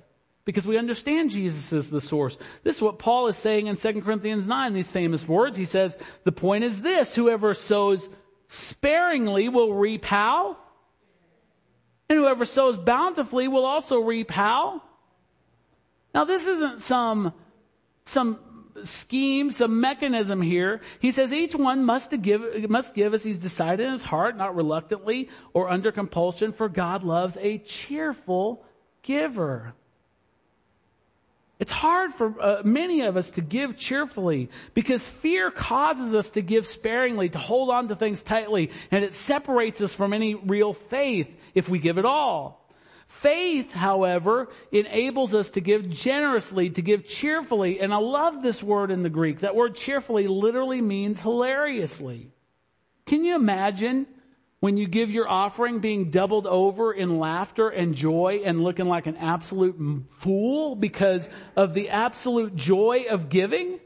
because 0.50 0.66
we 0.66 0.80
understand 0.80 1.30
Jesus 1.30 1.72
is 1.72 1.92
the 1.92 2.02
source. 2.02 2.36
This 2.64 2.78
is 2.78 2.82
what 2.82 2.98
Paul 2.98 3.28
is 3.28 3.38
saying 3.38 3.68
in 3.68 3.76
2 3.76 4.02
Corinthians 4.02 4.48
9, 4.48 4.74
these 4.74 4.90
famous 4.90 5.28
words. 5.28 5.56
He 5.56 5.66
says, 5.66 5.96
the 6.24 6.32
point 6.32 6.64
is 6.64 6.82
this, 6.82 7.14
whoever 7.14 7.54
sows 7.54 8.10
sparingly 8.48 9.48
will 9.48 9.76
reap 9.76 10.04
how? 10.04 10.58
And 12.10 12.18
whoever 12.18 12.46
sows 12.46 12.78
bountifully 12.78 13.48
will 13.48 13.64
also 13.64 14.00
reap 14.00 14.32
how? 14.32 14.82
Now 16.16 16.26
this 16.26 16.48
isn't 16.48 16.80
some, 16.80 17.32
some 18.06 18.40
scheme, 18.82 19.52
some 19.52 19.80
mechanism 19.80 20.42
here. 20.42 20.82
He 21.00 21.12
says 21.12 21.32
each 21.32 21.54
one 21.54 21.86
must 21.86 22.10
give, 22.24 22.68
must 22.72 22.96
give 22.96 23.14
as 23.14 23.24
he's 23.24 23.38
decided 23.38 23.86
in 23.86 23.92
his 23.92 24.02
heart, 24.02 24.36
not 24.36 24.56
reluctantly 24.56 25.30
or 25.54 25.70
under 25.70 25.92
compulsion, 25.92 26.54
for 26.54 26.70
God 26.70 27.04
loves 27.04 27.38
a 27.40 27.60
cheerful 27.60 28.66
giver. 29.04 29.76
It's 31.60 31.72
hard 31.72 32.14
for 32.14 32.42
uh, 32.42 32.62
many 32.64 33.02
of 33.02 33.18
us 33.18 33.32
to 33.32 33.42
give 33.42 33.76
cheerfully 33.76 34.50
because 34.74 35.06
fear 35.06 35.52
causes 35.52 36.14
us 36.14 36.30
to 36.32 36.42
give 36.42 36.66
sparingly, 36.66 37.28
to 37.30 37.38
hold 37.38 37.70
on 37.70 37.90
to 37.90 37.98
things 37.98 38.24
tightly, 38.24 38.72
and 38.92 39.04
it 39.04 39.14
separates 39.14 39.82
us 39.82 39.94
from 39.94 40.14
any 40.14 40.36
real 40.36 40.72
faith 40.74 41.28
if 41.54 41.68
we 41.68 41.80
give 41.80 41.98
at 41.98 42.06
all. 42.06 42.60
Faith, 43.08 43.74
however, 43.74 44.48
enables 44.72 45.36
us 45.36 45.50
to 45.50 45.60
give 45.60 45.90
generously, 45.90 46.70
to 46.70 46.82
give 46.82 47.06
cheerfully. 47.06 47.82
And 47.82 47.94
I 47.94 47.98
love 47.98 48.42
this 48.42 48.64
word 48.64 48.92
in 48.92 49.04
the 49.04 49.10
Greek. 49.10 49.42
That 49.42 49.56
word 49.56 49.76
cheerfully 49.76 50.28
literally 50.28 50.80
means 50.80 51.20
hilariously. 51.20 52.32
Can 53.06 53.26
you 53.26 53.36
imagine 53.36 54.08
when 54.60 54.78
you 54.78 54.88
give 54.88 55.10
your 55.10 55.28
offering 55.28 55.80
being 55.80 56.12
doubled 56.12 56.46
over 56.46 56.92
in 56.92 57.20
laughter 57.20 57.70
and 57.70 57.96
joy 57.96 58.42
and 58.44 58.62
looking 58.62 58.88
like 58.88 59.08
an 59.08 59.18
absolute 59.18 60.06
fool 60.18 60.76
because 60.76 61.30
of 61.56 61.74
the 61.74 61.90
absolute 61.90 62.56
joy 62.56 63.06
of 63.10 63.30
giving? 63.30 63.80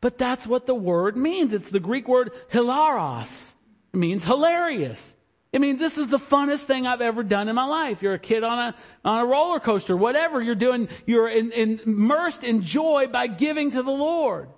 But 0.00 0.18
that's 0.18 0.46
what 0.46 0.66
the 0.66 0.74
word 0.74 1.16
means. 1.16 1.52
It's 1.52 1.70
the 1.70 1.80
Greek 1.80 2.08
word 2.08 2.32
hilaros. 2.50 3.52
It 3.94 3.96
means 3.96 4.24
hilarious. 4.24 5.14
It 5.52 5.60
means 5.60 5.78
this 5.78 5.98
is 5.98 6.08
the 6.08 6.18
funnest 6.18 6.64
thing 6.64 6.86
I've 6.86 7.02
ever 7.02 7.22
done 7.22 7.48
in 7.48 7.54
my 7.54 7.66
life. 7.66 8.02
You're 8.02 8.14
a 8.14 8.18
kid 8.18 8.42
on 8.42 8.58
a, 8.58 8.74
on 9.04 9.20
a 9.20 9.26
roller 9.26 9.60
coaster, 9.60 9.96
whatever 9.96 10.40
you're 10.40 10.54
doing, 10.54 10.88
you're 11.06 11.28
in, 11.28 11.52
in, 11.52 11.80
immersed 11.86 12.42
in 12.42 12.62
joy 12.62 13.06
by 13.12 13.26
giving 13.26 13.70
to 13.72 13.82
the 13.82 13.90
Lord. 13.90 14.48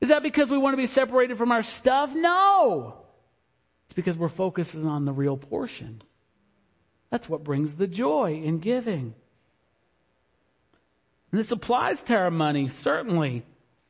Is 0.00 0.08
that 0.08 0.22
because 0.22 0.50
we 0.50 0.56
want 0.56 0.72
to 0.72 0.78
be 0.78 0.86
separated 0.86 1.36
from 1.36 1.52
our 1.52 1.62
stuff? 1.62 2.14
No. 2.14 2.99
It's 3.90 3.94
because 3.96 4.16
we're 4.16 4.28
focusing 4.28 4.86
on 4.86 5.04
the 5.04 5.12
real 5.12 5.36
portion. 5.36 6.00
That's 7.10 7.28
what 7.28 7.42
brings 7.42 7.74
the 7.74 7.88
joy 7.88 8.34
in 8.34 8.60
giving. 8.60 9.14
And 11.32 11.40
this 11.40 11.50
applies 11.50 12.04
to 12.04 12.14
our 12.14 12.30
money, 12.30 12.68
certainly. 12.68 13.42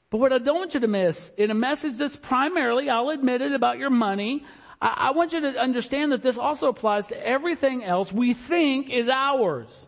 But 0.09 0.17
what 0.17 0.33
I 0.33 0.39
don't 0.39 0.57
want 0.57 0.73
you 0.73 0.81
to 0.81 0.89
miss, 0.89 1.31
in 1.37 1.51
a 1.51 1.55
message 1.55 1.99
that's 1.99 2.17
primarily, 2.17 2.89
I'll 2.89 3.11
admit 3.11 3.43
it, 3.43 3.53
about 3.53 3.79
your 3.79 3.91
money, 3.91 4.47
I, 4.81 5.09
I 5.09 5.11
want 5.11 5.35
you 5.35 5.41
to 5.43 5.61
understand 5.61 6.13
that 6.13 6.23
this 6.23 6.39
also 6.39 6.69
applies 6.69 7.09
to 7.09 7.27
everything 7.27 7.85
else 7.85 8.11
we 8.11 8.33
think 8.33 8.89
is 8.89 9.11
ours. 9.11 9.87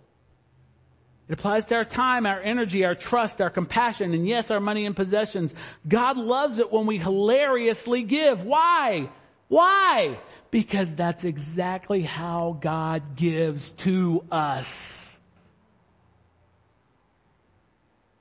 It 1.27 1.33
applies 1.33 1.65
to 1.67 1.77
our 1.77 1.87
time, 1.87 2.27
our 2.27 2.43
energy, 2.43 2.85
our 2.85 2.95
trust, 2.95 3.41
our 3.41 3.49
compassion, 3.49 4.13
and 4.13 4.29
yes, 4.29 4.51
our 4.51 4.61
money 4.61 4.85
and 4.85 4.95
possessions. 4.95 5.55
God 5.89 6.19
loves 6.19 6.59
it 6.59 6.71
when 6.71 6.85
we 6.85 6.99
hilariously 6.99 8.03
give. 8.03 8.45
Why? 8.45 9.09
Why? 9.53 10.19
Because 10.51 10.95
that's 10.95 11.25
exactly 11.25 12.01
how 12.01 12.57
God 12.59 13.17
gives 13.17 13.73
to 13.85 14.25
us. 14.33 15.21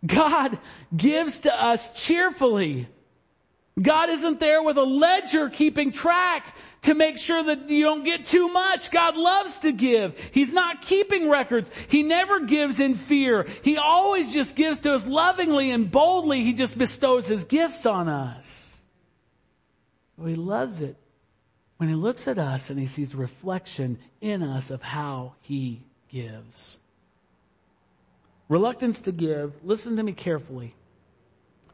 God 0.05 0.59
gives 0.93 1.39
to 1.39 1.63
us 1.63 1.89
cheerfully. 1.93 2.89
God 3.81 4.09
isn't 4.09 4.41
there 4.41 4.61
with 4.61 4.75
a 4.75 4.83
ledger 4.83 5.49
keeping 5.49 5.93
track 5.93 6.53
to 6.81 6.95
make 6.95 7.17
sure 7.17 7.41
that 7.41 7.69
you 7.69 7.85
don't 7.85 8.03
get 8.03 8.25
too 8.25 8.49
much. 8.49 8.91
God 8.91 9.15
loves 9.15 9.59
to 9.59 9.71
give. 9.71 10.19
He's 10.33 10.51
not 10.51 10.81
keeping 10.81 11.29
records. 11.29 11.71
He 11.87 12.03
never 12.03 12.41
gives 12.41 12.81
in 12.81 12.95
fear. 12.95 13.47
He 13.61 13.77
always 13.77 14.33
just 14.33 14.53
gives 14.57 14.81
to 14.81 14.93
us 14.95 15.07
lovingly 15.07 15.71
and 15.71 15.89
boldly. 15.89 16.43
He 16.43 16.51
just 16.51 16.77
bestows 16.77 17.25
His 17.25 17.45
gifts 17.45 17.85
on 17.85 18.09
us. 18.09 18.75
So 20.17 20.25
He 20.25 20.35
loves 20.35 20.81
it 20.81 20.97
when 21.81 21.89
He 21.89 21.95
looks 21.95 22.27
at 22.27 22.37
us 22.37 22.69
and 22.69 22.79
He 22.79 22.85
sees 22.85 23.15
reflection 23.15 23.97
in 24.21 24.43
us 24.43 24.69
of 24.69 24.81
how 24.83 25.33
He 25.41 25.81
gives. 26.09 26.77
Reluctance 28.47 29.01
to 29.01 29.11
give, 29.11 29.53
listen 29.63 29.97
to 29.97 30.03
me 30.03 30.13
carefully 30.13 30.75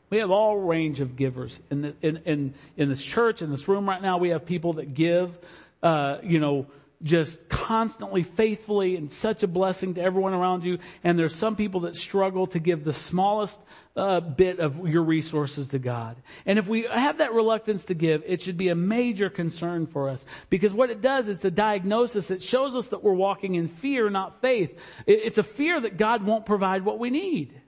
we 0.10 0.20
have 0.20 0.32
all 0.32 0.58
range 0.58 1.00
of 1.00 1.16
givers 1.16 1.60
in, 1.70 1.82
the, 1.82 1.96
in, 2.02 2.18
in, 2.26 2.54
in 2.78 2.90
this 2.90 3.04
church, 3.04 3.42
in 3.42 3.52
this 3.52 3.68
room 3.68 3.88
right 3.88 4.02
now. 4.02 4.18
We 4.18 4.30
have 4.30 4.46
people 4.46 4.74
that 4.74 4.94
give, 4.94 5.38
uh, 5.84 6.20
you 6.24 6.40
know, 6.40 6.68
just 7.04 7.48
constantly 7.50 8.24
faithfully 8.24 8.96
and 8.96 9.12
such 9.12 9.44
a 9.44 9.48
blessing 9.48 9.94
to 9.96 10.02
everyone 10.02 10.34
around 10.34 10.64
you. 10.64 10.80
And 11.04 11.18
there's 11.18 11.36
some 11.36 11.56
people 11.56 11.82
that 11.82 11.96
struggle 11.96 12.48
to 12.48 12.60
give 12.60 12.84
the 12.84 12.94
smallest 12.94 13.60
uh, 13.96 14.20
bit 14.20 14.60
of 14.60 14.88
your 14.88 15.04
resources 15.04 15.68
to 15.70 15.80
God. 15.80 16.18
And 16.46 16.58
if 16.58 16.68
we 16.68 16.84
have 16.84 17.20
that 17.20 17.34
reluctance 17.34 17.86
to 17.86 17.94
give, 17.94 18.24
it 18.26 18.42
should 18.42 18.58
be 18.58 18.70
a 18.70 18.76
major 18.76 19.30
concern 19.30 19.88
for 19.88 20.10
us 20.10 20.26
because 20.50 20.74
what 20.74 20.90
it 20.90 21.02
does 21.02 21.28
is 21.28 21.40
to 21.40 21.52
diagnosis. 21.52 22.32
It 22.32 22.44
shows 22.44 22.76
us 22.76 22.88
that 22.88 23.04
we're 23.04 23.14
walking 23.14 23.56
in 23.56 23.68
fear, 23.68 24.10
not 24.10 24.42
faith. 24.42 24.78
It's 25.06 25.38
a 25.38 25.44
fear 25.44 25.80
that 25.82 25.98
God 25.98 26.24
won't 26.24 26.46
provide 26.46 26.84
what 26.84 27.00
we 27.00 27.10
need 27.10 27.62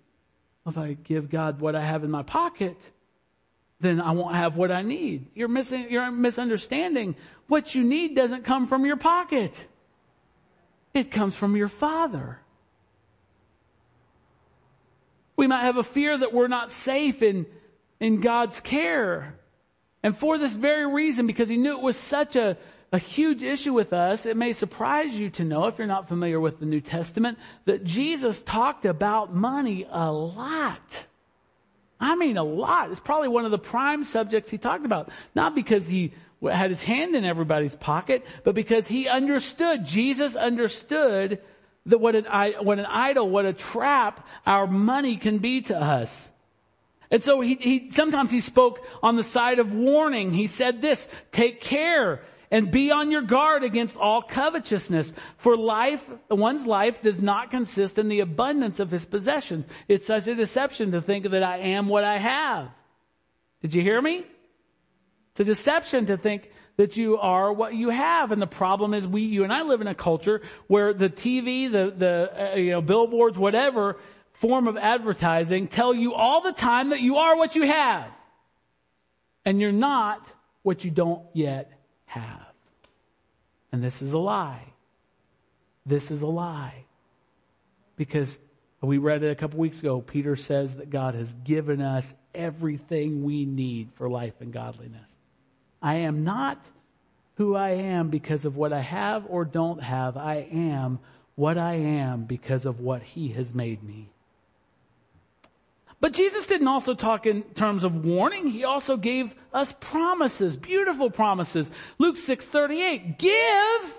if 0.69 0.77
I 0.77 0.93
give 0.93 1.29
God 1.29 1.59
what 1.59 1.75
I 1.75 1.85
have 1.85 2.03
in 2.03 2.11
my 2.11 2.23
pocket, 2.23 2.77
then 3.79 4.01
I 4.01 4.11
won't 4.11 4.35
have 4.35 4.57
what 4.57 4.71
I 4.71 4.81
need. 4.81 5.27
You're 5.33 5.47
missing, 5.47 5.87
you're 5.89 6.11
misunderstanding. 6.11 7.15
What 7.47 7.75
you 7.75 7.83
need 7.83 8.15
doesn't 8.15 8.43
come 8.43 8.67
from 8.67 8.85
your 8.85 8.97
pocket. 8.97 9.53
It 10.93 11.11
comes 11.11 11.35
from 11.35 11.55
your 11.55 11.67
Father. 11.67 12.39
We 15.37 15.47
might 15.47 15.63
have 15.63 15.77
a 15.77 15.83
fear 15.83 16.17
that 16.17 16.33
we're 16.33 16.47
not 16.47 16.71
safe 16.71 17.21
in, 17.21 17.45
in 17.99 18.19
God's 18.19 18.59
care. 18.59 19.35
And 20.03 20.17
for 20.17 20.37
this 20.37 20.53
very 20.53 20.85
reason, 20.85 21.27
because 21.27 21.47
He 21.47 21.57
knew 21.57 21.77
it 21.77 21.83
was 21.83 21.97
such 21.97 22.35
a 22.35 22.57
a 22.91 22.97
huge 22.97 23.43
issue 23.43 23.73
with 23.73 23.93
us. 23.93 24.25
It 24.25 24.37
may 24.37 24.53
surprise 24.53 25.13
you 25.13 25.29
to 25.31 25.43
know, 25.43 25.67
if 25.67 25.77
you're 25.77 25.87
not 25.87 26.07
familiar 26.07 26.39
with 26.39 26.59
the 26.59 26.65
New 26.65 26.81
Testament, 26.81 27.37
that 27.65 27.83
Jesus 27.83 28.41
talked 28.41 28.85
about 28.85 29.33
money 29.33 29.87
a 29.89 30.11
lot. 30.11 31.05
I 31.99 32.15
mean 32.15 32.37
a 32.37 32.43
lot. 32.43 32.91
It's 32.91 32.99
probably 32.99 33.27
one 33.27 33.45
of 33.45 33.51
the 33.51 33.59
prime 33.59 34.03
subjects 34.03 34.49
he 34.49 34.57
talked 34.57 34.85
about. 34.85 35.09
Not 35.35 35.53
because 35.53 35.85
he 35.85 36.13
had 36.41 36.69
his 36.69 36.81
hand 36.81 37.15
in 37.15 37.25
everybody's 37.25 37.75
pocket, 37.75 38.25
but 38.43 38.55
because 38.55 38.87
he 38.87 39.07
understood, 39.07 39.85
Jesus 39.85 40.35
understood 40.35 41.39
that 41.87 41.97
what 41.99 42.15
an, 42.15 42.25
what 42.63 42.79
an 42.79 42.85
idol, 42.85 43.29
what 43.29 43.45
a 43.45 43.53
trap 43.53 44.25
our 44.45 44.67
money 44.67 45.17
can 45.17 45.39
be 45.39 45.61
to 45.63 45.77
us. 45.77 46.31
And 47.11 47.23
so 47.23 47.41
he, 47.41 47.55
he, 47.55 47.91
sometimes 47.91 48.31
he 48.31 48.39
spoke 48.39 48.79
on 49.01 49.15
the 49.15 49.23
side 49.23 49.59
of 49.59 49.73
warning. 49.73 50.31
He 50.31 50.47
said 50.47 50.81
this, 50.81 51.09
take 51.31 51.59
care 51.59 52.21
and 52.51 52.71
be 52.71 52.91
on 52.91 53.11
your 53.11 53.21
guard 53.21 53.63
against 53.63 53.95
all 53.95 54.21
covetousness. 54.21 55.13
For 55.37 55.55
life, 55.55 56.03
one's 56.29 56.65
life 56.65 57.01
does 57.01 57.21
not 57.21 57.51
consist 57.51 57.97
in 57.97 58.09
the 58.09 58.21
abundance 58.21 58.79
of 58.79 58.91
his 58.91 59.05
possessions. 59.05 59.67
It's 59.87 60.07
such 60.07 60.27
a 60.27 60.35
deception 60.35 60.91
to 60.91 61.01
think 61.01 61.29
that 61.29 61.43
I 61.43 61.59
am 61.59 61.87
what 61.87 62.03
I 62.03 62.17
have. 62.17 62.69
Did 63.61 63.75
you 63.75 63.81
hear 63.81 64.01
me? 64.01 64.25
It's 65.31 65.39
a 65.41 65.43
deception 65.43 66.07
to 66.07 66.17
think 66.17 66.49
that 66.77 66.97
you 66.97 67.17
are 67.17 67.53
what 67.53 67.75
you 67.75 67.89
have. 67.89 68.31
And 68.31 68.41
the 68.41 68.47
problem 68.47 68.93
is 68.93 69.07
we, 69.07 69.21
you 69.21 69.43
and 69.43 69.53
I 69.53 69.63
live 69.63 69.81
in 69.81 69.87
a 69.87 69.95
culture 69.95 70.41
where 70.67 70.93
the 70.93 71.09
TV, 71.09 71.71
the, 71.71 71.93
the, 71.95 72.53
uh, 72.53 72.55
you 72.55 72.71
know, 72.71 72.81
billboards, 72.81 73.37
whatever 73.37 73.97
form 74.33 74.67
of 74.67 74.77
advertising 74.77 75.67
tell 75.67 75.93
you 75.93 76.13
all 76.13 76.41
the 76.41 76.53
time 76.53 76.91
that 76.91 77.01
you 77.01 77.17
are 77.17 77.35
what 77.35 77.55
you 77.55 77.67
have. 77.67 78.09
And 79.45 79.59
you're 79.59 79.71
not 79.71 80.25
what 80.63 80.83
you 80.83 80.91
don't 80.91 81.23
yet 81.33 81.78
have. 82.09 82.53
And 83.71 83.83
this 83.83 84.01
is 84.01 84.11
a 84.11 84.17
lie. 84.17 84.65
This 85.85 86.11
is 86.11 86.21
a 86.21 86.27
lie. 86.27 86.85
Because 87.95 88.39
we 88.81 88.97
read 88.97 89.23
it 89.23 89.31
a 89.31 89.35
couple 89.35 89.59
weeks 89.59 89.79
ago. 89.79 90.01
Peter 90.01 90.35
says 90.35 90.75
that 90.77 90.89
God 90.89 91.15
has 91.15 91.33
given 91.43 91.81
us 91.81 92.13
everything 92.33 93.23
we 93.23 93.45
need 93.45 93.89
for 93.95 94.09
life 94.09 94.33
and 94.39 94.51
godliness. 94.51 95.15
I 95.81 95.95
am 95.95 96.23
not 96.23 96.63
who 97.35 97.55
I 97.55 97.71
am 97.71 98.09
because 98.09 98.45
of 98.45 98.57
what 98.57 98.73
I 98.73 98.81
have 98.81 99.25
or 99.27 99.45
don't 99.45 99.81
have. 99.81 100.17
I 100.17 100.47
am 100.51 100.99
what 101.35 101.57
I 101.57 101.75
am 101.75 102.23
because 102.23 102.65
of 102.65 102.79
what 102.79 103.01
He 103.01 103.29
has 103.29 103.53
made 103.53 103.83
me. 103.83 104.09
But 106.01 106.13
Jesus 106.13 106.47
didn't 106.47 106.67
also 106.67 106.93
talk 106.93 107.25
in 107.25 107.43
terms 107.43 107.83
of 107.83 108.05
warning. 108.05 108.47
He 108.47 108.63
also 108.63 108.95
gave 108.95 109.35
us 109.53 109.73
promises, 109.79 110.55
beautiful 110.55 111.09
promises. 111.09 111.69
Luke 111.97 112.15
6:38, 112.15 113.17
give 113.17 113.95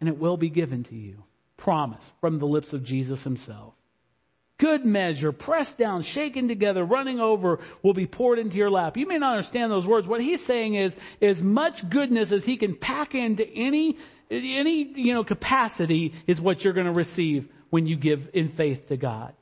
and 0.00 0.08
it 0.08 0.18
will 0.18 0.36
be 0.36 0.50
given 0.50 0.84
to 0.84 0.94
you. 0.94 1.24
Promise 1.56 2.12
from 2.20 2.38
the 2.38 2.46
lips 2.46 2.74
of 2.74 2.84
Jesus 2.84 3.24
himself. 3.24 3.72
Good 4.58 4.84
measure, 4.84 5.32
pressed 5.32 5.78
down, 5.78 6.02
shaken 6.02 6.46
together, 6.46 6.84
running 6.84 7.20
over, 7.20 7.58
will 7.82 7.94
be 7.94 8.06
poured 8.06 8.38
into 8.38 8.56
your 8.56 8.70
lap. 8.70 8.96
You 8.96 9.06
may 9.06 9.18
not 9.18 9.32
understand 9.32 9.72
those 9.72 9.86
words. 9.86 10.06
What 10.06 10.20
he's 10.20 10.44
saying 10.44 10.74
is, 10.74 10.94
as 11.22 11.42
much 11.42 11.88
goodness 11.88 12.32
as 12.32 12.44
he 12.44 12.56
can 12.56 12.76
pack 12.76 13.14
into 13.14 13.48
any, 13.48 13.96
any, 14.30 14.82
you 15.00 15.14
know, 15.14 15.24
capacity 15.24 16.14
is 16.26 16.40
what 16.40 16.62
you're 16.62 16.72
going 16.72 16.86
to 16.86 16.92
receive 16.92 17.48
when 17.70 17.86
you 17.86 17.96
give 17.96 18.28
in 18.32 18.50
faith 18.50 18.88
to 18.88 18.96
God. 18.96 19.32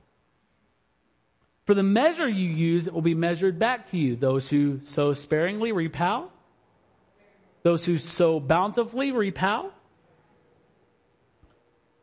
For 1.73 1.77
the 1.77 1.83
measure 1.83 2.29
you 2.29 2.51
use, 2.51 2.87
it 2.87 2.93
will 2.93 3.01
be 3.01 3.15
measured 3.15 3.59
back 3.59 3.93
to 3.93 3.97
you. 3.97 4.15
Those 4.15 4.47
who 4.47 4.81
sow 4.85 5.15
sparingly 5.15 5.73
reap 5.73 5.97
how? 5.97 6.29
Those 7.63 7.83
who 7.83 7.97
sow 7.97 8.41
bountifully 8.41 9.11
reap 9.11 9.39
how? 9.39 9.71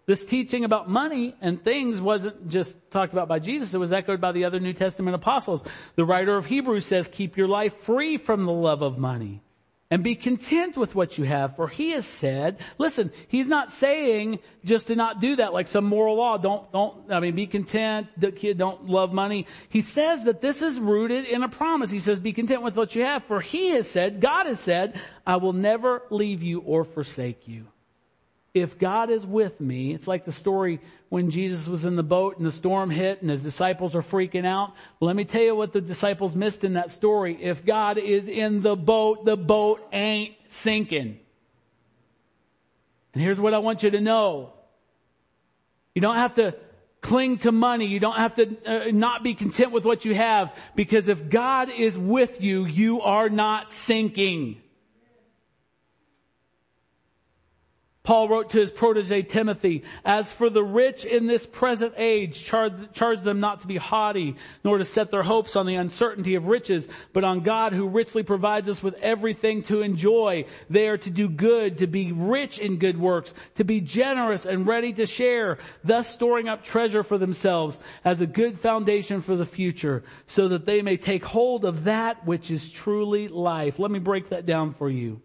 This 0.08 0.26
teaching 0.26 0.66
about 0.66 0.90
money 0.90 1.36
and 1.40 1.64
things 1.64 2.02
wasn't 2.02 2.50
just 2.50 2.76
talked 2.90 3.14
about 3.14 3.28
by 3.28 3.38
Jesus, 3.38 3.76
it 3.76 3.78
was 3.78 3.92
echoed 3.92 4.20
by 4.20 4.32
the 4.32 4.46
other 4.46 4.60
New 4.60 4.74
Testament 4.74 5.14
apostles. 5.14 5.64
The 5.96 6.04
writer 6.04 6.36
of 6.36 6.48
Hebrews 6.48 6.88
says, 6.88 7.08
keep 7.08 7.38
your 7.38 7.48
life 7.48 7.76
free 7.82 8.18
from 8.18 8.46
the 8.46 8.52
love 8.52 8.82
of 8.82 8.98
money 8.98 9.44
and 9.92 10.04
be 10.04 10.16
content 10.16 10.78
with 10.78 10.94
what 10.94 11.18
you 11.18 11.24
have. 11.24 11.56
For 11.56 11.68
he 11.68 11.92
has 11.92 12.06
said, 12.06 12.60
listen, 12.78 13.12
he's 13.28 13.48
not 13.48 13.72
saying 13.72 14.40
just 14.64 14.88
to 14.88 14.96
not 14.96 15.20
do 15.20 15.38
that 15.38 15.54
like 15.54 15.68
some 15.68 15.86
moral 15.86 16.16
law. 16.16 16.38
Don't, 16.38 16.72
don't, 16.72 17.12
I 17.12 17.20
mean, 17.20 17.36
be 17.36 17.48
content. 17.48 18.08
Don't 18.20 18.88
love 18.88 19.14
money. 19.14 19.48
He 19.70 19.82
says 19.82 20.24
that 20.26 20.42
this 20.42 20.62
is 20.62 20.80
rooted 20.80 21.26
in 21.26 21.42
a 21.42 21.50
promise. 21.50 21.90
He 21.90 22.00
says, 22.00 22.20
be 22.20 22.34
content 22.34 22.62
with 22.62 22.76
what 22.76 22.96
you 22.96 23.04
have. 23.04 23.24
For 23.26 23.42
he 23.42 23.70
has 23.72 23.90
said, 23.90 24.22
God 24.22 24.46
has 24.46 24.60
said, 24.60 25.02
I 25.26 25.38
will 25.38 25.54
never 25.54 26.04
leave 26.12 26.44
you 26.44 26.60
or 26.60 26.84
forsake 26.84 27.48
you 27.48 27.66
if 28.54 28.80
God 28.80 29.10
is 29.10 29.26
with 29.26 29.60
me, 29.62 29.94
it's 29.94 30.08
like 30.08 30.26
the 30.26 30.32
story 30.32 30.80
when 31.10 31.30
Jesus 31.30 31.68
was 31.68 31.86
in 31.86 31.96
the 31.96 32.04
boat 32.04 32.38
and 32.38 32.46
the 32.46 32.52
storm 32.52 32.90
hit 32.90 33.22
and 33.22 33.30
his 33.30 33.44
disciples 33.44 33.96
are 33.96 34.02
freaking 34.02 34.46
out. 34.46 34.74
Let 35.00 35.16
me 35.16 35.26
tell 35.26 35.42
you 35.42 35.56
what 35.56 35.72
the 35.72 35.82
disciples 35.82 36.36
missed 36.36 36.64
in 36.64 36.74
that 36.74 36.92
story. 36.92 37.38
If 37.42 37.66
God 37.66 37.98
is 37.98 38.28
in 38.28 38.62
the 38.62 38.76
boat, 38.76 39.26
the 39.26 39.38
boat 39.38 39.88
ain't 39.94 40.36
sinking. 40.48 41.20
And 43.14 43.24
here's 43.24 43.40
what 43.40 43.54
I 43.54 43.60
want 43.60 43.84
you 43.84 43.92
to 43.92 44.02
know. 44.02 44.54
You 45.94 46.02
don't 46.02 46.16
have 46.16 46.36
to 46.36 46.56
cling 47.02 47.38
to 47.40 47.52
money. 47.52 47.86
You 47.86 48.00
don't 48.00 48.18
have 48.18 48.36
to 48.36 48.58
uh, 48.66 48.92
not 48.92 49.24
be 49.24 49.36
content 49.36 49.72
with 49.72 49.86
what 49.86 50.06
you 50.06 50.16
have 50.16 50.54
because 50.76 51.08
if 51.08 51.30
God 51.30 51.70
is 51.70 51.98
with 51.98 52.42
you, 52.42 52.66
you 52.66 53.02
are 53.02 53.30
not 53.30 53.74
sinking. 53.74 54.62
Paul 58.04 58.30
wrote 58.30 58.52
to 58.52 58.60
his 58.60 58.72
protege 58.72 59.24
Timothy, 59.24 59.84
as 60.06 60.32
for 60.32 60.50
the 60.50 60.64
rich 60.64 61.04
in 61.04 61.28
this 61.28 61.46
present 61.46 61.94
age, 61.98 62.44
charge, 62.44 62.74
charge, 62.94 63.22
them 63.22 63.42
not 63.42 63.60
to 63.62 63.68
be 63.68 63.76
haughty, 63.76 64.38
nor 64.64 64.78
to 64.78 64.86
set 64.86 65.12
their 65.12 65.22
hopes 65.22 65.58
on 65.58 65.66
the 65.66 65.76
uncertainty 65.76 66.36
of 66.36 66.46
riches, 66.46 66.88
but 67.12 67.26
on 67.26 67.44
God 67.44 67.74
who 67.74 67.88
richly 67.90 68.24
provides 68.24 68.70
us 68.70 68.82
with 68.82 68.96
everything 68.96 69.64
to 69.64 69.82
enjoy. 69.82 70.46
They 70.70 70.88
are 70.88 70.98
to 70.98 71.10
do 71.10 71.28
good, 71.28 71.80
to 71.80 71.88
be 71.88 72.14
rich 72.14 72.58
in 72.58 72.80
good 72.80 72.98
works, 72.98 73.34
to 73.56 73.66
be 73.66 73.82
generous 73.82 74.46
and 74.46 74.66
ready 74.66 74.94
to 74.94 75.06
share, 75.06 75.60
thus 75.84 76.10
storing 76.10 76.48
up 76.48 76.64
treasure 76.64 77.04
for 77.04 77.18
themselves 77.18 77.80
as 78.06 78.22
a 78.22 78.26
good 78.26 78.62
foundation 78.62 79.22
for 79.22 79.36
the 79.36 79.46
future, 79.46 80.04
so 80.26 80.48
that 80.48 80.66
they 80.66 80.82
may 80.82 80.96
take 80.96 81.26
hold 81.26 81.66
of 81.66 81.84
that 81.84 82.26
which 82.26 82.50
is 82.50 82.70
truly 82.70 83.28
life. 83.28 83.78
Let 83.78 83.92
me 83.92 84.00
break 84.00 84.30
that 84.30 84.46
down 84.46 84.74
for 84.74 84.90
you. 84.90 85.22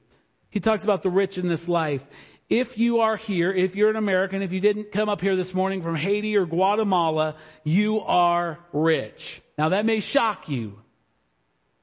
He 0.50 0.60
talks 0.60 0.84
about 0.84 1.02
the 1.02 1.10
rich 1.10 1.36
in 1.36 1.48
this 1.48 1.66
life 1.66 2.02
if 2.48 2.76
you 2.76 3.00
are 3.00 3.16
here, 3.16 3.52
if 3.52 3.74
you're 3.74 3.90
an 3.90 3.96
American, 3.96 4.42
if 4.42 4.52
you 4.52 4.60
didn't 4.60 4.92
come 4.92 5.08
up 5.08 5.20
here 5.20 5.36
this 5.36 5.54
morning 5.54 5.82
from 5.82 5.96
Haiti 5.96 6.36
or 6.36 6.46
Guatemala, 6.46 7.36
you 7.62 8.00
are 8.00 8.58
rich. 8.72 9.40
Now 9.56 9.70
that 9.70 9.86
may 9.86 10.00
shock 10.00 10.48
you 10.48 10.78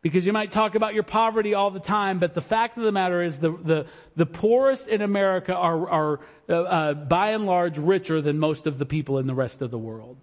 because 0.01 0.25
you 0.25 0.33
might 0.33 0.51
talk 0.51 0.75
about 0.75 0.93
your 0.93 1.03
poverty 1.03 1.53
all 1.53 1.71
the 1.71 1.79
time, 1.79 2.19
but 2.19 2.33
the 2.33 2.41
fact 2.41 2.77
of 2.77 2.83
the 2.83 2.91
matter 2.91 3.21
is 3.21 3.37
the, 3.37 3.51
the, 3.51 3.85
the 4.15 4.25
poorest 4.25 4.87
in 4.87 5.01
America 5.01 5.53
are, 5.53 5.89
are 5.89 6.19
uh, 6.49 6.53
uh, 6.53 6.93
by 6.93 7.31
and 7.31 7.45
large 7.45 7.77
richer 7.77 8.21
than 8.21 8.39
most 8.39 8.65
of 8.65 8.77
the 8.77 8.85
people 8.85 9.19
in 9.19 9.27
the 9.27 9.35
rest 9.35 9.61
of 9.61 9.71
the 9.71 9.77
world. 9.77 10.17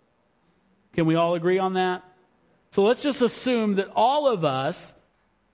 Can 0.95 1.07
we 1.07 1.15
all 1.15 1.35
agree 1.35 1.59
on 1.59 1.75
that? 1.75 2.03
So 2.71 2.83
let's 2.83 3.03
just 3.03 3.23
assume 3.23 3.77
that 3.77 3.89
all 3.95 4.29
of 4.29 4.45
us 4.45 4.95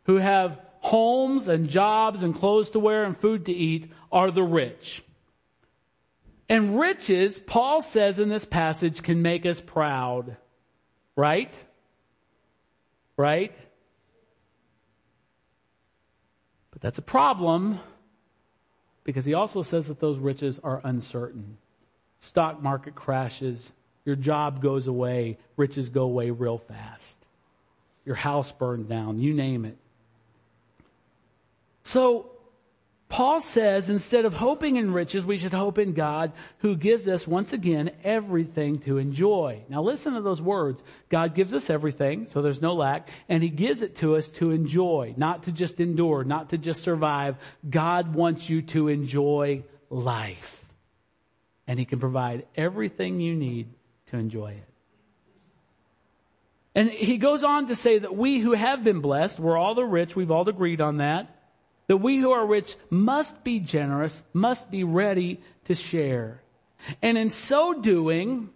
who 0.04 0.16
have 0.16 0.58
homes 0.84 1.48
and 1.48 1.70
jobs 1.70 2.22
and 2.22 2.36
clothes 2.36 2.70
to 2.70 2.78
wear 2.78 3.04
and 3.04 3.16
food 3.16 3.46
to 3.46 3.52
eat 3.52 3.90
are 4.12 4.30
the 4.30 4.42
rich. 4.42 5.02
And 6.46 6.78
riches, 6.78 7.40
Paul 7.40 7.80
says 7.80 8.18
in 8.18 8.28
this 8.28 8.44
passage, 8.44 9.02
can 9.02 9.22
make 9.22 9.46
us 9.46 9.60
proud. 9.60 10.36
Right? 11.16 11.54
Right? 13.16 13.56
But 16.70 16.82
that's 16.82 16.98
a 16.98 17.02
problem 17.02 17.80
because 19.04 19.24
he 19.24 19.32
also 19.32 19.62
says 19.62 19.88
that 19.88 20.00
those 20.00 20.18
riches 20.18 20.60
are 20.62 20.82
uncertain. 20.84 21.56
Stock 22.20 22.62
market 22.62 22.94
crashes, 22.94 23.72
your 24.04 24.16
job 24.16 24.60
goes 24.60 24.86
away, 24.86 25.38
riches 25.56 25.88
go 25.88 26.02
away 26.02 26.30
real 26.30 26.58
fast. 26.58 27.16
Your 28.04 28.16
house 28.16 28.52
burned 28.52 28.90
down, 28.90 29.18
you 29.18 29.32
name 29.32 29.64
it. 29.64 29.78
So 31.84 32.30
Paul 33.08 33.40
says 33.40 33.90
instead 33.90 34.24
of 34.24 34.34
hoping 34.34 34.76
in 34.76 34.92
riches, 34.92 35.24
we 35.24 35.38
should 35.38 35.52
hope 35.52 35.78
in 35.78 35.92
God 35.92 36.32
who 36.58 36.74
gives 36.74 37.06
us 37.06 37.28
once 37.28 37.52
again 37.52 37.92
everything 38.02 38.80
to 38.80 38.98
enjoy. 38.98 39.62
Now 39.68 39.82
listen 39.82 40.14
to 40.14 40.22
those 40.22 40.42
words. 40.42 40.82
God 41.10 41.34
gives 41.34 41.54
us 41.54 41.70
everything, 41.70 42.26
so 42.26 42.42
there's 42.42 42.62
no 42.62 42.74
lack, 42.74 43.10
and 43.28 43.42
he 43.42 43.50
gives 43.50 43.82
it 43.82 43.96
to 43.96 44.16
us 44.16 44.30
to 44.32 44.50
enjoy, 44.50 45.14
not 45.16 45.44
to 45.44 45.52
just 45.52 45.78
endure, 45.78 46.24
not 46.24 46.50
to 46.50 46.58
just 46.58 46.82
survive. 46.82 47.36
God 47.68 48.14
wants 48.14 48.48
you 48.48 48.62
to 48.62 48.88
enjoy 48.88 49.62
life. 49.90 50.64
And 51.68 51.78
he 51.78 51.84
can 51.84 52.00
provide 52.00 52.46
everything 52.56 53.20
you 53.20 53.36
need 53.36 53.68
to 54.06 54.16
enjoy 54.16 54.52
it. 54.52 54.68
And 56.74 56.90
he 56.90 57.18
goes 57.18 57.44
on 57.44 57.68
to 57.68 57.76
say 57.76 58.00
that 58.00 58.16
we 58.16 58.40
who 58.40 58.54
have 58.54 58.82
been 58.82 59.00
blessed, 59.00 59.38
we're 59.38 59.56
all 59.56 59.76
the 59.76 59.84
rich, 59.84 60.16
we've 60.16 60.32
all 60.32 60.48
agreed 60.48 60.80
on 60.80 60.96
that, 60.96 61.30
that 61.86 61.98
we 61.98 62.18
who 62.18 62.32
are 62.32 62.46
rich 62.46 62.76
must 62.90 63.44
be 63.44 63.60
generous, 63.60 64.22
must 64.32 64.70
be 64.70 64.84
ready 64.84 65.40
to 65.64 65.74
share. 65.74 66.42
And 67.02 67.16
in 67.16 67.30
so 67.30 67.80
doing, 67.80 68.50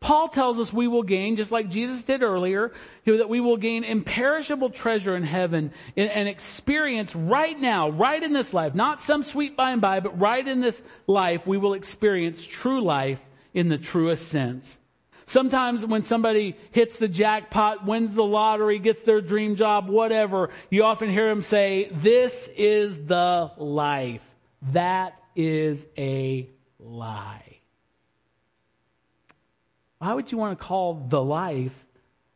Paul 0.00 0.28
tells 0.28 0.60
us 0.60 0.72
we 0.72 0.88
will 0.88 1.02
gain, 1.02 1.36
just 1.36 1.50
like 1.50 1.68
Jesus 1.68 2.04
did 2.04 2.22
earlier, 2.22 2.72
that 3.06 3.28
we 3.28 3.40
will 3.40 3.56
gain 3.56 3.82
imperishable 3.82 4.70
treasure 4.70 5.16
in 5.16 5.22
heaven 5.22 5.72
and 5.96 6.28
experience 6.28 7.14
right 7.14 7.58
now, 7.58 7.88
right 7.90 8.22
in 8.22 8.32
this 8.32 8.52
life, 8.54 8.74
not 8.74 9.00
some 9.02 9.22
sweet 9.22 9.56
by 9.56 9.72
and 9.72 9.80
by, 9.80 10.00
but 10.00 10.18
right 10.18 10.46
in 10.46 10.60
this 10.60 10.82
life, 11.06 11.46
we 11.46 11.58
will 11.58 11.74
experience 11.74 12.44
true 12.44 12.82
life 12.82 13.20
in 13.54 13.68
the 13.68 13.78
truest 13.78 14.28
sense. 14.28 14.78
Sometimes 15.28 15.84
when 15.84 16.04
somebody 16.04 16.56
hits 16.70 16.98
the 16.98 17.08
jackpot, 17.08 17.84
wins 17.84 18.14
the 18.14 18.22
lottery, 18.22 18.78
gets 18.78 19.02
their 19.02 19.20
dream 19.20 19.56
job, 19.56 19.88
whatever, 19.88 20.50
you 20.70 20.84
often 20.84 21.10
hear 21.10 21.28
them 21.28 21.42
say, 21.42 21.90
this 21.92 22.48
is 22.56 23.06
the 23.06 23.50
life. 23.56 24.22
That 24.72 25.20
is 25.34 25.84
a 25.98 26.48
lie. 26.78 27.58
Why 29.98 30.14
would 30.14 30.30
you 30.30 30.38
want 30.38 30.58
to 30.58 30.64
call 30.64 30.94
the 30.94 31.22
life 31.22 31.84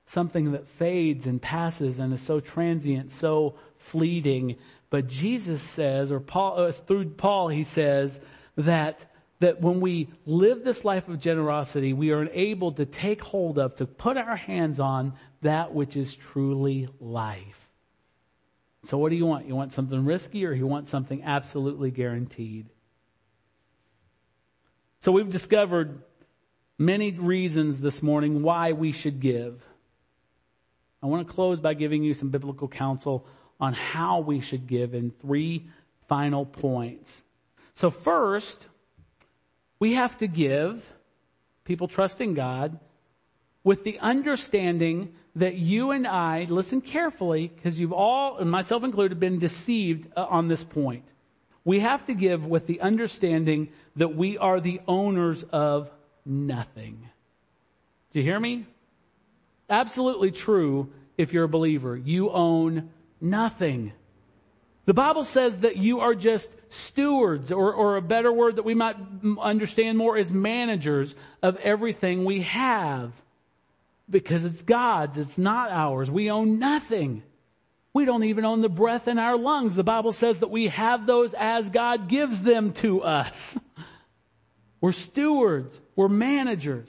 something 0.07 0.53
that 0.53 0.67
fades 0.67 1.27
and 1.27 1.41
passes 1.41 2.01
and 2.01 2.13
is 2.13 2.21
so 2.21 2.41
transient, 2.41 3.13
so 3.13 3.55
fleeting? 3.79 4.57
But 4.89 5.07
Jesus 5.07 5.63
says, 5.63 6.11
or 6.11 6.19
Paul, 6.19 6.59
uh, 6.59 6.73
through 6.73 7.11
Paul, 7.11 7.49
he 7.49 7.63
says 7.63 8.21
that 8.57 9.10
that 9.41 9.61
when 9.61 9.81
we 9.81 10.09
live 10.27 10.63
this 10.65 10.85
life 10.85 11.09
of 11.09 11.19
generosity, 11.19 11.93
we 11.93 12.11
are 12.11 12.29
able 12.29 12.73
to 12.73 12.85
take 12.85 13.23
hold 13.23 13.59
of, 13.59 13.75
to 13.77 13.87
put 13.87 14.17
our 14.17 14.37
hands 14.37 14.79
on 14.79 15.15
that 15.43 15.75
which 15.75 15.97
is 15.97 16.15
truly 16.15 16.89
life. 17.01 17.69
So 18.85 18.99
what 18.99 19.11
do 19.11 19.17
you 19.17 19.27
want? 19.27 19.47
You 19.47 19.57
want 19.57 19.73
something 19.73 20.05
risky 20.05 20.47
or 20.47 20.53
you 20.53 20.67
want 20.67 20.89
something 20.89 21.23
absolutely 21.23 21.91
guaranteed? 21.91 22.67
So 25.01 25.13
we've 25.13 25.31
discovered 25.31 26.03
many 26.79 27.11
reasons 27.13 27.81
this 27.81 28.03
morning 28.03 28.43
why 28.43 28.73
we 28.73 28.93
should 28.93 29.21
give. 29.21 29.63
I 31.03 31.07
want 31.07 31.27
to 31.27 31.33
close 31.33 31.61
by 31.61 31.73
giving 31.73 32.03
you 32.03 32.13
some 32.13 32.29
biblical 32.29 32.69
counsel 32.69 33.27
on 33.59 33.73
how 33.73 34.21
we 34.21 34.41
should 34.41 34.67
give 34.67 34.95
in 34.95 35.11
three 35.11 35.69
final 36.09 36.45
points. 36.45 37.25
So 37.75 37.91
first, 37.91 38.67
we 39.81 39.95
have 39.95 40.17
to 40.19 40.29
give, 40.29 40.87
people 41.65 41.89
trusting 41.89 42.35
God, 42.35 42.79
with 43.65 43.83
the 43.83 43.99
understanding 43.99 45.15
that 45.35 45.55
you 45.57 45.91
and 45.91 46.07
I, 46.07 46.45
listen 46.49 46.81
carefully, 46.81 47.49
because 47.49 47.81
you've 47.81 47.93
all, 47.93 48.39
and 48.39 48.51
myself 48.51 48.85
included, 48.85 49.19
been 49.19 49.39
deceived 49.39 50.09
uh, 50.17 50.27
on 50.29 50.49
this 50.49 50.63
point. 50.63 51.05
We 51.65 51.81
have 51.81 52.07
to 52.07 52.15
give 52.15 52.47
with 52.47 52.67
the 52.67 52.81
understanding 52.81 53.69
that 53.97 54.15
we 54.15 54.39
are 54.39 54.61
the 54.61 54.81
owners 54.87 55.45
of 55.45 55.91
nothing. 56.25 57.09
Do 58.13 58.19
you 58.19 58.25
hear 58.25 58.41
me? 58.41 58.67
Absolutely 59.69 60.31
true 60.31 60.91
if 61.17 61.33
you're 61.33 61.45
a 61.45 61.49
believer. 61.49 61.97
You 61.97 62.31
own 62.31 62.91
nothing. 63.21 63.93
The 64.87 64.95
Bible 64.95 65.25
says 65.25 65.59
that 65.59 65.77
you 65.77 66.01
are 66.01 66.15
just 66.15 66.51
stewards, 66.69 67.53
or, 67.53 67.73
or 67.73 67.97
a 67.97 68.03
better 68.03 68.33
word 68.33 68.57
that 68.57 68.65
we 68.65 68.75
might 68.75 68.97
understand 69.41 69.99
more 69.99 70.17
is 70.17 70.31
managers 70.31 71.15
of 71.43 71.57
everything 71.59 72.25
we 72.25 72.43
have. 72.43 73.13
Because 74.09 74.45
it's 74.45 74.63
God's, 74.63 75.19
it's 75.19 75.39
not 75.39 75.71
ours. 75.71 76.11
We 76.11 76.31
own 76.31 76.59
nothing. 76.59 77.23
We 77.93 78.05
don't 78.05 78.25
even 78.25 78.45
own 78.45 78.63
the 78.63 78.69
breath 78.69 79.09
in 79.09 79.19
our 79.19 79.37
lungs. 79.37 79.75
The 79.75 79.85
Bible 79.85 80.13
says 80.13 80.41
that 80.41 80.51
we 80.51 80.69
have 80.69 81.07
those 81.07 81.35
as 81.35 81.69
God 81.69 82.09
gives 82.09 82.41
them 82.41 82.73
to 82.75 83.03
us. 83.03 83.59
We're 84.81 84.93
stewards. 84.93 85.81
We're 85.95 86.09
managers. 86.09 86.89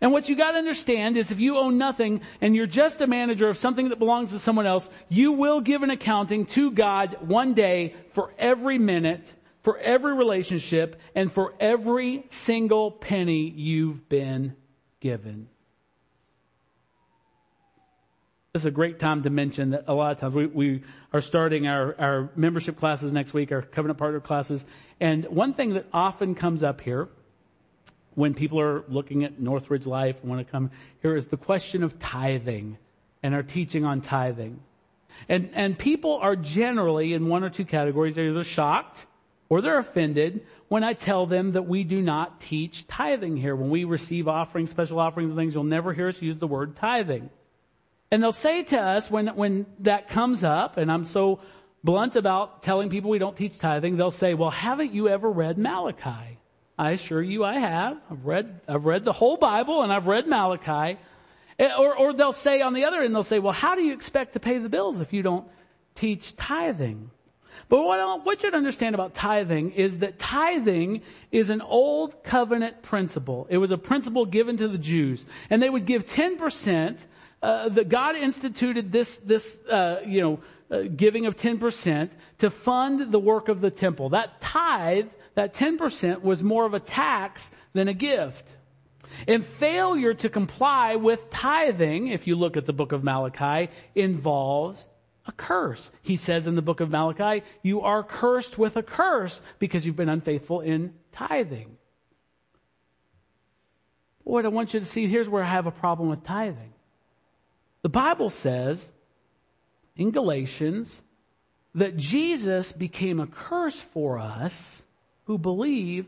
And 0.00 0.12
what 0.12 0.28
you 0.28 0.36
gotta 0.36 0.58
understand 0.58 1.16
is 1.16 1.30
if 1.30 1.40
you 1.40 1.58
own 1.58 1.76
nothing 1.76 2.22
and 2.40 2.56
you're 2.56 2.66
just 2.66 3.00
a 3.00 3.06
manager 3.06 3.48
of 3.48 3.58
something 3.58 3.90
that 3.90 3.98
belongs 3.98 4.30
to 4.30 4.38
someone 4.38 4.66
else, 4.66 4.88
you 5.08 5.32
will 5.32 5.60
give 5.60 5.82
an 5.82 5.90
accounting 5.90 6.46
to 6.46 6.70
God 6.70 7.18
one 7.20 7.52
day 7.52 7.94
for 8.12 8.32
every 8.38 8.78
minute, 8.78 9.34
for 9.62 9.78
every 9.78 10.14
relationship, 10.14 10.98
and 11.14 11.30
for 11.30 11.54
every 11.60 12.24
single 12.30 12.90
penny 12.90 13.50
you've 13.50 14.08
been 14.08 14.56
given. 15.00 15.48
This 18.54 18.62
is 18.62 18.66
a 18.66 18.70
great 18.72 18.98
time 18.98 19.22
to 19.24 19.30
mention 19.30 19.70
that 19.70 19.84
a 19.86 19.94
lot 19.94 20.10
of 20.12 20.18
times 20.18 20.34
we, 20.34 20.46
we 20.46 20.82
are 21.12 21.20
starting 21.20 21.68
our, 21.68 21.94
our 22.00 22.30
membership 22.34 22.76
classes 22.78 23.12
next 23.12 23.32
week, 23.32 23.52
our 23.52 23.62
covenant 23.62 23.98
partner 23.98 24.18
classes. 24.18 24.64
And 24.98 25.26
one 25.26 25.54
thing 25.54 25.74
that 25.74 25.86
often 25.92 26.34
comes 26.34 26.62
up 26.62 26.80
here 26.80 27.08
when 28.20 28.34
people 28.34 28.60
are 28.60 28.84
looking 28.88 29.24
at 29.24 29.40
Northridge 29.40 29.86
Life 29.86 30.16
and 30.20 30.30
want 30.30 30.46
to 30.46 30.50
come 30.50 30.70
here 31.02 31.16
is 31.16 31.26
the 31.26 31.36
question 31.36 31.82
of 31.82 31.98
tithing 31.98 32.78
and 33.22 33.34
our 33.34 33.42
teaching 33.42 33.84
on 33.84 34.00
tithing. 34.00 34.60
And, 35.28 35.50
and 35.54 35.78
people 35.78 36.18
are 36.22 36.36
generally 36.36 37.12
in 37.12 37.28
one 37.28 37.44
or 37.44 37.50
two 37.50 37.64
categories. 37.64 38.14
They're 38.14 38.28
either 38.28 38.44
shocked 38.44 39.06
or 39.48 39.60
they're 39.60 39.78
offended 39.78 40.46
when 40.68 40.84
I 40.84 40.92
tell 40.92 41.26
them 41.26 41.52
that 41.52 41.66
we 41.66 41.82
do 41.82 42.00
not 42.00 42.40
teach 42.40 42.86
tithing 42.86 43.36
here. 43.36 43.56
When 43.56 43.70
we 43.70 43.84
receive 43.84 44.28
offerings, 44.28 44.70
special 44.70 45.00
offerings 45.00 45.30
and 45.30 45.38
things, 45.38 45.54
you'll 45.54 45.64
never 45.64 45.92
hear 45.92 46.08
us 46.08 46.22
use 46.22 46.38
the 46.38 46.46
word 46.46 46.76
tithing. 46.76 47.30
And 48.10 48.22
they'll 48.22 48.32
say 48.32 48.62
to 48.64 48.80
us 48.80 49.10
when, 49.10 49.28
when 49.28 49.66
that 49.80 50.08
comes 50.08 50.44
up, 50.44 50.76
and 50.76 50.90
I'm 50.90 51.04
so 51.04 51.40
blunt 51.82 52.16
about 52.16 52.62
telling 52.62 52.90
people 52.90 53.10
we 53.10 53.18
don't 53.18 53.36
teach 53.36 53.58
tithing, 53.58 53.96
they'll 53.96 54.10
say, 54.10 54.34
well, 54.34 54.50
haven't 54.50 54.92
you 54.92 55.08
ever 55.08 55.30
read 55.30 55.58
Malachi? 55.58 56.38
I 56.80 56.92
assure 56.92 57.20
you 57.20 57.44
I 57.44 57.58
have. 57.58 57.98
I've 58.10 58.24
read, 58.24 58.60
I've 58.66 58.86
read 58.86 59.04
the 59.04 59.12
whole 59.12 59.36
Bible 59.36 59.82
and 59.82 59.92
I've 59.92 60.06
read 60.06 60.26
Malachi. 60.26 60.98
Eh, 61.58 61.68
or, 61.78 61.94
or 61.94 62.14
they'll 62.14 62.32
say 62.32 62.62
on 62.62 62.72
the 62.72 62.86
other 62.86 63.02
end, 63.02 63.14
they'll 63.14 63.22
say, 63.22 63.38
well, 63.38 63.52
how 63.52 63.74
do 63.74 63.82
you 63.82 63.92
expect 63.92 64.32
to 64.32 64.40
pay 64.40 64.56
the 64.56 64.70
bills 64.70 64.98
if 64.98 65.12
you 65.12 65.22
don't 65.22 65.46
teach 65.94 66.34
tithing? 66.36 67.10
But 67.68 67.82
what, 67.84 68.24
what 68.24 68.42
you 68.42 68.48
understand 68.48 68.94
about 68.94 69.14
tithing 69.14 69.72
is 69.72 69.98
that 69.98 70.18
tithing 70.18 71.02
is 71.30 71.50
an 71.50 71.60
old 71.60 72.24
covenant 72.24 72.80
principle. 72.80 73.46
It 73.50 73.58
was 73.58 73.72
a 73.72 73.78
principle 73.78 74.24
given 74.24 74.56
to 74.56 74.66
the 74.66 74.78
Jews. 74.78 75.26
And 75.50 75.62
they 75.62 75.68
would 75.68 75.84
give 75.84 76.06
10%, 76.06 77.06
uh, 77.42 77.68
that 77.68 77.90
God 77.90 78.16
instituted 78.16 78.90
this, 78.90 79.16
this, 79.16 79.58
uh, 79.70 80.00
you 80.06 80.22
know, 80.22 80.40
uh, 80.70 80.82
giving 80.96 81.26
of 81.26 81.36
10% 81.36 82.10
to 82.38 82.48
fund 82.48 83.12
the 83.12 83.18
work 83.18 83.50
of 83.50 83.60
the 83.60 83.70
temple. 83.70 84.08
That 84.10 84.40
tithe 84.40 85.08
that 85.34 85.54
10% 85.54 86.22
was 86.22 86.42
more 86.42 86.66
of 86.66 86.74
a 86.74 86.80
tax 86.80 87.50
than 87.72 87.88
a 87.88 87.94
gift. 87.94 88.48
And 89.26 89.44
failure 89.44 90.14
to 90.14 90.28
comply 90.28 90.96
with 90.96 91.30
tithing, 91.30 92.08
if 92.08 92.26
you 92.26 92.36
look 92.36 92.56
at 92.56 92.66
the 92.66 92.72
book 92.72 92.92
of 92.92 93.02
Malachi, 93.02 93.70
involves 93.94 94.88
a 95.26 95.32
curse. 95.32 95.90
He 96.02 96.16
says 96.16 96.46
in 96.46 96.54
the 96.54 96.62
book 96.62 96.80
of 96.80 96.90
Malachi, 96.90 97.44
you 97.62 97.80
are 97.82 98.02
cursed 98.02 98.58
with 98.58 98.76
a 98.76 98.82
curse 98.82 99.40
because 99.58 99.84
you've 99.84 99.96
been 99.96 100.08
unfaithful 100.08 100.60
in 100.60 100.94
tithing. 101.12 101.76
What 104.24 104.44
I 104.44 104.48
want 104.48 104.74
you 104.74 104.80
to 104.80 104.86
see, 104.86 105.06
here's 105.06 105.28
where 105.28 105.42
I 105.42 105.50
have 105.50 105.66
a 105.66 105.72
problem 105.72 106.08
with 106.08 106.22
tithing. 106.22 106.72
The 107.82 107.88
Bible 107.88 108.30
says 108.30 108.90
in 109.96 110.10
Galatians 110.10 111.02
that 111.74 111.96
Jesus 111.96 112.72
became 112.72 113.20
a 113.20 113.26
curse 113.26 113.78
for 113.78 114.18
us 114.18 114.84
who 115.30 115.38
believe 115.38 116.06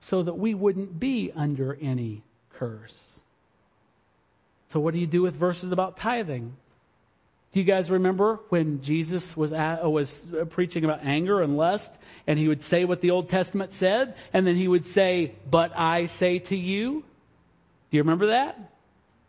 so 0.00 0.22
that 0.22 0.38
we 0.38 0.54
wouldn't 0.54 0.98
be 0.98 1.30
under 1.36 1.76
any 1.82 2.22
curse. 2.54 3.20
So 4.70 4.80
what 4.80 4.94
do 4.94 5.00
you 5.00 5.06
do 5.06 5.20
with 5.20 5.34
verses 5.34 5.70
about 5.70 5.98
tithing? 5.98 6.56
Do 7.52 7.60
you 7.60 7.66
guys 7.66 7.90
remember 7.90 8.40
when 8.48 8.80
Jesus 8.80 9.36
was 9.36 9.52
at, 9.52 9.84
was 9.84 10.26
preaching 10.48 10.82
about 10.82 11.00
anger 11.04 11.42
and 11.42 11.58
lust 11.58 11.92
and 12.26 12.38
he 12.38 12.48
would 12.48 12.62
say 12.62 12.86
what 12.86 13.02
the 13.02 13.10
Old 13.10 13.28
Testament 13.28 13.74
said 13.74 14.14
and 14.32 14.46
then 14.46 14.56
he 14.56 14.66
would 14.66 14.86
say, 14.86 15.34
but 15.50 15.70
I 15.76 16.06
say 16.06 16.38
to 16.38 16.56
you? 16.56 17.04
Do 17.90 17.96
you 17.98 18.00
remember 18.00 18.28
that? 18.28 18.58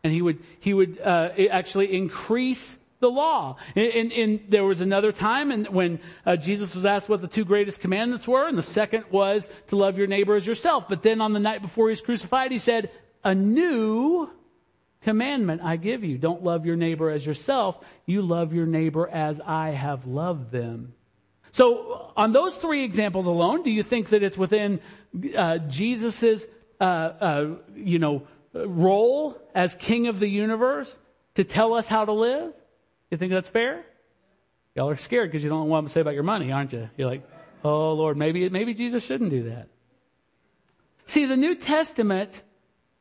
And 0.05 0.13
he 0.13 0.21
would, 0.21 0.39
he 0.61 0.73
would, 0.73 0.97
uh, 1.01 1.31
actually 1.51 1.93
increase 1.93 2.77
the 3.03 3.11
law. 3.11 3.57
And, 3.75 4.11
and, 4.11 4.39
there 4.49 4.63
was 4.63 4.81
another 4.81 5.11
time 5.11 5.51
and 5.51 5.67
when 5.67 5.99
uh, 6.25 6.37
Jesus 6.37 6.73
was 6.73 6.85
asked 6.85 7.09
what 7.09 7.21
the 7.21 7.27
two 7.27 7.45
greatest 7.45 7.81
commandments 7.81 8.27
were, 8.27 8.47
and 8.47 8.57
the 8.57 8.63
second 8.63 9.03
was 9.11 9.47
to 9.67 9.75
love 9.75 9.97
your 9.97 10.07
neighbor 10.07 10.35
as 10.35 10.47
yourself. 10.47 10.85
But 10.87 11.03
then 11.03 11.21
on 11.21 11.33
the 11.33 11.39
night 11.39 11.61
before 11.61 11.89
he 11.89 11.91
was 11.91 12.01
crucified, 12.01 12.51
he 12.51 12.59
said, 12.59 12.89
a 13.23 13.35
new 13.35 14.29
commandment 15.01 15.61
I 15.61 15.75
give 15.75 16.03
you. 16.03 16.17
Don't 16.17 16.43
love 16.43 16.65
your 16.65 16.75
neighbor 16.75 17.09
as 17.09 17.25
yourself. 17.25 17.77
You 18.05 18.21
love 18.21 18.53
your 18.53 18.65
neighbor 18.65 19.07
as 19.07 19.39
I 19.45 19.71
have 19.71 20.07
loved 20.07 20.51
them. 20.51 20.93
So 21.51 22.11
on 22.17 22.33
those 22.33 22.55
three 22.55 22.83
examples 22.83 23.27
alone, 23.27 23.63
do 23.63 23.69
you 23.69 23.83
think 23.83 24.09
that 24.09 24.23
it's 24.23 24.37
within 24.37 24.79
uh, 25.37 25.59
Jesus's, 25.59 26.45
uh, 26.79 26.83
uh, 26.83 27.55
you 27.75 27.99
know, 27.99 28.27
role 28.53 29.37
as 29.53 29.75
King 29.75 30.07
of 30.07 30.19
the 30.19 30.27
universe 30.27 30.97
to 31.35 31.43
tell 31.43 31.73
us 31.73 31.87
how 31.87 32.05
to 32.05 32.13
live? 32.13 32.53
You 33.13 33.17
think 33.17 33.31
that's 33.31 33.47
fair? 33.47 33.85
Y'all 34.73 34.89
are 34.89 34.97
scared 34.97 35.29
because 35.29 35.43
you 35.43 35.49
don't 35.49 35.59
know 35.59 35.65
what 35.65 35.77
I'm 35.77 35.87
say 35.87 36.01
about 36.01 36.15
your 36.15 36.23
money, 36.23 36.51
aren't 36.51 36.73
you? 36.73 36.89
You're 36.97 37.07
like, 37.07 37.21
oh 37.63 37.93
Lord, 37.93 38.17
maybe, 38.17 38.49
maybe 38.49 38.73
Jesus 38.73 39.03
shouldn't 39.03 39.29
do 39.29 39.51
that. 39.51 39.67
See, 41.05 41.27
the 41.27 41.37
New 41.37 41.53
Testament 41.53 42.41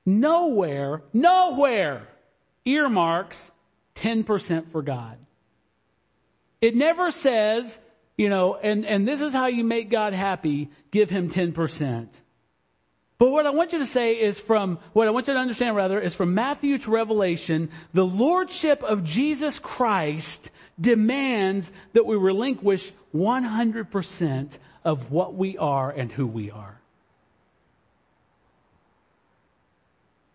nowhere, 0.04 1.02
nowhere 1.14 2.08
earmarks 2.66 3.50
10% 3.94 4.70
for 4.70 4.82
God. 4.82 5.16
It 6.60 6.76
never 6.76 7.10
says, 7.10 7.80
you 8.18 8.28
know, 8.28 8.56
and, 8.56 8.84
and 8.84 9.08
this 9.08 9.22
is 9.22 9.32
how 9.32 9.46
you 9.46 9.64
make 9.64 9.90
God 9.90 10.12
happy, 10.12 10.68
give 10.90 11.08
him 11.08 11.30
10%. 11.30 12.08
But 13.22 13.30
what 13.30 13.46
I 13.46 13.50
want 13.50 13.72
you 13.72 13.78
to 13.78 13.86
say 13.86 14.14
is 14.14 14.40
from, 14.40 14.80
what 14.94 15.06
I 15.06 15.12
want 15.12 15.28
you 15.28 15.34
to 15.34 15.38
understand 15.38 15.76
rather, 15.76 16.00
is 16.00 16.12
from 16.12 16.34
Matthew 16.34 16.76
to 16.78 16.90
Revelation, 16.90 17.70
the 17.94 18.04
Lordship 18.04 18.82
of 18.82 19.04
Jesus 19.04 19.60
Christ 19.60 20.50
demands 20.80 21.72
that 21.92 22.04
we 22.04 22.16
relinquish 22.16 22.92
100% 23.14 24.58
of 24.84 25.12
what 25.12 25.36
we 25.36 25.56
are 25.56 25.88
and 25.88 26.10
who 26.10 26.26
we 26.26 26.50
are. 26.50 26.80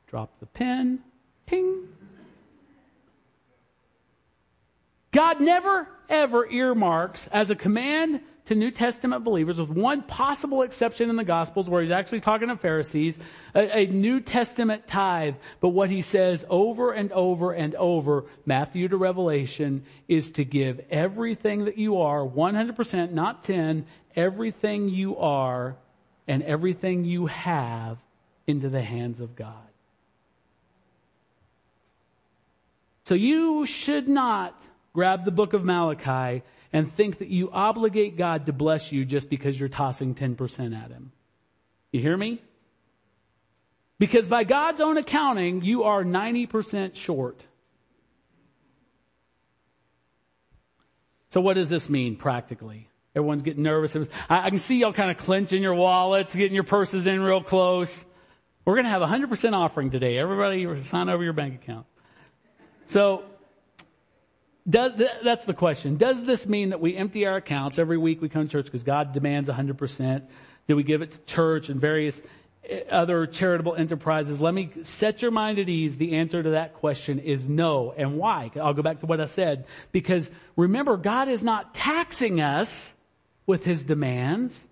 Drop 0.08 0.30
the 0.40 0.46
pen. 0.46 1.00
Ting. 1.46 1.90
God 5.12 5.42
never, 5.42 5.90
ever 6.08 6.50
earmarks 6.50 7.28
as 7.34 7.50
a 7.50 7.56
command 7.56 8.22
to 8.48 8.56
New 8.56 8.72
Testament 8.72 9.24
believers, 9.24 9.60
with 9.60 9.70
one 9.70 10.02
possible 10.02 10.62
exception 10.62 11.10
in 11.10 11.18
the 11.18 11.24
Gospels 11.24 11.70
where 11.70 11.82
he's 11.82 11.92
actually 11.92 12.22
talking 12.22 12.48
to 12.48 12.56
Pharisees, 12.56 13.20
a, 13.54 13.80
a, 13.80 13.86
New 13.88 14.22
Testament 14.22 14.88
tithe. 14.88 15.36
But 15.60 15.70
what 15.70 15.90
he 15.90 16.02
says 16.02 16.46
over 16.50 16.94
and 16.94 17.12
over 17.12 17.52
and 17.52 17.76
over, 17.76 18.26
Matthew 18.46 18.88
to 18.88 18.98
Revelation, 18.98 19.84
is 20.08 20.32
to 20.32 20.46
give 20.46 20.80
everything 20.90 21.66
that 21.66 21.78
you 21.78 22.00
are, 22.00 22.26
100%, 22.26 23.12
not 23.12 23.44
10, 23.44 23.86
everything 24.16 24.90
you 24.90 25.18
are 25.18 25.76
and 26.28 26.42
everything 26.44 27.04
you 27.04 27.26
have 27.28 27.98
into 28.48 28.70
the 28.70 28.82
hands 28.82 29.20
of 29.20 29.36
God. 29.36 29.54
So 33.04 33.16
you 33.16 33.66
should 33.66 34.08
not 34.08 34.60
grab 34.94 35.26
the 35.26 35.32
book 35.32 35.54
of 35.54 35.64
Malachi 35.64 36.44
and 36.74 36.94
think 36.96 37.20
that 37.20 37.30
you 37.30 37.50
obligate 37.52 38.18
God 38.18 38.46
to 38.48 38.54
bless 38.54 38.92
you 38.92 39.06
just 39.06 39.30
because 39.30 39.60
you're 39.60 39.70
tossing 39.70 40.16
10% 40.16 40.76
at 40.76 40.92
Him. 40.92 41.12
You 41.92 42.02
hear 42.02 42.18
me? 42.18 42.42
Because 44.00 44.28
by 44.28 44.44
God's 44.44 44.82
own 44.82 44.98
accounting, 44.98 45.64
you 45.64 45.84
are 45.84 46.04
90% 46.04 46.96
short. 46.96 47.46
So 51.30 51.42
what 51.42 51.56
does 51.56 51.70
this 51.70 51.90
mean 51.90 52.16
practically? 52.16 52.90
Everyone's 53.16 53.42
getting 53.42 53.64
nervous. 53.64 53.98
I, 54.30 54.50
can 54.50 54.60
see 54.60 54.78
y'all 54.78 54.94
kind 54.94 55.10
of 55.10 55.18
clenching 55.18 55.62
your 55.62 55.74
wallets, 55.74 56.36
getting 56.36 56.54
your 56.54 56.64
purses 56.64 57.08
in 57.08 57.20
real 57.20 57.42
close. 57.42 58.06
We're 58.64 58.76
going 58.76 58.86
to 58.86 58.92
have 58.92 59.02
a 59.02 59.08
100% 59.08 59.54
offering 59.54 59.90
today. 59.90 60.18
Everybody 60.18 60.84
sign 60.84 61.10
over 61.10 61.24
your 61.24 61.34
bank 61.34 61.56
account. 61.56 61.88
So, 62.88 63.24
does, 64.70 64.94
that's 65.24 65.46
the 65.46 65.54
question. 65.54 65.96
Does 65.96 66.24
this 66.26 66.46
mean 66.46 66.70
that 66.70 66.82
we 66.82 66.96
empty 66.96 67.26
our 67.26 67.38
accounts 67.38 67.80
every 67.80 67.98
week 67.98 68.22
we 68.22 68.28
come 68.28 68.48
to 68.48 68.52
church 68.52 68.66
because 68.66 68.84
God 68.84 69.14
demands 69.14 69.50
100%? 69.50 70.24
Do 70.68 70.76
we 70.76 70.84
give 70.84 71.02
it 71.02 71.14
to 71.14 71.20
church 71.20 71.70
and 71.70 71.80
various 71.80 72.22
eh, 72.68 72.82
other 72.90 73.26
charitable 73.28 73.76
enterprises? 73.76 74.42
Let 74.42 74.54
me 74.54 74.72
set 74.84 75.22
your 75.22 75.32
mind 75.32 75.60
at 75.60 75.70
ease. 75.70 75.96
The 75.96 76.16
answer 76.18 76.44
to 76.44 76.50
that 76.52 76.74
question 76.74 77.20
is 77.20 77.48
no. 77.48 77.94
And 77.96 78.18
why? 78.18 78.52
I'll 78.62 78.74
go 78.74 78.82
back 78.82 79.00
to 79.00 79.06
what 79.06 79.22
I 79.22 79.26
said. 79.26 79.66
Because 79.94 80.30
remember, 80.58 80.98
God 80.98 81.30
is 81.30 81.44
not 81.44 81.74
taxing 81.74 82.42
us 82.42 82.94
with 83.46 83.64
His 83.64 83.86
demands. 83.86 84.68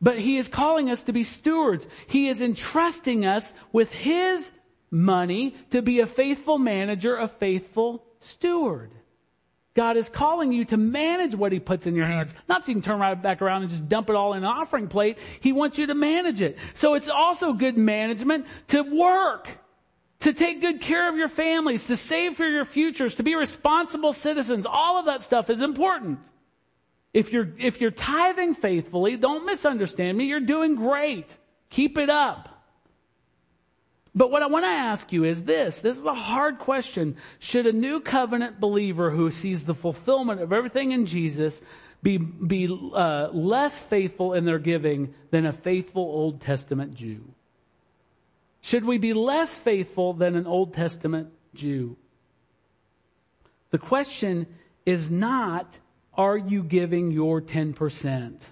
But 0.00 0.18
He 0.18 0.36
is 0.36 0.48
calling 0.48 0.90
us 0.90 1.04
to 1.04 1.12
be 1.12 1.22
stewards. 1.22 1.86
He 2.08 2.28
is 2.28 2.40
entrusting 2.40 3.24
us 3.24 3.54
with 3.72 3.92
His 3.92 4.50
money 4.90 5.54
to 5.70 5.80
be 5.80 6.00
a 6.00 6.06
faithful 6.06 6.58
manager, 6.58 7.16
a 7.16 7.28
faithful 7.28 8.04
steward. 8.24 8.90
God 9.74 9.96
is 9.96 10.08
calling 10.08 10.52
you 10.52 10.64
to 10.66 10.76
manage 10.76 11.34
what 11.34 11.50
He 11.50 11.58
puts 11.58 11.86
in 11.86 11.96
your 11.96 12.06
hands. 12.06 12.32
Not 12.48 12.64
so 12.64 12.68
you 12.68 12.74
can 12.76 12.82
turn 12.82 13.00
right 13.00 13.20
back 13.20 13.42
around 13.42 13.62
and 13.62 13.70
just 13.70 13.88
dump 13.88 14.08
it 14.08 14.14
all 14.14 14.34
in 14.34 14.38
an 14.38 14.44
offering 14.44 14.86
plate. 14.86 15.18
He 15.40 15.52
wants 15.52 15.78
you 15.78 15.86
to 15.86 15.94
manage 15.94 16.40
it. 16.40 16.58
So 16.74 16.94
it's 16.94 17.08
also 17.08 17.52
good 17.52 17.76
management 17.76 18.46
to 18.68 18.82
work, 18.82 19.48
to 20.20 20.32
take 20.32 20.60
good 20.60 20.80
care 20.80 21.08
of 21.08 21.16
your 21.16 21.28
families, 21.28 21.86
to 21.86 21.96
save 21.96 22.36
for 22.36 22.46
your 22.46 22.64
futures, 22.64 23.16
to 23.16 23.24
be 23.24 23.34
responsible 23.34 24.12
citizens. 24.12 24.64
All 24.64 24.96
of 24.96 25.06
that 25.06 25.22
stuff 25.22 25.50
is 25.50 25.60
important. 25.60 26.20
If 27.12 27.32
you're, 27.32 27.48
if 27.58 27.80
you're 27.80 27.90
tithing 27.90 28.54
faithfully, 28.54 29.16
don't 29.16 29.44
misunderstand 29.44 30.16
me, 30.16 30.26
you're 30.26 30.40
doing 30.40 30.76
great. 30.76 31.36
Keep 31.70 31.98
it 31.98 32.10
up. 32.10 32.53
But 34.14 34.30
what 34.30 34.42
I 34.42 34.46
want 34.46 34.64
to 34.64 34.68
ask 34.68 35.12
you 35.12 35.24
is 35.24 35.42
this. 35.42 35.80
This 35.80 35.96
is 35.96 36.04
a 36.04 36.14
hard 36.14 36.60
question. 36.60 37.16
Should 37.40 37.66
a 37.66 37.72
new 37.72 38.00
covenant 38.00 38.60
believer 38.60 39.10
who 39.10 39.30
sees 39.30 39.64
the 39.64 39.74
fulfillment 39.74 40.40
of 40.40 40.52
everything 40.52 40.92
in 40.92 41.06
Jesus 41.06 41.60
be, 42.02 42.18
be 42.18 42.68
uh, 42.94 43.28
less 43.32 43.80
faithful 43.82 44.34
in 44.34 44.44
their 44.44 44.60
giving 44.60 45.14
than 45.30 45.46
a 45.46 45.52
faithful 45.52 46.02
Old 46.02 46.40
Testament 46.40 46.94
Jew? 46.94 47.24
Should 48.60 48.84
we 48.84 48.98
be 48.98 49.12
less 49.12 49.58
faithful 49.58 50.12
than 50.12 50.36
an 50.36 50.46
Old 50.46 50.74
Testament 50.74 51.30
Jew? 51.54 51.96
The 53.70 53.78
question 53.78 54.46
is 54.86 55.10
not, 55.10 55.74
are 56.16 56.38
you 56.38 56.62
giving 56.62 57.10
your 57.10 57.40
10%? 57.40 58.42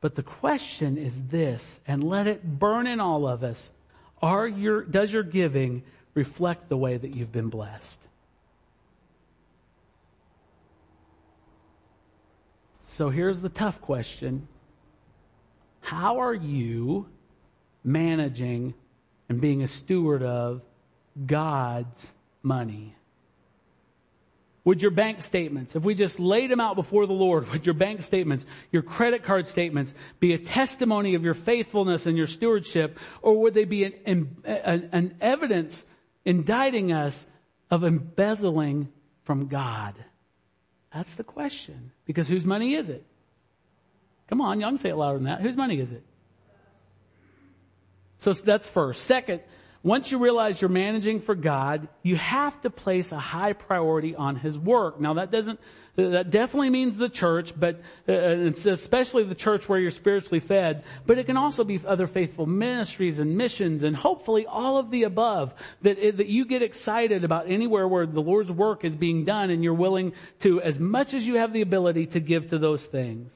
But 0.00 0.14
the 0.14 0.22
question 0.22 0.96
is 0.96 1.16
this, 1.28 1.78
and 1.86 2.02
let 2.02 2.26
it 2.26 2.58
burn 2.58 2.86
in 2.86 2.98
all 2.98 3.28
of 3.28 3.44
us. 3.44 3.72
Are 4.22 4.46
your, 4.46 4.82
does 4.82 5.12
your 5.12 5.24
giving 5.24 5.82
reflect 6.14 6.68
the 6.68 6.76
way 6.76 6.96
that 6.96 7.14
you've 7.14 7.32
been 7.32 7.48
blessed? 7.48 7.98
So 12.86 13.10
here's 13.10 13.40
the 13.40 13.48
tough 13.48 13.80
question. 13.80 14.46
How 15.80 16.20
are 16.20 16.34
you 16.34 17.08
managing 17.82 18.74
and 19.28 19.40
being 19.40 19.62
a 19.62 19.68
steward 19.68 20.22
of 20.22 20.62
God's 21.26 22.12
money? 22.42 22.94
Would 24.64 24.80
your 24.80 24.92
bank 24.92 25.20
statements, 25.20 25.74
if 25.74 25.82
we 25.82 25.94
just 25.94 26.20
laid 26.20 26.50
them 26.50 26.60
out 26.60 26.76
before 26.76 27.06
the 27.06 27.12
Lord, 27.12 27.50
would 27.50 27.66
your 27.66 27.74
bank 27.74 28.00
statements, 28.02 28.46
your 28.70 28.82
credit 28.82 29.24
card 29.24 29.48
statements 29.48 29.92
be 30.20 30.34
a 30.34 30.38
testimony 30.38 31.16
of 31.16 31.24
your 31.24 31.34
faithfulness 31.34 32.06
and 32.06 32.16
your 32.16 32.28
stewardship, 32.28 32.98
or 33.22 33.40
would 33.40 33.54
they 33.54 33.64
be 33.64 33.84
an, 33.84 34.36
an, 34.44 34.88
an 34.92 35.16
evidence 35.20 35.84
indicting 36.24 36.92
us 36.92 37.26
of 37.72 37.82
embezzling 37.82 38.88
from 39.24 39.48
God? 39.48 39.94
That's 40.94 41.14
the 41.14 41.24
question. 41.24 41.90
Because 42.04 42.28
whose 42.28 42.44
money 42.44 42.74
is 42.74 42.88
it? 42.88 43.04
Come 44.28 44.40
on, 44.40 44.60
y'all 44.60 44.70
can 44.70 44.78
say 44.78 44.90
it 44.90 44.96
louder 44.96 45.18
than 45.18 45.24
that. 45.24 45.40
Whose 45.40 45.56
money 45.56 45.80
is 45.80 45.90
it? 45.90 46.04
So 48.18 48.32
that's 48.32 48.68
first. 48.68 49.02
Second, 49.06 49.40
once 49.82 50.12
you 50.12 50.18
realize 50.18 50.60
you're 50.60 50.70
managing 50.70 51.20
for 51.20 51.34
God, 51.34 51.88
you 52.02 52.16
have 52.16 52.60
to 52.62 52.70
place 52.70 53.10
a 53.10 53.18
high 53.18 53.52
priority 53.52 54.14
on 54.14 54.36
His 54.36 54.56
work. 54.56 55.00
Now 55.00 55.14
that 55.14 55.32
doesn't, 55.32 55.58
that 55.96 56.30
definitely 56.30 56.70
means 56.70 56.96
the 56.96 57.08
church, 57.08 57.52
but 57.58 57.80
uh, 58.08 58.12
especially 58.12 59.24
the 59.24 59.34
church 59.34 59.68
where 59.68 59.80
you're 59.80 59.90
spiritually 59.90 60.40
fed, 60.40 60.84
but 61.04 61.18
it 61.18 61.26
can 61.26 61.36
also 61.36 61.64
be 61.64 61.80
other 61.84 62.06
faithful 62.06 62.46
ministries 62.46 63.18
and 63.18 63.36
missions 63.36 63.82
and 63.82 63.96
hopefully 63.96 64.46
all 64.46 64.78
of 64.78 64.90
the 64.90 65.02
above 65.02 65.52
that, 65.82 65.96
that 66.16 66.28
you 66.28 66.46
get 66.46 66.62
excited 66.62 67.24
about 67.24 67.50
anywhere 67.50 67.86
where 67.88 68.06
the 68.06 68.22
Lord's 68.22 68.52
work 68.52 68.84
is 68.84 68.94
being 68.94 69.24
done 69.24 69.50
and 69.50 69.64
you're 69.64 69.74
willing 69.74 70.12
to, 70.40 70.62
as 70.62 70.78
much 70.78 71.12
as 71.12 71.26
you 71.26 71.34
have 71.34 71.52
the 71.52 71.60
ability 71.60 72.06
to 72.06 72.20
give 72.20 72.50
to 72.50 72.58
those 72.58 72.86
things. 72.86 73.32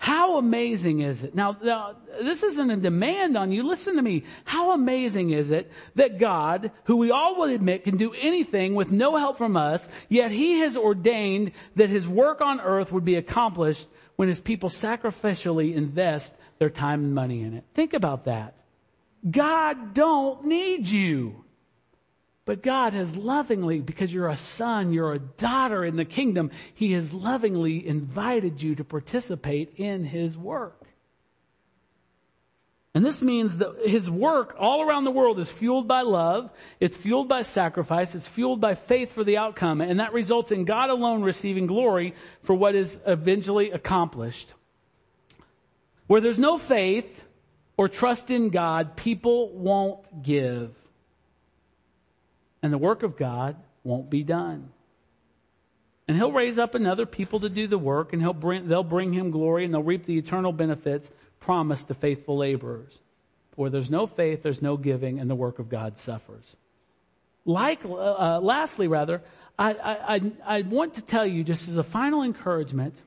How 0.00 0.38
amazing 0.38 1.00
is 1.00 1.22
it? 1.22 1.34
Now, 1.34 1.58
now, 1.62 1.94
this 2.22 2.42
isn't 2.42 2.70
a 2.70 2.76
demand 2.78 3.36
on 3.36 3.52
you. 3.52 3.62
Listen 3.62 3.96
to 3.96 4.02
me. 4.02 4.24
How 4.46 4.72
amazing 4.72 5.32
is 5.32 5.50
it 5.50 5.70
that 5.94 6.18
God, 6.18 6.72
who 6.84 6.96
we 6.96 7.10
all 7.10 7.38
would 7.40 7.50
admit 7.50 7.84
can 7.84 7.98
do 7.98 8.14
anything 8.14 8.74
with 8.74 8.90
no 8.90 9.16
help 9.16 9.36
from 9.36 9.58
us, 9.58 9.86
yet 10.08 10.30
He 10.30 10.60
has 10.60 10.74
ordained 10.74 11.52
that 11.76 11.90
His 11.90 12.08
work 12.08 12.40
on 12.40 12.62
earth 12.62 12.90
would 12.92 13.04
be 13.04 13.16
accomplished 13.16 13.86
when 14.16 14.28
His 14.28 14.40
people 14.40 14.70
sacrificially 14.70 15.74
invest 15.74 16.32
their 16.58 16.70
time 16.70 17.04
and 17.04 17.14
money 17.14 17.42
in 17.42 17.52
it. 17.52 17.64
Think 17.74 17.92
about 17.92 18.24
that. 18.24 18.54
God 19.30 19.92
don't 19.92 20.46
need 20.46 20.88
you. 20.88 21.44
But 22.50 22.64
God 22.64 22.94
has 22.94 23.14
lovingly, 23.14 23.78
because 23.78 24.12
you're 24.12 24.28
a 24.28 24.36
son, 24.36 24.92
you're 24.92 25.12
a 25.12 25.20
daughter 25.20 25.84
in 25.84 25.94
the 25.94 26.04
kingdom, 26.04 26.50
He 26.74 26.94
has 26.94 27.12
lovingly 27.12 27.86
invited 27.86 28.60
you 28.60 28.74
to 28.74 28.82
participate 28.82 29.74
in 29.76 30.02
His 30.02 30.36
work. 30.36 30.82
And 32.92 33.06
this 33.06 33.22
means 33.22 33.58
that 33.58 33.86
his 33.86 34.10
work 34.10 34.56
all 34.58 34.82
around 34.82 35.04
the 35.04 35.12
world 35.12 35.38
is 35.38 35.48
fueled 35.48 35.86
by 35.86 36.00
love, 36.00 36.50
it's 36.80 36.96
fueled 36.96 37.28
by 37.28 37.42
sacrifice, 37.42 38.16
it's 38.16 38.26
fueled 38.26 38.60
by 38.60 38.74
faith 38.74 39.12
for 39.12 39.22
the 39.22 39.36
outcome, 39.36 39.80
and 39.80 40.00
that 40.00 40.12
results 40.12 40.50
in 40.50 40.64
God 40.64 40.90
alone 40.90 41.22
receiving 41.22 41.68
glory 41.68 42.16
for 42.42 42.56
what 42.56 42.74
is 42.74 42.98
eventually 43.06 43.70
accomplished. 43.70 44.54
Where 46.08 46.20
there's 46.20 46.36
no 46.36 46.58
faith 46.58 47.22
or 47.76 47.88
trust 47.88 48.28
in 48.28 48.48
God, 48.48 48.96
people 48.96 49.50
won't 49.50 50.24
give. 50.24 50.74
And 52.62 52.72
the 52.72 52.78
work 52.78 53.02
of 53.02 53.16
God 53.16 53.56
won't 53.84 54.10
be 54.10 54.22
done. 54.22 54.70
And 56.06 56.16
he'll 56.16 56.32
raise 56.32 56.58
up 56.58 56.74
another 56.74 57.06
people 57.06 57.40
to 57.40 57.48
do 57.48 57.68
the 57.68 57.78
work 57.78 58.12
and 58.12 58.20
he'll 58.20 58.32
bring, 58.32 58.68
they'll 58.68 58.82
bring 58.82 59.12
him 59.12 59.30
glory 59.30 59.64
and 59.64 59.72
they'll 59.72 59.82
reap 59.82 60.06
the 60.06 60.18
eternal 60.18 60.52
benefits 60.52 61.10
promised 61.38 61.88
to 61.88 61.94
faithful 61.94 62.38
laborers. 62.38 62.98
Where 63.54 63.70
there's 63.70 63.90
no 63.90 64.06
faith, 64.06 64.42
there's 64.42 64.60
no 64.60 64.76
giving 64.76 65.20
and 65.20 65.30
the 65.30 65.34
work 65.34 65.58
of 65.58 65.68
God 65.68 65.98
suffers. 65.98 66.56
Like, 67.44 67.84
uh, 67.84 68.40
lastly 68.40 68.88
rather, 68.88 69.22
I, 69.58 69.72
I, 69.74 70.32
I 70.58 70.62
want 70.62 70.94
to 70.94 71.02
tell 71.02 71.26
you 71.26 71.44
just 71.44 71.68
as 71.68 71.76
a 71.76 71.82
final 71.82 72.22
encouragement, 72.22 73.02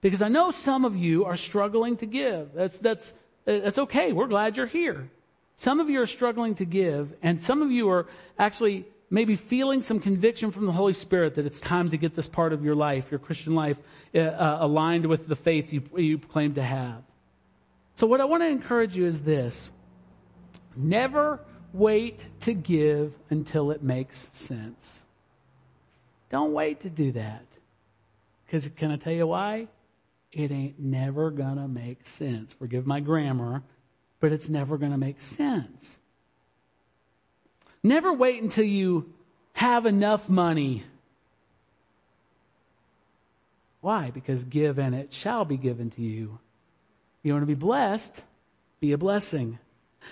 because 0.00 0.22
I 0.22 0.28
know 0.28 0.50
some 0.50 0.84
of 0.84 0.96
you 0.96 1.24
are 1.24 1.36
struggling 1.36 1.96
to 1.98 2.06
give. 2.06 2.52
That's, 2.54 2.78
that's, 2.78 3.14
that's 3.44 3.78
okay. 3.78 4.12
We're 4.12 4.26
glad 4.26 4.56
you're 4.56 4.66
here. 4.66 5.10
Some 5.56 5.80
of 5.80 5.88
you 5.88 6.00
are 6.00 6.06
struggling 6.06 6.54
to 6.56 6.64
give 6.64 7.14
and 7.22 7.42
some 7.42 7.62
of 7.62 7.70
you 7.70 7.88
are 7.90 8.06
actually 8.38 8.86
maybe 9.08 9.36
feeling 9.36 9.80
some 9.80 10.00
conviction 10.00 10.50
from 10.50 10.66
the 10.66 10.72
Holy 10.72 10.92
Spirit 10.92 11.34
that 11.34 11.46
it's 11.46 11.60
time 11.60 11.88
to 11.90 11.96
get 11.96 12.14
this 12.14 12.26
part 12.26 12.52
of 12.52 12.64
your 12.64 12.74
life, 12.74 13.06
your 13.10 13.20
Christian 13.20 13.54
life, 13.54 13.76
uh, 14.14 14.18
uh, 14.18 14.58
aligned 14.60 15.06
with 15.06 15.26
the 15.28 15.36
faith 15.36 15.72
you, 15.72 15.82
you 15.96 16.18
claim 16.18 16.54
to 16.54 16.62
have. 16.62 17.02
So 17.94 18.06
what 18.06 18.20
I 18.20 18.24
want 18.24 18.42
to 18.42 18.48
encourage 18.48 18.96
you 18.96 19.06
is 19.06 19.22
this. 19.22 19.70
Never 20.76 21.40
wait 21.72 22.26
to 22.40 22.52
give 22.52 23.14
until 23.30 23.70
it 23.70 23.82
makes 23.82 24.28
sense. 24.34 25.02
Don't 26.30 26.52
wait 26.52 26.80
to 26.80 26.90
do 26.90 27.12
that. 27.12 27.46
Because 28.44 28.68
can 28.76 28.90
I 28.90 28.96
tell 28.96 29.12
you 29.12 29.26
why? 29.26 29.68
It 30.32 30.50
ain't 30.50 30.78
never 30.78 31.30
gonna 31.30 31.68
make 31.68 32.06
sense. 32.06 32.52
Forgive 32.52 32.86
my 32.86 33.00
grammar, 33.00 33.62
but 34.20 34.32
it's 34.32 34.48
never 34.48 34.78
gonna 34.78 34.98
make 34.98 35.22
sense. 35.22 35.98
Never 37.82 38.12
wait 38.12 38.42
until 38.42 38.64
you 38.64 39.12
have 39.52 39.86
enough 39.86 40.28
money. 40.28 40.84
Why? 43.80 44.10
Because 44.10 44.42
give 44.42 44.78
and 44.78 44.94
it 44.94 45.12
shall 45.12 45.44
be 45.44 45.56
given 45.56 45.90
to 45.92 46.02
you. 46.02 46.38
You 47.22 47.32
want 47.32 47.42
to 47.42 47.46
be 47.46 47.54
blessed? 47.54 48.12
Be 48.80 48.92
a 48.92 48.98
blessing. 48.98 49.58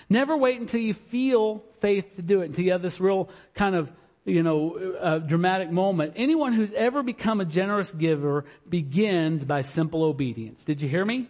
Never 0.09 0.35
wait 0.37 0.59
until 0.59 0.79
you 0.79 0.93
feel 0.93 1.63
faith 1.81 2.15
to 2.15 2.21
do 2.21 2.41
it, 2.41 2.45
until 2.45 2.65
you 2.65 2.71
have 2.71 2.81
this 2.81 2.99
real 2.99 3.29
kind 3.53 3.75
of, 3.75 3.91
you 4.23 4.43
know, 4.43 4.95
uh, 4.99 5.19
dramatic 5.19 5.71
moment. 5.71 6.13
Anyone 6.15 6.53
who's 6.53 6.71
ever 6.71 7.03
become 7.03 7.41
a 7.41 7.45
generous 7.45 7.91
giver 7.91 8.45
begins 8.67 9.43
by 9.43 9.61
simple 9.61 10.03
obedience. 10.03 10.63
Did 10.63 10.81
you 10.81 10.89
hear 10.89 11.05
me? 11.05 11.27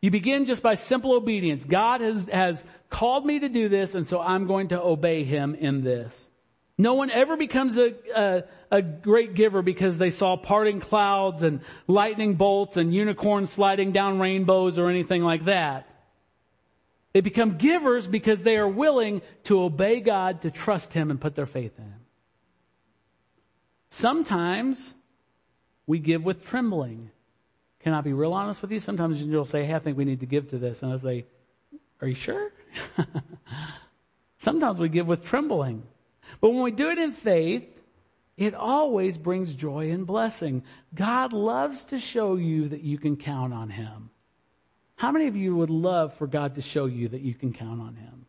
You 0.00 0.10
begin 0.10 0.46
just 0.46 0.62
by 0.62 0.74
simple 0.74 1.12
obedience. 1.12 1.64
God 1.64 2.00
has, 2.00 2.26
has 2.26 2.64
called 2.88 3.26
me 3.26 3.40
to 3.40 3.48
do 3.48 3.68
this 3.68 3.94
and 3.94 4.08
so 4.08 4.20
I'm 4.20 4.46
going 4.46 4.68
to 4.68 4.80
obey 4.80 5.24
Him 5.24 5.54
in 5.54 5.82
this. 5.82 6.28
No 6.78 6.94
one 6.94 7.10
ever 7.10 7.36
becomes 7.36 7.76
a, 7.76 7.92
a, 8.16 8.44
a, 8.70 8.80
great 8.80 9.34
giver 9.34 9.60
because 9.60 9.98
they 9.98 10.08
saw 10.08 10.38
parting 10.38 10.80
clouds 10.80 11.42
and 11.42 11.60
lightning 11.86 12.36
bolts 12.36 12.78
and 12.78 12.94
unicorns 12.94 13.50
sliding 13.50 13.92
down 13.92 14.18
rainbows 14.18 14.78
or 14.78 14.88
anything 14.88 15.22
like 15.22 15.44
that. 15.44 15.86
They 17.12 17.20
become 17.20 17.58
givers 17.58 18.06
because 18.06 18.40
they 18.40 18.56
are 18.56 18.66
willing 18.68 19.20
to 19.44 19.62
obey 19.62 20.00
God, 20.00 20.40
to 20.42 20.50
trust 20.50 20.94
Him 20.94 21.10
and 21.10 21.20
put 21.20 21.34
their 21.34 21.44
faith 21.44 21.78
in 21.78 21.84
Him. 21.84 22.00
Sometimes 23.90 24.94
we 25.86 25.98
give 25.98 26.24
with 26.24 26.46
trembling. 26.46 27.10
Can 27.80 27.94
I 27.94 28.00
be 28.00 28.12
real 28.12 28.34
honest 28.34 28.60
with 28.62 28.70
you? 28.72 28.80
Sometimes 28.80 29.20
you'll 29.20 29.44
say, 29.44 29.64
hey, 29.64 29.74
I 29.74 29.78
think 29.78 29.96
we 29.96 30.04
need 30.04 30.20
to 30.20 30.26
give 30.26 30.50
to 30.50 30.58
this. 30.58 30.82
And 30.82 30.92
I 30.92 30.98
say, 30.98 31.24
are 32.00 32.08
you 32.08 32.14
sure? 32.14 32.52
Sometimes 34.38 34.78
we 34.78 34.88
give 34.88 35.06
with 35.06 35.24
trembling. 35.24 35.82
But 36.40 36.50
when 36.50 36.62
we 36.62 36.70
do 36.70 36.90
it 36.90 36.98
in 36.98 37.12
faith, 37.12 37.64
it 38.36 38.54
always 38.54 39.18
brings 39.18 39.52
joy 39.52 39.90
and 39.90 40.06
blessing. 40.06 40.62
God 40.94 41.32
loves 41.32 41.84
to 41.86 41.98
show 41.98 42.36
you 42.36 42.68
that 42.68 42.82
you 42.82 42.98
can 42.98 43.16
count 43.16 43.52
on 43.52 43.68
Him. 43.68 44.10
How 44.96 45.12
many 45.12 45.26
of 45.26 45.36
you 45.36 45.56
would 45.56 45.70
love 45.70 46.14
for 46.14 46.26
God 46.26 46.54
to 46.54 46.62
show 46.62 46.86
you 46.86 47.08
that 47.08 47.22
you 47.22 47.34
can 47.34 47.52
count 47.52 47.80
on 47.80 47.96
Him? 47.96 48.26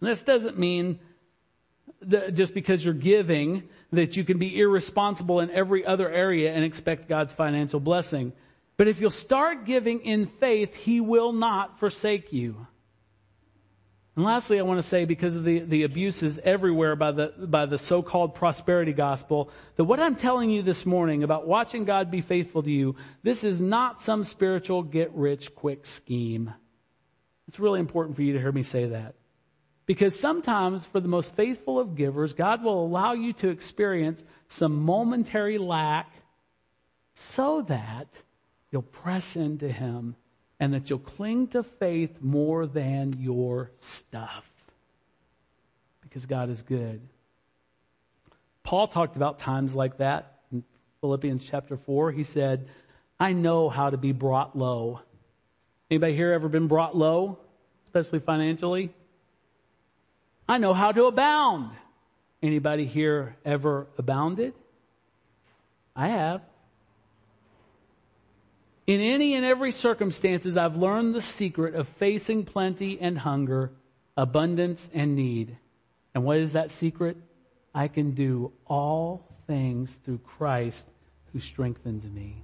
And 0.00 0.10
this 0.10 0.22
doesn't 0.22 0.58
mean 0.58 0.98
just 2.08 2.54
because 2.54 2.84
you're 2.84 2.94
giving 2.94 3.64
that 3.92 4.16
you 4.16 4.24
can 4.24 4.38
be 4.38 4.58
irresponsible 4.58 5.40
in 5.40 5.50
every 5.50 5.84
other 5.84 6.10
area 6.10 6.52
and 6.52 6.64
expect 6.64 7.08
God's 7.08 7.32
financial 7.32 7.80
blessing. 7.80 8.32
But 8.76 8.88
if 8.88 9.00
you'll 9.00 9.10
start 9.10 9.64
giving 9.64 10.00
in 10.00 10.26
faith, 10.26 10.74
He 10.74 11.00
will 11.00 11.32
not 11.32 11.78
forsake 11.78 12.32
you. 12.32 12.66
And 14.16 14.24
lastly, 14.24 14.60
I 14.60 14.62
want 14.62 14.78
to 14.78 14.88
say 14.88 15.04
because 15.04 15.34
of 15.34 15.42
the, 15.42 15.60
the 15.60 15.82
abuses 15.82 16.38
everywhere 16.44 16.94
by 16.94 17.10
the, 17.10 17.32
by 17.36 17.66
the 17.66 17.78
so-called 17.78 18.36
prosperity 18.36 18.92
gospel, 18.92 19.50
that 19.76 19.84
what 19.84 19.98
I'm 19.98 20.14
telling 20.14 20.50
you 20.50 20.62
this 20.62 20.86
morning 20.86 21.24
about 21.24 21.48
watching 21.48 21.84
God 21.84 22.12
be 22.12 22.20
faithful 22.20 22.62
to 22.62 22.70
you, 22.70 22.94
this 23.24 23.42
is 23.42 23.60
not 23.60 24.00
some 24.00 24.22
spiritual 24.22 24.84
get 24.84 25.12
rich 25.14 25.54
quick 25.54 25.84
scheme. 25.84 26.52
It's 27.48 27.58
really 27.58 27.80
important 27.80 28.14
for 28.14 28.22
you 28.22 28.34
to 28.34 28.38
hear 28.38 28.52
me 28.52 28.62
say 28.62 28.86
that. 28.86 29.16
Because 29.86 30.18
sometimes 30.18 30.86
for 30.86 31.00
the 31.00 31.08
most 31.08 31.34
faithful 31.36 31.78
of 31.78 31.94
givers, 31.94 32.32
God 32.32 32.64
will 32.64 32.84
allow 32.84 33.12
you 33.12 33.32
to 33.34 33.50
experience 33.50 34.24
some 34.48 34.82
momentary 34.82 35.58
lack 35.58 36.10
so 37.14 37.62
that 37.62 38.08
you'll 38.70 38.82
press 38.82 39.36
into 39.36 39.68
Him 39.68 40.16
and 40.58 40.72
that 40.72 40.88
you'll 40.88 40.98
cling 40.98 41.48
to 41.48 41.62
faith 41.62 42.22
more 42.22 42.66
than 42.66 43.20
your 43.20 43.70
stuff. 43.80 44.44
Because 46.00 46.24
God 46.26 46.48
is 46.48 46.62
good. 46.62 47.02
Paul 48.62 48.88
talked 48.88 49.16
about 49.16 49.38
times 49.38 49.74
like 49.74 49.98
that 49.98 50.38
in 50.50 50.64
Philippians 51.02 51.44
chapter 51.44 51.76
4. 51.76 52.12
He 52.12 52.24
said, 52.24 52.68
I 53.20 53.32
know 53.32 53.68
how 53.68 53.90
to 53.90 53.98
be 53.98 54.12
brought 54.12 54.56
low. 54.56 55.00
Anybody 55.90 56.16
here 56.16 56.32
ever 56.32 56.48
been 56.48 56.68
brought 56.68 56.96
low? 56.96 57.38
Especially 57.84 58.20
financially? 58.20 58.94
I 60.48 60.58
know 60.58 60.74
how 60.74 60.92
to 60.92 61.04
abound. 61.04 61.70
Anybody 62.42 62.86
here 62.86 63.36
ever 63.44 63.86
abounded? 63.96 64.52
I 65.96 66.08
have. 66.08 66.42
In 68.86 69.00
any 69.00 69.34
and 69.34 69.46
every 69.46 69.72
circumstances, 69.72 70.56
I've 70.56 70.76
learned 70.76 71.14
the 71.14 71.22
secret 71.22 71.74
of 71.74 71.88
facing 71.88 72.44
plenty 72.44 73.00
and 73.00 73.18
hunger, 73.18 73.70
abundance 74.16 74.90
and 74.92 75.16
need. 75.16 75.56
And 76.14 76.24
what 76.24 76.36
is 76.36 76.52
that 76.52 76.70
secret? 76.70 77.16
I 77.74 77.88
can 77.88 78.10
do 78.10 78.52
all 78.66 79.26
things 79.46 79.98
through 80.04 80.18
Christ 80.18 80.86
who 81.32 81.40
strengthens 81.40 82.04
me. 82.10 82.36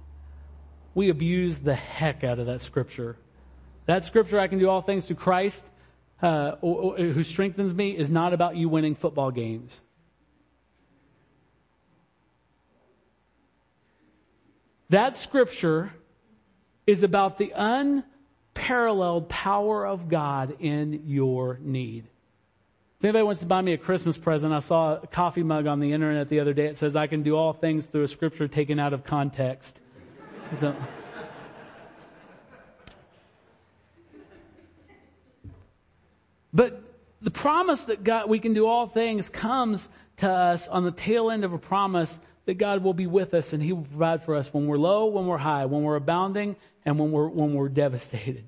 We 0.95 1.09
abuse 1.09 1.59
the 1.59 1.75
heck 1.75 2.23
out 2.23 2.39
of 2.39 2.47
that 2.47 2.61
scripture. 2.61 3.17
That 3.85 4.03
scripture, 4.03 4.39
I 4.39 4.47
can 4.47 4.59
do 4.59 4.67
all 4.67 4.81
things 4.81 5.05
through 5.05 5.17
Christ, 5.17 5.65
uh, 6.21 6.55
who 6.57 7.23
strengthens 7.23 7.73
me 7.73 7.91
is 7.91 8.11
not 8.11 8.33
about 8.33 8.55
you 8.55 8.69
winning 8.69 8.95
football 8.95 9.31
games. 9.31 9.81
That 14.89 15.15
scripture 15.15 15.93
is 16.85 17.01
about 17.01 17.37
the 17.37 17.53
unparalleled 17.55 19.29
power 19.29 19.87
of 19.87 20.09
God 20.09 20.57
in 20.59 21.03
your 21.05 21.57
need. 21.61 22.07
If 22.99 23.05
anybody 23.05 23.23
wants 23.23 23.39
to 23.39 23.47
buy 23.47 23.61
me 23.61 23.73
a 23.73 23.77
Christmas 23.77 24.17
present, 24.17 24.53
I 24.53 24.59
saw 24.59 24.97
a 25.01 25.07
coffee 25.07 25.43
mug 25.43 25.65
on 25.65 25.79
the 25.79 25.91
internet 25.91 26.29
the 26.29 26.39
other 26.39 26.53
day. 26.53 26.67
It 26.67 26.77
says, 26.77 26.95
I 26.95 27.07
can 27.07 27.23
do 27.23 27.35
all 27.35 27.53
things 27.53 27.85
through 27.85 28.03
a 28.03 28.07
scripture 28.07 28.47
taken 28.47 28.79
out 28.79 28.93
of 28.93 29.03
context. 29.03 29.79
So, 30.57 30.75
But 36.53 36.81
the 37.21 37.31
promise 37.31 37.81
that 37.81 38.03
God, 38.03 38.29
we 38.29 38.39
can 38.39 38.53
do 38.53 38.65
all 38.67 38.87
things 38.87 39.29
comes 39.29 39.89
to 40.17 40.29
us 40.29 40.67
on 40.67 40.83
the 40.83 40.91
tail 40.91 41.31
end 41.31 41.43
of 41.43 41.53
a 41.53 41.57
promise 41.57 42.19
that 42.45 42.55
God 42.55 42.83
will 42.83 42.93
be 42.93 43.07
with 43.07 43.33
us 43.33 43.53
and 43.53 43.63
He 43.63 43.71
will 43.73 43.83
provide 43.83 44.23
for 44.23 44.35
us 44.35 44.53
when 44.53 44.67
we're 44.67 44.77
low, 44.77 45.05
when 45.05 45.27
we're 45.27 45.37
high, 45.37 45.65
when 45.65 45.83
we're 45.83 45.95
abounding, 45.95 46.55
and 46.85 46.99
when 46.99 47.11
we're, 47.11 47.27
when 47.27 47.53
we're 47.53 47.69
devastated. 47.69 48.47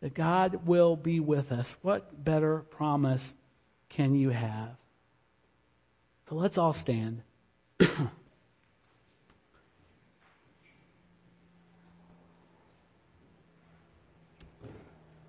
That 0.00 0.14
God 0.14 0.66
will 0.66 0.96
be 0.96 1.20
with 1.20 1.52
us. 1.52 1.74
What 1.82 2.24
better 2.24 2.58
promise 2.58 3.34
can 3.88 4.14
you 4.14 4.30
have? 4.30 4.70
So 6.28 6.34
let's 6.34 6.58
all 6.58 6.72
stand. 6.72 7.22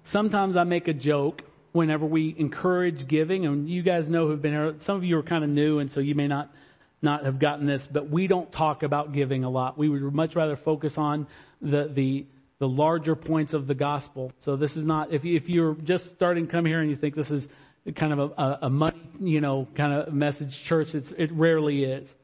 sometimes 0.03 0.55
I 0.55 0.63
make 0.63 0.87
a 0.87 0.93
joke 0.93 1.41
whenever 1.73 2.05
we 2.05 2.33
encourage 2.37 3.07
giving, 3.07 3.45
and 3.45 3.69
you 3.69 3.81
guys 3.81 4.07
know 4.07 4.27
who've 4.27 4.41
been 4.41 4.53
here. 4.53 4.75
Some 4.79 4.95
of 4.95 5.03
you 5.03 5.17
are 5.17 5.23
kind 5.23 5.43
of 5.43 5.49
new, 5.49 5.79
and 5.79 5.91
so 5.91 5.99
you 5.99 6.15
may 6.15 6.27
not 6.27 6.53
not 7.01 7.25
have 7.25 7.37
gotten 7.37 7.65
this, 7.65 7.85
but 7.85 8.09
we 8.09 8.27
don't 8.27 8.49
talk 8.53 8.81
about 8.81 9.11
giving 9.11 9.43
a 9.43 9.49
lot. 9.49 9.77
We 9.77 9.89
would 9.89 10.01
much 10.13 10.35
rather 10.37 10.55
focus 10.55 10.97
on 10.97 11.27
the 11.61 11.89
the 11.93 12.25
the 12.59 12.67
larger 12.67 13.15
points 13.15 13.53
of 13.53 13.67
the 13.67 13.75
gospel. 13.75 14.31
So 14.39 14.55
this 14.55 14.77
is 14.77 14.85
not 14.85 15.11
if 15.11 15.25
if 15.25 15.49
you're 15.49 15.73
just 15.75 16.07
starting 16.07 16.45
to 16.45 16.51
come 16.51 16.65
here 16.65 16.79
and 16.79 16.89
you 16.89 16.95
think 16.95 17.15
this 17.15 17.31
is 17.31 17.49
kind 17.95 18.13
of 18.13 18.31
a, 18.37 18.59
a 18.61 18.69
money 18.69 19.01
you 19.19 19.41
know 19.41 19.67
kind 19.75 19.93
of 19.93 20.13
message 20.13 20.63
church, 20.63 20.95
it's, 20.95 21.11
it 21.13 21.31
rarely 21.33 21.83
is. 21.83 22.15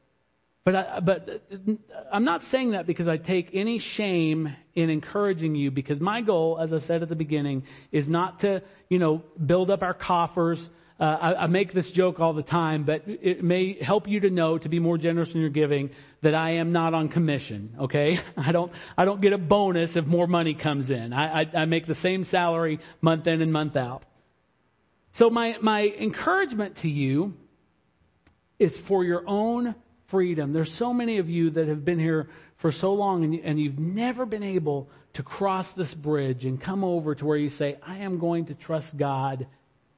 But 0.69 0.75
I, 0.75 0.99
but 0.99 1.41
I'm 2.11 2.25
not 2.25 2.43
saying 2.43 2.71
that 2.71 2.85
because 2.85 3.07
I 3.07 3.17
take 3.17 3.49
any 3.53 3.79
shame 3.79 4.55
in 4.75 4.91
encouraging 4.91 5.55
you 5.55 5.71
because 5.71 5.99
my 5.99 6.21
goal, 6.21 6.59
as 6.59 6.71
I 6.71 6.77
said 6.77 7.01
at 7.01 7.09
the 7.09 7.15
beginning, 7.15 7.63
is 7.91 8.07
not 8.07 8.41
to, 8.41 8.61
you 8.87 8.99
know, 8.99 9.23
build 9.43 9.71
up 9.71 9.81
our 9.81 9.95
coffers. 9.95 10.69
Uh, 10.99 11.17
I, 11.19 11.43
I, 11.45 11.47
make 11.47 11.73
this 11.73 11.89
joke 11.89 12.19
all 12.19 12.33
the 12.33 12.43
time, 12.43 12.83
but 12.83 13.01
it 13.07 13.43
may 13.43 13.81
help 13.81 14.07
you 14.07 14.19
to 14.19 14.29
know 14.29 14.59
to 14.59 14.69
be 14.69 14.77
more 14.77 14.99
generous 14.99 15.33
in 15.33 15.41
your 15.41 15.49
giving 15.49 15.89
that 16.21 16.35
I 16.35 16.51
am 16.51 16.71
not 16.71 16.93
on 16.93 17.09
commission. 17.09 17.73
Okay, 17.79 18.19
I 18.37 18.51
don't 18.51 18.71
I 18.95 19.05
don't 19.05 19.21
get 19.21 19.33
a 19.33 19.39
bonus 19.39 19.95
if 19.95 20.05
more 20.05 20.27
money 20.27 20.53
comes 20.53 20.91
in. 20.91 21.13
I, 21.13 21.41
I, 21.41 21.49
I 21.61 21.65
make 21.65 21.87
the 21.87 21.95
same 21.95 22.23
salary 22.23 22.79
month 23.01 23.25
in 23.25 23.41
and 23.41 23.51
month 23.51 23.75
out. 23.75 24.03
So 25.13 25.31
my 25.31 25.57
my 25.61 25.87
encouragement 25.87 26.75
to 26.77 26.89
you 26.89 27.33
is 28.59 28.77
for 28.77 29.03
your 29.03 29.23
own 29.25 29.73
freedom. 30.09 30.51
There's 30.53 30.73
so 30.73 30.93
many 30.93 31.17
of 31.17 31.29
you 31.29 31.51
that 31.51 31.67
have 31.67 31.85
been 31.85 31.99
here 31.99 32.29
for 32.57 32.71
so 32.71 32.93
long 32.93 33.23
and, 33.23 33.39
and 33.43 33.59
you've 33.59 33.79
never 33.79 34.25
been 34.25 34.43
able 34.43 34.89
to 35.13 35.23
cross 35.23 35.71
this 35.71 35.93
bridge 35.93 36.45
and 36.45 36.59
come 36.59 36.83
over 36.83 37.15
to 37.15 37.25
where 37.25 37.37
you 37.37 37.49
say, 37.49 37.77
I 37.81 37.99
am 37.99 38.19
going 38.19 38.45
to 38.45 38.55
trust 38.55 38.97
God 38.97 39.47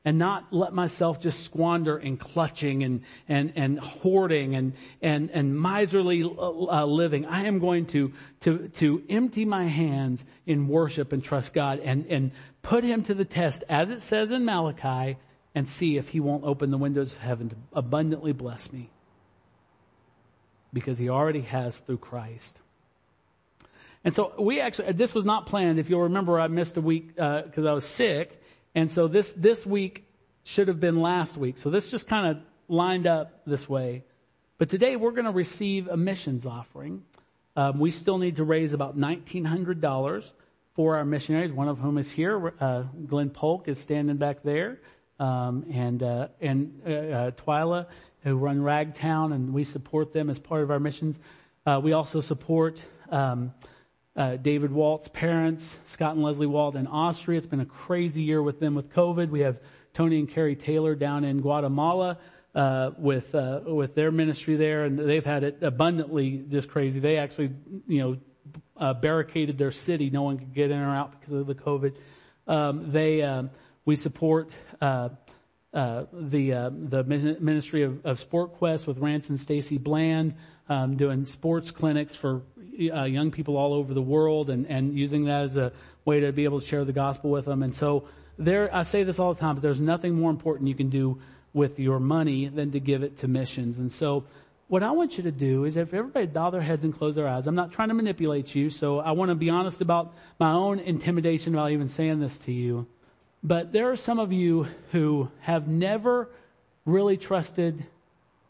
and 0.04 0.18
not 0.18 0.52
let 0.52 0.74
myself 0.74 1.20
just 1.20 1.44
squander 1.44 1.98
in 1.98 2.18
clutching 2.18 2.84
and, 2.84 3.02
and, 3.30 3.54
and 3.56 3.80
hoarding 3.80 4.56
and, 4.56 4.74
and, 5.02 5.30
and 5.32 5.60
miserly 5.60 6.24
uh, 6.24 6.86
living. 6.86 7.26
I 7.26 7.46
am 7.46 7.60
going 7.60 7.86
to, 7.88 8.12
to, 8.42 8.68
to 8.70 9.04
empty 9.10 9.46
my 9.46 9.68
hands 9.68 10.26
in 10.46 10.68
worship 10.68 11.14
and 11.14 11.24
trust 11.24 11.54
God 11.54 11.80
and, 11.80 12.06
and 12.08 12.32
put 12.64 12.84
Him 12.84 13.04
to 13.04 13.14
the 13.14 13.26
test, 13.26 13.64
as 13.70 13.92
it 13.92 14.02
says 14.02 14.32
in 14.32 14.44
Malachi, 14.44 15.18
and 15.54 15.70
see 15.70 15.98
if 15.98 16.10
He 16.10 16.20
won't 16.20 16.46
open 16.46 16.72
the 16.72 16.78
windows 16.78 17.12
of 17.12 17.20
heaven 17.20 17.50
to 17.50 17.56
abundantly 17.74 18.34
bless 18.34 18.74
me 18.74 18.90
because 20.74 20.98
he 20.98 21.10
already 21.10 21.42
has 21.42 21.78
through 21.78 21.98
Christ. 21.98 22.58
And 24.04 24.16
so 24.16 24.34
we 24.40 24.60
actually, 24.60 24.94
this 24.94 25.14
was 25.14 25.26
not 25.26 25.46
planned. 25.46 25.80
If 25.80 25.90
you'll 25.90 26.02
remember, 26.02 26.40
I 26.40 26.48
missed 26.48 26.78
a 26.78 26.82
week 26.82 27.16
because 27.16 27.66
uh, 27.66 27.70
I 27.70 27.74
was 27.74 27.86
sick, 27.86 28.42
and 28.74 28.90
so 28.92 29.08
this 29.08 29.32
this 29.34 29.66
week 29.66 30.06
should 30.44 30.68
have 30.70 30.80
been 30.80 31.00
last 31.00 31.38
week. 31.38 31.60
So 31.60 31.70
this 31.70 31.92
just 31.92 32.08
kind 32.08 32.28
of 32.28 32.44
lined 32.68 33.06
up 33.06 33.42
this 33.46 33.70
way. 33.70 34.04
But 34.58 34.70
today 34.70 34.96
we're 34.96 35.12
going 35.12 35.26
to 35.26 35.32
receive 35.32 35.88
a 35.88 35.98
missions 35.98 36.46
offering. 36.46 37.04
Um, 37.56 37.80
we 37.80 37.92
still 37.92 38.18
need 38.18 38.38
to 38.38 38.44
raise 38.44 38.74
about 38.74 38.98
nineteen 38.98 39.46
hundred 39.46 39.82
dollars 39.82 40.32
for 40.74 40.96
our 40.96 41.06
missionaries. 41.06 41.52
One 41.52 41.68
of 41.68 41.78
whom 41.78 42.00
is 42.00 42.10
here. 42.10 42.54
Uh, 42.60 42.84
Glenn 43.08 43.30
Polk 43.30 43.68
is 43.68 43.78
standing 43.78 44.18
back 44.18 44.42
there, 44.42 44.80
um, 45.20 45.66
and 45.72 46.02
uh, 46.02 46.28
and 46.40 46.82
uh, 46.88 46.90
uh 46.90 47.32
Twyla 47.32 47.86
who 48.24 48.36
run 48.36 48.60
Ragtown, 48.60 49.34
and 49.34 49.54
we 49.54 49.64
support 49.64 50.14
them 50.14 50.30
as 50.30 50.40
part 50.40 50.64
of 50.64 50.72
our 50.72 50.80
missions. 50.80 51.20
Uh, 51.66 51.80
we 51.84 51.94
also 51.94 52.22
support 52.22 52.82
um, 53.10 53.54
uh, 54.16 54.36
David 54.38 54.72
Walt's 54.72 55.08
parents, 55.08 55.78
Scott 55.86 56.16
and 56.16 56.24
Leslie 56.24 56.48
Walt 56.48 56.76
in 56.76 56.88
Austria. 56.88 57.38
It's 57.38 57.48
been 57.48 57.62
a 57.62 57.66
crazy 57.66 58.22
year 58.22 58.42
with 58.42 58.60
them 58.60 58.76
with 58.76 58.92
COVID. 58.92 59.30
We 59.30 59.42
have 59.42 59.60
Tony 59.94 60.20
and 60.20 60.30
Carrie 60.30 60.56
Taylor 60.56 60.96
down 60.96 61.24
in 61.24 61.42
Guatemala 61.42 62.18
uh, 62.54 62.92
with 62.98 63.34
uh, 63.34 63.62
with 63.66 63.96
their 63.96 64.12
ministry 64.12 64.56
there, 64.56 64.86
and 64.86 64.98
they've 64.98 65.26
had 65.26 65.44
it 65.44 65.60
abundantly 65.62 66.44
just 66.50 66.70
crazy. 66.70 67.00
They 67.00 67.18
actually, 67.18 67.52
you 67.88 68.00
know, 68.00 68.18
uh, 68.78 68.94
barricaded 68.94 69.58
their 69.58 69.72
city; 69.72 70.10
no 70.10 70.24
one 70.24 70.38
could 70.38 70.54
get 70.54 70.72
in 70.72 70.80
or 70.80 70.96
out 70.96 71.20
because 71.20 71.36
of 71.36 71.48
the 71.48 71.56
COVID. 71.56 71.96
Um, 72.48 72.92
they 72.92 73.22
um, 73.22 73.50
we 73.86 73.96
support 73.96 74.52
uh, 75.74 76.04
the 76.12 76.54
uh, 76.54 76.70
the 76.70 77.04
ministry 77.04 77.84
of, 77.84 78.06
of 78.06 78.20
Sport 78.20 78.54
Quest 78.58 78.88
with 78.88 78.98
Rance 78.98 79.30
and 79.30 79.40
Stacy 79.40 79.78
Bland, 79.78 80.36
um, 80.68 80.98
doing 80.98 81.24
sports 81.24 81.72
clinics 81.72 82.14
for 82.14 82.42
uh, 82.94 83.04
young 83.04 83.32
people 83.32 83.56
all 83.56 83.74
over 83.74 83.94
the 83.94 84.02
world, 84.02 84.50
and 84.50 84.68
and 84.68 84.98
using 84.98 85.26
that 85.26 85.44
as 85.44 85.56
a 85.56 85.72
way 86.04 86.20
to 86.20 86.34
be 86.34 86.44
able 86.44 86.60
to 86.60 86.68
share 86.68 86.84
the 86.84 86.92
gospel 86.92 87.30
with 87.30 87.46
them. 87.46 87.64
And 87.64 87.74
so 87.74 88.08
there, 88.38 88.74
I 88.76 88.84
say 88.84 89.04
this 89.04 89.18
all 89.18 89.34
the 89.34 89.40
time, 89.40 89.56
but 89.56 89.62
there's 89.62 89.80
nothing 89.80 90.16
more 90.16 90.30
important 90.30 90.68
you 90.68 90.76
can 90.76 90.90
do 90.90 91.22
with 91.54 91.80
your 91.80 92.00
money 92.00 92.48
than 92.48 92.72
to 92.72 92.80
give 92.80 93.04
it 93.04 93.20
to 93.20 93.28
missions. 93.28 93.80
And 93.80 93.92
so. 93.92 94.26
What 94.68 94.84
I 94.84 94.92
want 94.92 95.18
you 95.18 95.24
to 95.24 95.34
do 95.34 95.66
is 95.66 95.76
if 95.76 95.94
everybody 95.94 96.28
bow 96.28 96.50
their 96.50 96.62
heads 96.62 96.86
and 96.86 96.98
close 96.98 97.16
their 97.16 97.28
eyes, 97.28 97.46
I'm 97.46 97.56
not 97.56 97.74
trying 97.74 97.90
to 97.90 97.94
manipulate 97.94 98.56
you, 98.56 98.70
so 98.70 99.00
I 99.00 99.12
want 99.12 99.28
to 99.28 99.36
be 99.36 99.50
honest 99.50 99.82
about 99.82 100.14
my 100.40 100.54
own 100.54 100.80
intimidation 100.80 101.54
about 101.54 101.72
even 101.72 101.90
saying 101.90 102.22
this 102.22 102.38
to 102.46 102.54
you. 102.54 102.88
But 103.44 103.72
there 103.72 103.92
are 103.92 103.96
some 103.96 104.20
of 104.20 104.32
you 104.32 104.68
who 104.92 105.30
have 105.42 105.68
never 105.68 106.30
really 106.86 107.18
trusted 107.18 107.86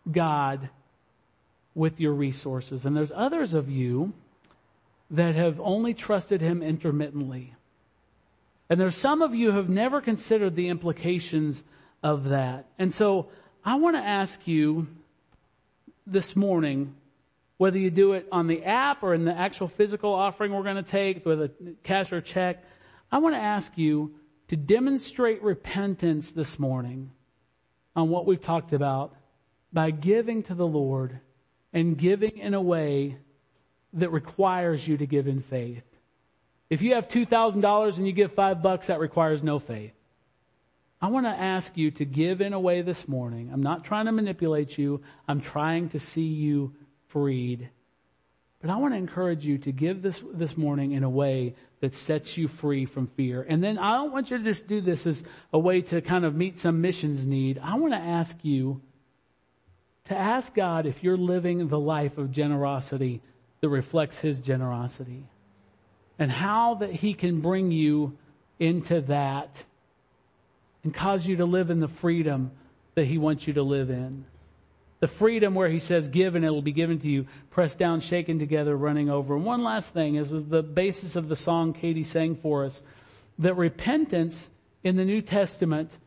God 0.09 0.69
with 1.73 1.99
your 1.99 2.13
resources. 2.13 2.85
And 2.85 2.95
there's 2.95 3.11
others 3.13 3.53
of 3.53 3.69
you 3.69 4.13
that 5.09 5.35
have 5.35 5.59
only 5.59 5.93
trusted 5.93 6.41
Him 6.41 6.61
intermittently. 6.61 7.53
And 8.69 8.79
there's 8.79 8.95
some 8.95 9.21
of 9.21 9.35
you 9.35 9.51
who 9.51 9.57
have 9.57 9.69
never 9.69 10.01
considered 10.01 10.55
the 10.55 10.69
implications 10.69 11.63
of 12.03 12.29
that. 12.29 12.65
And 12.79 12.93
so 12.93 13.27
I 13.63 13.75
want 13.75 13.95
to 13.95 14.01
ask 14.01 14.47
you 14.47 14.87
this 16.07 16.35
morning, 16.35 16.95
whether 17.57 17.77
you 17.77 17.91
do 17.91 18.13
it 18.13 18.27
on 18.31 18.47
the 18.47 18.63
app 18.63 19.03
or 19.03 19.13
in 19.13 19.25
the 19.25 19.37
actual 19.37 19.67
physical 19.67 20.13
offering 20.13 20.53
we're 20.53 20.63
going 20.63 20.77
to 20.77 20.83
take 20.83 21.25
with 21.25 21.41
a 21.41 21.51
cash 21.83 22.11
or 22.11 22.21
check, 22.21 22.63
I 23.11 23.19
want 23.19 23.35
to 23.35 23.39
ask 23.39 23.77
you, 23.77 24.13
to 24.51 24.57
demonstrate 24.57 25.41
repentance 25.41 26.31
this 26.31 26.59
morning 26.59 27.09
on 27.95 28.09
what 28.09 28.25
we've 28.25 28.41
talked 28.41 28.73
about 28.73 29.15
by 29.71 29.91
giving 29.91 30.43
to 30.43 30.53
the 30.53 30.67
Lord 30.67 31.21
and 31.71 31.97
giving 31.97 32.37
in 32.37 32.53
a 32.53 32.61
way 32.61 33.15
that 33.93 34.11
requires 34.11 34.85
you 34.85 34.97
to 34.97 35.05
give 35.05 35.29
in 35.29 35.41
faith. 35.41 35.85
If 36.69 36.81
you 36.81 36.95
have 36.95 37.07
$2,000 37.07 37.95
and 37.95 38.05
you 38.05 38.11
give 38.11 38.33
five 38.33 38.61
bucks, 38.61 38.87
that 38.87 38.99
requires 38.99 39.41
no 39.41 39.57
faith. 39.57 39.93
I 41.01 41.07
want 41.07 41.27
to 41.27 41.29
ask 41.29 41.77
you 41.77 41.89
to 41.91 42.03
give 42.03 42.41
in 42.41 42.51
a 42.51 42.59
way 42.59 42.81
this 42.81 43.07
morning. 43.07 43.51
I'm 43.53 43.63
not 43.63 43.85
trying 43.85 44.07
to 44.07 44.11
manipulate 44.11 44.77
you. 44.77 45.01
I'm 45.29 45.39
trying 45.39 45.87
to 45.91 45.99
see 46.01 46.27
you 46.27 46.75
freed. 47.07 47.69
But 48.61 48.69
I 48.69 48.75
want 48.77 48.93
to 48.93 48.97
encourage 48.97 49.43
you 49.43 49.57
to 49.59 49.71
give 49.71 50.01
this, 50.01 50.23
this 50.33 50.55
morning 50.55 50.91
in 50.91 51.03
a 51.03 51.09
way 51.09 51.55
that 51.79 51.95
sets 51.95 52.37
you 52.37 52.47
free 52.47 52.85
from 52.85 53.07
fear. 53.07 53.43
And 53.47 53.63
then 53.63 53.79
I 53.79 53.93
don't 53.93 54.11
want 54.11 54.29
you 54.29 54.37
to 54.37 54.43
just 54.43 54.67
do 54.67 54.81
this 54.81 55.07
as 55.07 55.23
a 55.51 55.57
way 55.57 55.81
to 55.81 55.99
kind 56.01 56.25
of 56.25 56.35
meet 56.35 56.59
some 56.59 56.79
missions 56.79 57.25
need. 57.25 57.59
I 57.63 57.75
want 57.75 57.93
to 57.93 57.99
ask 57.99 58.37
you 58.43 58.81
to 60.05 60.15
ask 60.15 60.53
God 60.53 60.85
if 60.85 61.03
you're 61.03 61.17
living 61.17 61.67
the 61.67 61.79
life 61.79 62.17
of 62.17 62.31
generosity 62.31 63.21
that 63.61 63.69
reflects 63.69 64.19
His 64.19 64.39
generosity. 64.39 65.25
And 66.19 66.31
how 66.31 66.75
that 66.75 66.91
He 66.91 67.15
can 67.15 67.41
bring 67.41 67.71
you 67.71 68.15
into 68.59 69.01
that 69.01 69.63
and 70.83 70.93
cause 70.93 71.25
you 71.25 71.37
to 71.37 71.45
live 71.45 71.71
in 71.71 71.79
the 71.79 71.87
freedom 71.87 72.51
that 72.93 73.05
He 73.05 73.17
wants 73.17 73.47
you 73.47 73.53
to 73.53 73.63
live 73.63 73.89
in. 73.89 74.25
The 75.01 75.07
freedom 75.07 75.55
where 75.55 75.67
he 75.67 75.79
says, 75.79 76.07
give 76.07 76.35
and 76.35 76.45
it 76.45 76.49
will 76.51 76.61
be 76.61 76.71
given 76.71 76.99
to 76.99 77.07
you, 77.07 77.25
pressed 77.49 77.79
down, 77.79 77.99
shaken 78.01 78.37
together, 78.37 78.77
running 78.77 79.09
over. 79.09 79.35
And 79.35 79.43
one 79.43 79.63
last 79.63 79.93
thing, 79.93 80.13
this 80.13 80.29
was 80.29 80.45
the 80.45 80.61
basis 80.61 81.15
of 81.15 81.27
the 81.27 81.35
song 81.35 81.73
Katie 81.73 82.03
sang 82.03 82.35
for 82.35 82.65
us, 82.65 82.83
that 83.39 83.57
repentance 83.57 84.51
in 84.83 84.95
the 84.95 85.05
New 85.05 85.21
Testament 85.21 85.97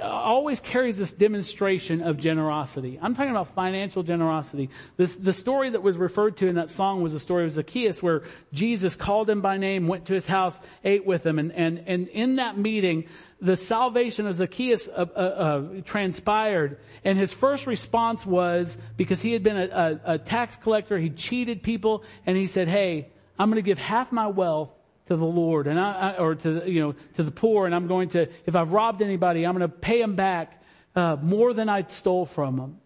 always 0.00 0.60
carries 0.60 0.96
this 0.96 1.12
demonstration 1.12 2.00
of 2.02 2.18
generosity. 2.18 2.98
I'm 3.02 3.14
talking 3.16 3.32
about 3.32 3.54
financial 3.54 4.04
generosity. 4.04 4.70
This, 4.96 5.16
the 5.16 5.32
story 5.32 5.70
that 5.70 5.82
was 5.82 5.96
referred 5.96 6.36
to 6.38 6.46
in 6.46 6.54
that 6.54 6.70
song 6.70 7.02
was 7.02 7.12
the 7.12 7.20
story 7.20 7.44
of 7.44 7.52
Zacchaeus 7.52 8.02
where 8.02 8.22
Jesus 8.52 8.94
called 8.94 9.28
him 9.28 9.40
by 9.40 9.56
name, 9.56 9.88
went 9.88 10.06
to 10.06 10.14
his 10.14 10.26
house, 10.26 10.60
ate 10.84 11.04
with 11.04 11.26
him, 11.26 11.38
and, 11.38 11.52
and, 11.52 11.82
and 11.86 12.06
in 12.08 12.36
that 12.36 12.56
meeting, 12.56 13.08
the 13.40 13.56
salvation 13.56 14.26
of 14.26 14.34
Zacchaeus 14.34 14.88
uh, 14.88 15.06
uh, 15.14 15.18
uh, 15.18 15.80
transpired, 15.84 16.78
and 17.04 17.18
his 17.18 17.32
first 17.32 17.66
response 17.66 18.24
was, 18.24 18.78
because 18.96 19.20
he 19.20 19.32
had 19.32 19.42
been 19.42 19.56
a, 19.58 19.68
a, 20.04 20.14
a 20.14 20.18
tax 20.18 20.56
collector, 20.56 20.96
he 20.96 21.10
cheated 21.10 21.62
people, 21.62 22.04
and 22.24 22.36
he 22.36 22.46
said, 22.46 22.68
hey, 22.68 23.08
I'm 23.38 23.52
to 23.52 23.62
give 23.62 23.78
half 23.78 24.12
my 24.12 24.28
wealth 24.28 24.70
to 25.06 25.16
the 25.16 25.24
Lord 25.24 25.66
and 25.66 25.78
I, 25.78 26.16
or 26.18 26.34
to, 26.34 26.70
you 26.70 26.80
know, 26.80 26.94
to 27.14 27.22
the 27.22 27.30
poor 27.30 27.66
and 27.66 27.74
I'm 27.74 27.86
going 27.86 28.08
to, 28.10 28.28
if 28.44 28.54
I've 28.54 28.72
robbed 28.72 29.02
anybody, 29.02 29.46
I'm 29.46 29.56
going 29.56 29.68
to 29.68 29.76
pay 29.76 30.00
them 30.00 30.16
back, 30.16 30.62
uh, 30.94 31.16
more 31.20 31.52
than 31.52 31.68
I 31.68 31.84
stole 31.84 32.26
from 32.26 32.56
them. 32.56 32.80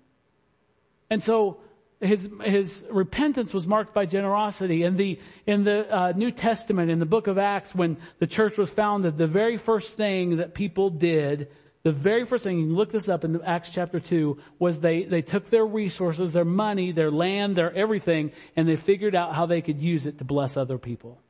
And 1.08 1.22
so 1.22 1.60
his, 2.00 2.28
his 2.42 2.84
repentance 2.90 3.52
was 3.52 3.66
marked 3.66 3.94
by 3.94 4.06
generosity. 4.06 4.84
In 4.84 4.96
the, 4.96 5.18
in 5.46 5.64
the 5.64 5.94
uh, 5.94 6.12
New 6.16 6.30
Testament, 6.30 6.90
in 6.90 6.98
the 6.98 7.06
book 7.06 7.26
of 7.26 7.38
Acts, 7.38 7.74
when 7.74 7.96
the 8.18 8.26
church 8.26 8.58
was 8.58 8.70
founded, 8.70 9.18
the 9.18 9.26
very 9.26 9.56
first 9.56 9.96
thing 9.96 10.38
that 10.38 10.54
people 10.54 10.90
did, 10.90 11.48
the 11.82 11.92
very 11.92 12.26
first 12.26 12.44
thing, 12.44 12.58
you 12.58 12.66
can 12.66 12.74
look 12.74 12.92
this 12.92 13.08
up 13.08 13.24
in 13.24 13.40
Acts 13.42 13.70
chapter 13.70 14.00
2, 14.00 14.38
was 14.58 14.80
they, 14.80 15.04
they 15.04 15.22
took 15.22 15.50
their 15.50 15.66
resources, 15.66 16.32
their 16.32 16.44
money, 16.44 16.92
their 16.92 17.10
land, 17.10 17.56
their 17.56 17.72
everything, 17.74 18.32
and 18.56 18.68
they 18.68 18.76
figured 18.76 19.14
out 19.14 19.34
how 19.34 19.46
they 19.46 19.62
could 19.62 19.80
use 19.80 20.06
it 20.06 20.18
to 20.18 20.24
bless 20.24 20.56
other 20.56 20.78
people. 20.78 21.20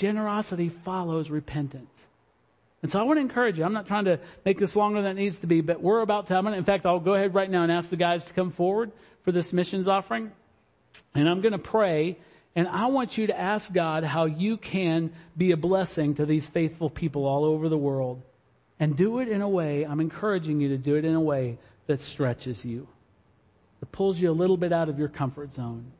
Generosity 0.00 0.70
follows 0.70 1.28
repentance. 1.28 2.06
And 2.82 2.90
so 2.90 2.98
I 2.98 3.02
want 3.02 3.18
to 3.18 3.20
encourage 3.20 3.58
you. 3.58 3.64
I'm 3.64 3.74
not 3.74 3.86
trying 3.86 4.06
to 4.06 4.18
make 4.46 4.58
this 4.58 4.74
longer 4.74 5.02
than 5.02 5.18
it 5.18 5.20
needs 5.20 5.40
to 5.40 5.46
be, 5.46 5.60
but 5.60 5.82
we're 5.82 6.00
about 6.00 6.28
to, 6.28 6.38
in 6.38 6.64
fact, 6.64 6.86
I'll 6.86 7.00
go 7.00 7.12
ahead 7.12 7.34
right 7.34 7.50
now 7.50 7.64
and 7.64 7.70
ask 7.70 7.90
the 7.90 7.96
guys 7.96 8.24
to 8.24 8.32
come 8.32 8.50
forward 8.50 8.92
for 9.24 9.30
this 9.30 9.52
missions 9.52 9.88
offering. 9.88 10.32
And 11.14 11.28
I'm 11.28 11.42
going 11.42 11.52
to 11.52 11.58
pray 11.58 12.16
and 12.56 12.66
I 12.66 12.86
want 12.86 13.18
you 13.18 13.26
to 13.26 13.38
ask 13.38 13.70
God 13.70 14.04
how 14.04 14.24
you 14.24 14.56
can 14.56 15.12
be 15.36 15.52
a 15.52 15.56
blessing 15.56 16.14
to 16.14 16.24
these 16.24 16.46
faithful 16.46 16.88
people 16.88 17.26
all 17.26 17.44
over 17.44 17.68
the 17.68 17.78
world. 17.78 18.22
And 18.80 18.96
do 18.96 19.18
it 19.18 19.28
in 19.28 19.42
a 19.42 19.48
way, 19.48 19.84
I'm 19.84 20.00
encouraging 20.00 20.62
you 20.62 20.70
to 20.70 20.78
do 20.78 20.96
it 20.96 21.04
in 21.04 21.14
a 21.14 21.20
way 21.20 21.58
that 21.88 22.00
stretches 22.00 22.64
you. 22.64 22.88
That 23.80 23.92
pulls 23.92 24.18
you 24.18 24.30
a 24.30 24.32
little 24.32 24.56
bit 24.56 24.72
out 24.72 24.88
of 24.88 24.98
your 24.98 25.08
comfort 25.08 25.52
zone. 25.52 25.92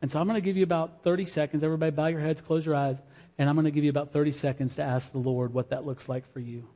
And 0.00 0.10
so 0.10 0.20
I'm 0.20 0.26
going 0.26 0.40
to 0.40 0.44
give 0.44 0.56
you 0.56 0.62
about 0.62 1.02
30 1.02 1.24
seconds. 1.24 1.64
Everybody 1.64 1.90
bow 1.90 2.06
your 2.06 2.20
heads, 2.20 2.40
close 2.40 2.64
your 2.64 2.74
eyes. 2.74 2.96
And 3.38 3.48
I'm 3.48 3.54
going 3.54 3.64
to 3.64 3.70
give 3.70 3.84
you 3.84 3.90
about 3.90 4.12
30 4.12 4.32
seconds 4.32 4.76
to 4.76 4.82
ask 4.82 5.10
the 5.12 5.18
Lord 5.18 5.52
what 5.52 5.70
that 5.70 5.86
looks 5.86 6.08
like 6.08 6.30
for 6.32 6.40
you. 6.40 6.66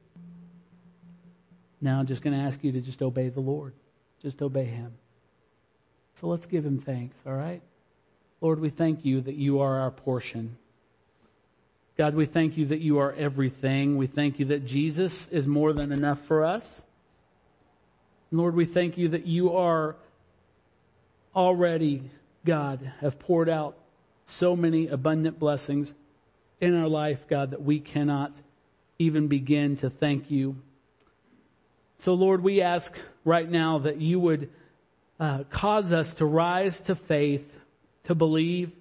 Now 1.80 1.98
I'm 1.98 2.06
just 2.06 2.22
going 2.22 2.36
to 2.36 2.42
ask 2.44 2.62
you 2.62 2.72
to 2.72 2.80
just 2.80 3.02
obey 3.02 3.28
the 3.28 3.40
Lord. 3.40 3.74
Just 4.22 4.40
obey 4.42 4.64
Him. 4.64 4.92
So 6.20 6.28
let's 6.28 6.46
give 6.46 6.64
Him 6.64 6.80
thanks, 6.80 7.18
all 7.26 7.32
right? 7.32 7.62
Lord, 8.40 8.60
we 8.60 8.70
thank 8.70 9.04
you 9.04 9.20
that 9.22 9.34
you 9.34 9.60
are 9.60 9.80
our 9.80 9.90
portion. 9.90 10.56
God, 11.96 12.14
we 12.14 12.26
thank 12.26 12.56
you 12.56 12.66
that 12.66 12.80
you 12.80 12.98
are 12.98 13.12
everything. 13.12 13.96
We 13.96 14.06
thank 14.06 14.38
you 14.38 14.46
that 14.46 14.64
Jesus 14.64 15.28
is 15.28 15.46
more 15.46 15.72
than 15.72 15.92
enough 15.92 16.20
for 16.26 16.44
us. 16.44 16.84
Lord, 18.30 18.54
we 18.54 18.64
thank 18.64 18.96
you 18.96 19.08
that 19.08 19.26
you 19.26 19.54
are 19.56 19.94
already, 21.36 22.10
God, 22.44 22.92
have 23.00 23.18
poured 23.18 23.48
out 23.48 23.76
so 24.24 24.56
many 24.56 24.88
abundant 24.88 25.38
blessings 25.38 25.94
in 26.60 26.74
our 26.74 26.88
life, 26.88 27.26
God, 27.28 27.50
that 27.50 27.62
we 27.62 27.80
cannot 27.80 28.32
even 28.98 29.28
begin 29.28 29.76
to 29.78 29.90
thank 29.90 30.30
you. 30.30 30.56
So 31.98 32.14
Lord, 32.14 32.42
we 32.42 32.62
ask 32.62 32.98
right 33.24 33.48
now 33.48 33.78
that 33.80 34.00
you 34.00 34.18
would 34.20 34.50
uh, 35.20 35.44
cause 35.50 35.92
us 35.92 36.14
to 36.14 36.24
rise 36.24 36.80
to 36.82 36.94
faith, 36.94 37.44
to 38.04 38.14
believe. 38.14 38.72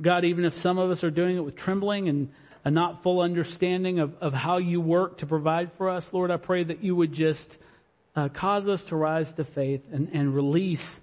God, 0.00 0.24
even 0.24 0.44
if 0.44 0.54
some 0.54 0.78
of 0.78 0.90
us 0.90 1.04
are 1.04 1.10
doing 1.10 1.36
it 1.36 1.40
with 1.40 1.56
trembling 1.56 2.08
and 2.08 2.30
a 2.64 2.70
not 2.70 3.02
full 3.02 3.20
understanding 3.20 3.98
of, 3.98 4.14
of 4.20 4.32
how 4.32 4.58
you 4.58 4.80
work 4.80 5.18
to 5.18 5.26
provide 5.26 5.72
for 5.72 5.88
us, 5.88 6.12
Lord, 6.12 6.30
I 6.30 6.36
pray 6.36 6.64
that 6.64 6.82
you 6.84 6.94
would 6.94 7.12
just 7.12 7.56
uh, 8.14 8.28
cause 8.28 8.68
us 8.68 8.84
to 8.86 8.96
rise 8.96 9.32
to 9.34 9.44
faith 9.44 9.82
and, 9.90 10.10
and 10.12 10.34
release 10.34 11.00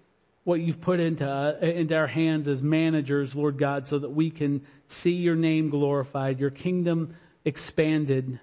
what 0.49 0.61
you've 0.61 0.81
put 0.81 0.99
into, 0.99 1.29
uh, 1.29 1.63
into 1.63 1.95
our 1.95 2.07
hands 2.07 2.47
as 2.47 2.63
managers, 2.63 3.35
Lord 3.35 3.59
God, 3.59 3.85
so 3.85 3.99
that 3.99 4.09
we 4.09 4.31
can 4.31 4.65
see 4.87 5.11
your 5.11 5.35
name 5.35 5.69
glorified, 5.69 6.39
your 6.39 6.49
kingdom 6.49 7.15
expanded. 7.45 8.39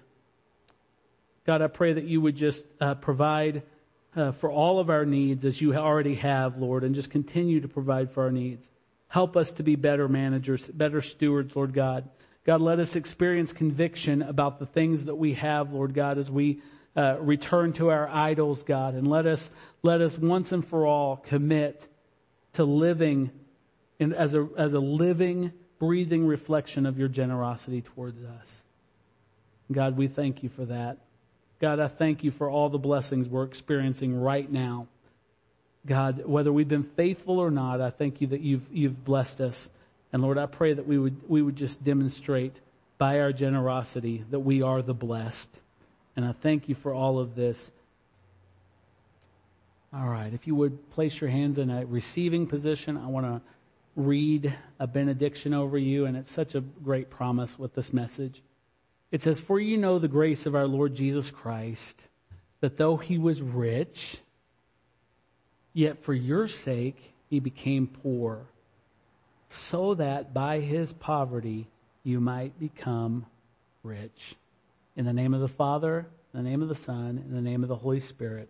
God, 1.45 1.61
I 1.61 1.67
pray 1.67 1.91
that 1.91 2.05
you 2.05 2.21
would 2.21 2.37
just 2.37 2.65
uh, 2.79 2.95
provide 2.95 3.63
uh, 4.15 4.31
for 4.31 4.49
all 4.49 4.79
of 4.79 4.89
our 4.89 5.05
needs 5.05 5.43
as 5.43 5.59
you 5.59 5.75
already 5.75 6.15
have, 6.15 6.57
Lord, 6.57 6.85
and 6.85 6.95
just 6.95 7.09
continue 7.09 7.59
to 7.59 7.67
provide 7.67 8.09
for 8.09 8.23
our 8.23 8.31
needs. 8.31 8.69
Help 9.09 9.35
us 9.35 9.51
to 9.53 9.63
be 9.63 9.75
better 9.75 10.07
managers, 10.07 10.63
better 10.63 11.01
stewards, 11.01 11.57
Lord 11.57 11.73
God. 11.73 12.07
God, 12.45 12.61
let 12.61 12.79
us 12.79 12.95
experience 12.95 13.51
conviction 13.51 14.21
about 14.21 14.59
the 14.59 14.65
things 14.65 15.03
that 15.03 15.15
we 15.15 15.33
have, 15.33 15.73
Lord 15.73 15.93
God, 15.93 16.17
as 16.17 16.31
we 16.31 16.61
uh, 16.95 17.17
return 17.19 17.73
to 17.73 17.89
our 17.89 18.07
idols, 18.07 18.63
God, 18.63 18.93
and 18.93 19.09
let 19.09 19.25
us 19.25 19.51
let 19.83 19.99
us 19.99 20.17
once 20.17 20.53
and 20.53 20.65
for 20.65 20.85
all 20.85 21.17
commit 21.17 21.87
to 22.57 22.65
living 22.65 23.31
in, 23.99 24.13
as 24.13 24.33
a 24.33 24.47
as 24.57 24.73
a 24.73 24.79
living, 24.79 25.53
breathing 25.79 26.25
reflection 26.25 26.85
of 26.85 26.97
your 26.97 27.07
generosity 27.07 27.81
towards 27.81 28.23
us. 28.23 28.63
God, 29.71 29.95
we 29.95 30.07
thank 30.07 30.41
you 30.43 30.49
for 30.49 30.65
that. 30.65 30.97
God, 31.61 31.79
I 31.79 31.87
thank 31.87 32.23
you 32.23 32.31
for 32.31 32.49
all 32.49 32.69
the 32.69 32.77
blessings 32.79 33.27
we're 33.27 33.43
experiencing 33.43 34.19
right 34.19 34.51
now. 34.51 34.87
God, 35.85 36.25
whether 36.25 36.51
we've 36.51 36.67
been 36.67 36.89
faithful 36.95 37.39
or 37.39 37.51
not, 37.51 37.79
I 37.79 37.91
thank 37.91 38.21
you 38.21 38.27
that 38.27 38.41
you've 38.41 38.65
you've 38.71 39.05
blessed 39.05 39.39
us. 39.39 39.69
And 40.11 40.23
Lord, 40.23 40.39
I 40.39 40.47
pray 40.47 40.73
that 40.73 40.87
we 40.87 40.97
would, 40.97 41.29
we 41.29 41.43
would 41.43 41.55
just 41.55 41.83
demonstrate 41.83 42.59
by 42.97 43.19
our 43.19 43.31
generosity 43.31 44.23
that 44.31 44.39
we 44.39 44.63
are 44.63 44.81
the 44.81 44.93
blessed. 44.93 45.49
And 46.15 46.25
I 46.25 46.31
thank 46.31 46.69
you 46.69 46.75
for 46.75 46.93
all 46.93 47.19
of 47.19 47.35
this. 47.35 47.71
All 49.97 50.09
right. 50.09 50.31
If 50.31 50.45
you 50.45 50.53
would 50.53 50.91
place 50.91 51.19
your 51.19 51.29
hands 51.29 51.57
in 51.57 51.71
a 51.71 51.83
receiving 51.85 52.45
position, 52.45 52.97
I 52.97 53.07
want 53.07 53.25
to 53.25 53.41
read 53.95 54.53
a 54.79 54.85
benediction 54.85 55.55
over 55.55 55.77
you. 55.77 56.05
And 56.05 56.15
it's 56.15 56.31
such 56.31 56.53
a 56.53 56.61
great 56.61 57.09
promise 57.09 57.57
with 57.57 57.73
this 57.73 57.93
message. 57.93 58.43
It 59.11 59.23
says, 59.23 59.39
For 59.39 59.59
you 59.59 59.77
know 59.77 59.97
the 59.97 60.07
grace 60.07 60.45
of 60.45 60.53
our 60.53 60.67
Lord 60.67 60.93
Jesus 60.93 61.31
Christ, 61.31 61.99
that 62.59 62.77
though 62.77 62.97
he 62.97 63.17
was 63.17 63.41
rich, 63.41 64.17
yet 65.73 66.03
for 66.03 66.13
your 66.13 66.47
sake 66.47 67.13
he 67.27 67.39
became 67.39 67.87
poor 67.87 68.45
so 69.49 69.95
that 69.95 70.33
by 70.33 70.59
his 70.59 70.91
poverty 70.93 71.67
you 72.03 72.19
might 72.19 72.59
become 72.59 73.25
rich. 73.83 74.35
In 74.95 75.05
the 75.05 75.13
name 75.13 75.33
of 75.33 75.41
the 75.41 75.47
Father, 75.47 76.05
in 76.33 76.43
the 76.43 76.49
name 76.49 76.61
of 76.61 76.69
the 76.69 76.75
Son, 76.75 77.23
in 77.27 77.33
the 77.33 77.41
name 77.41 77.63
of 77.63 77.69
the 77.69 77.75
Holy 77.75 77.99
Spirit. 77.99 78.49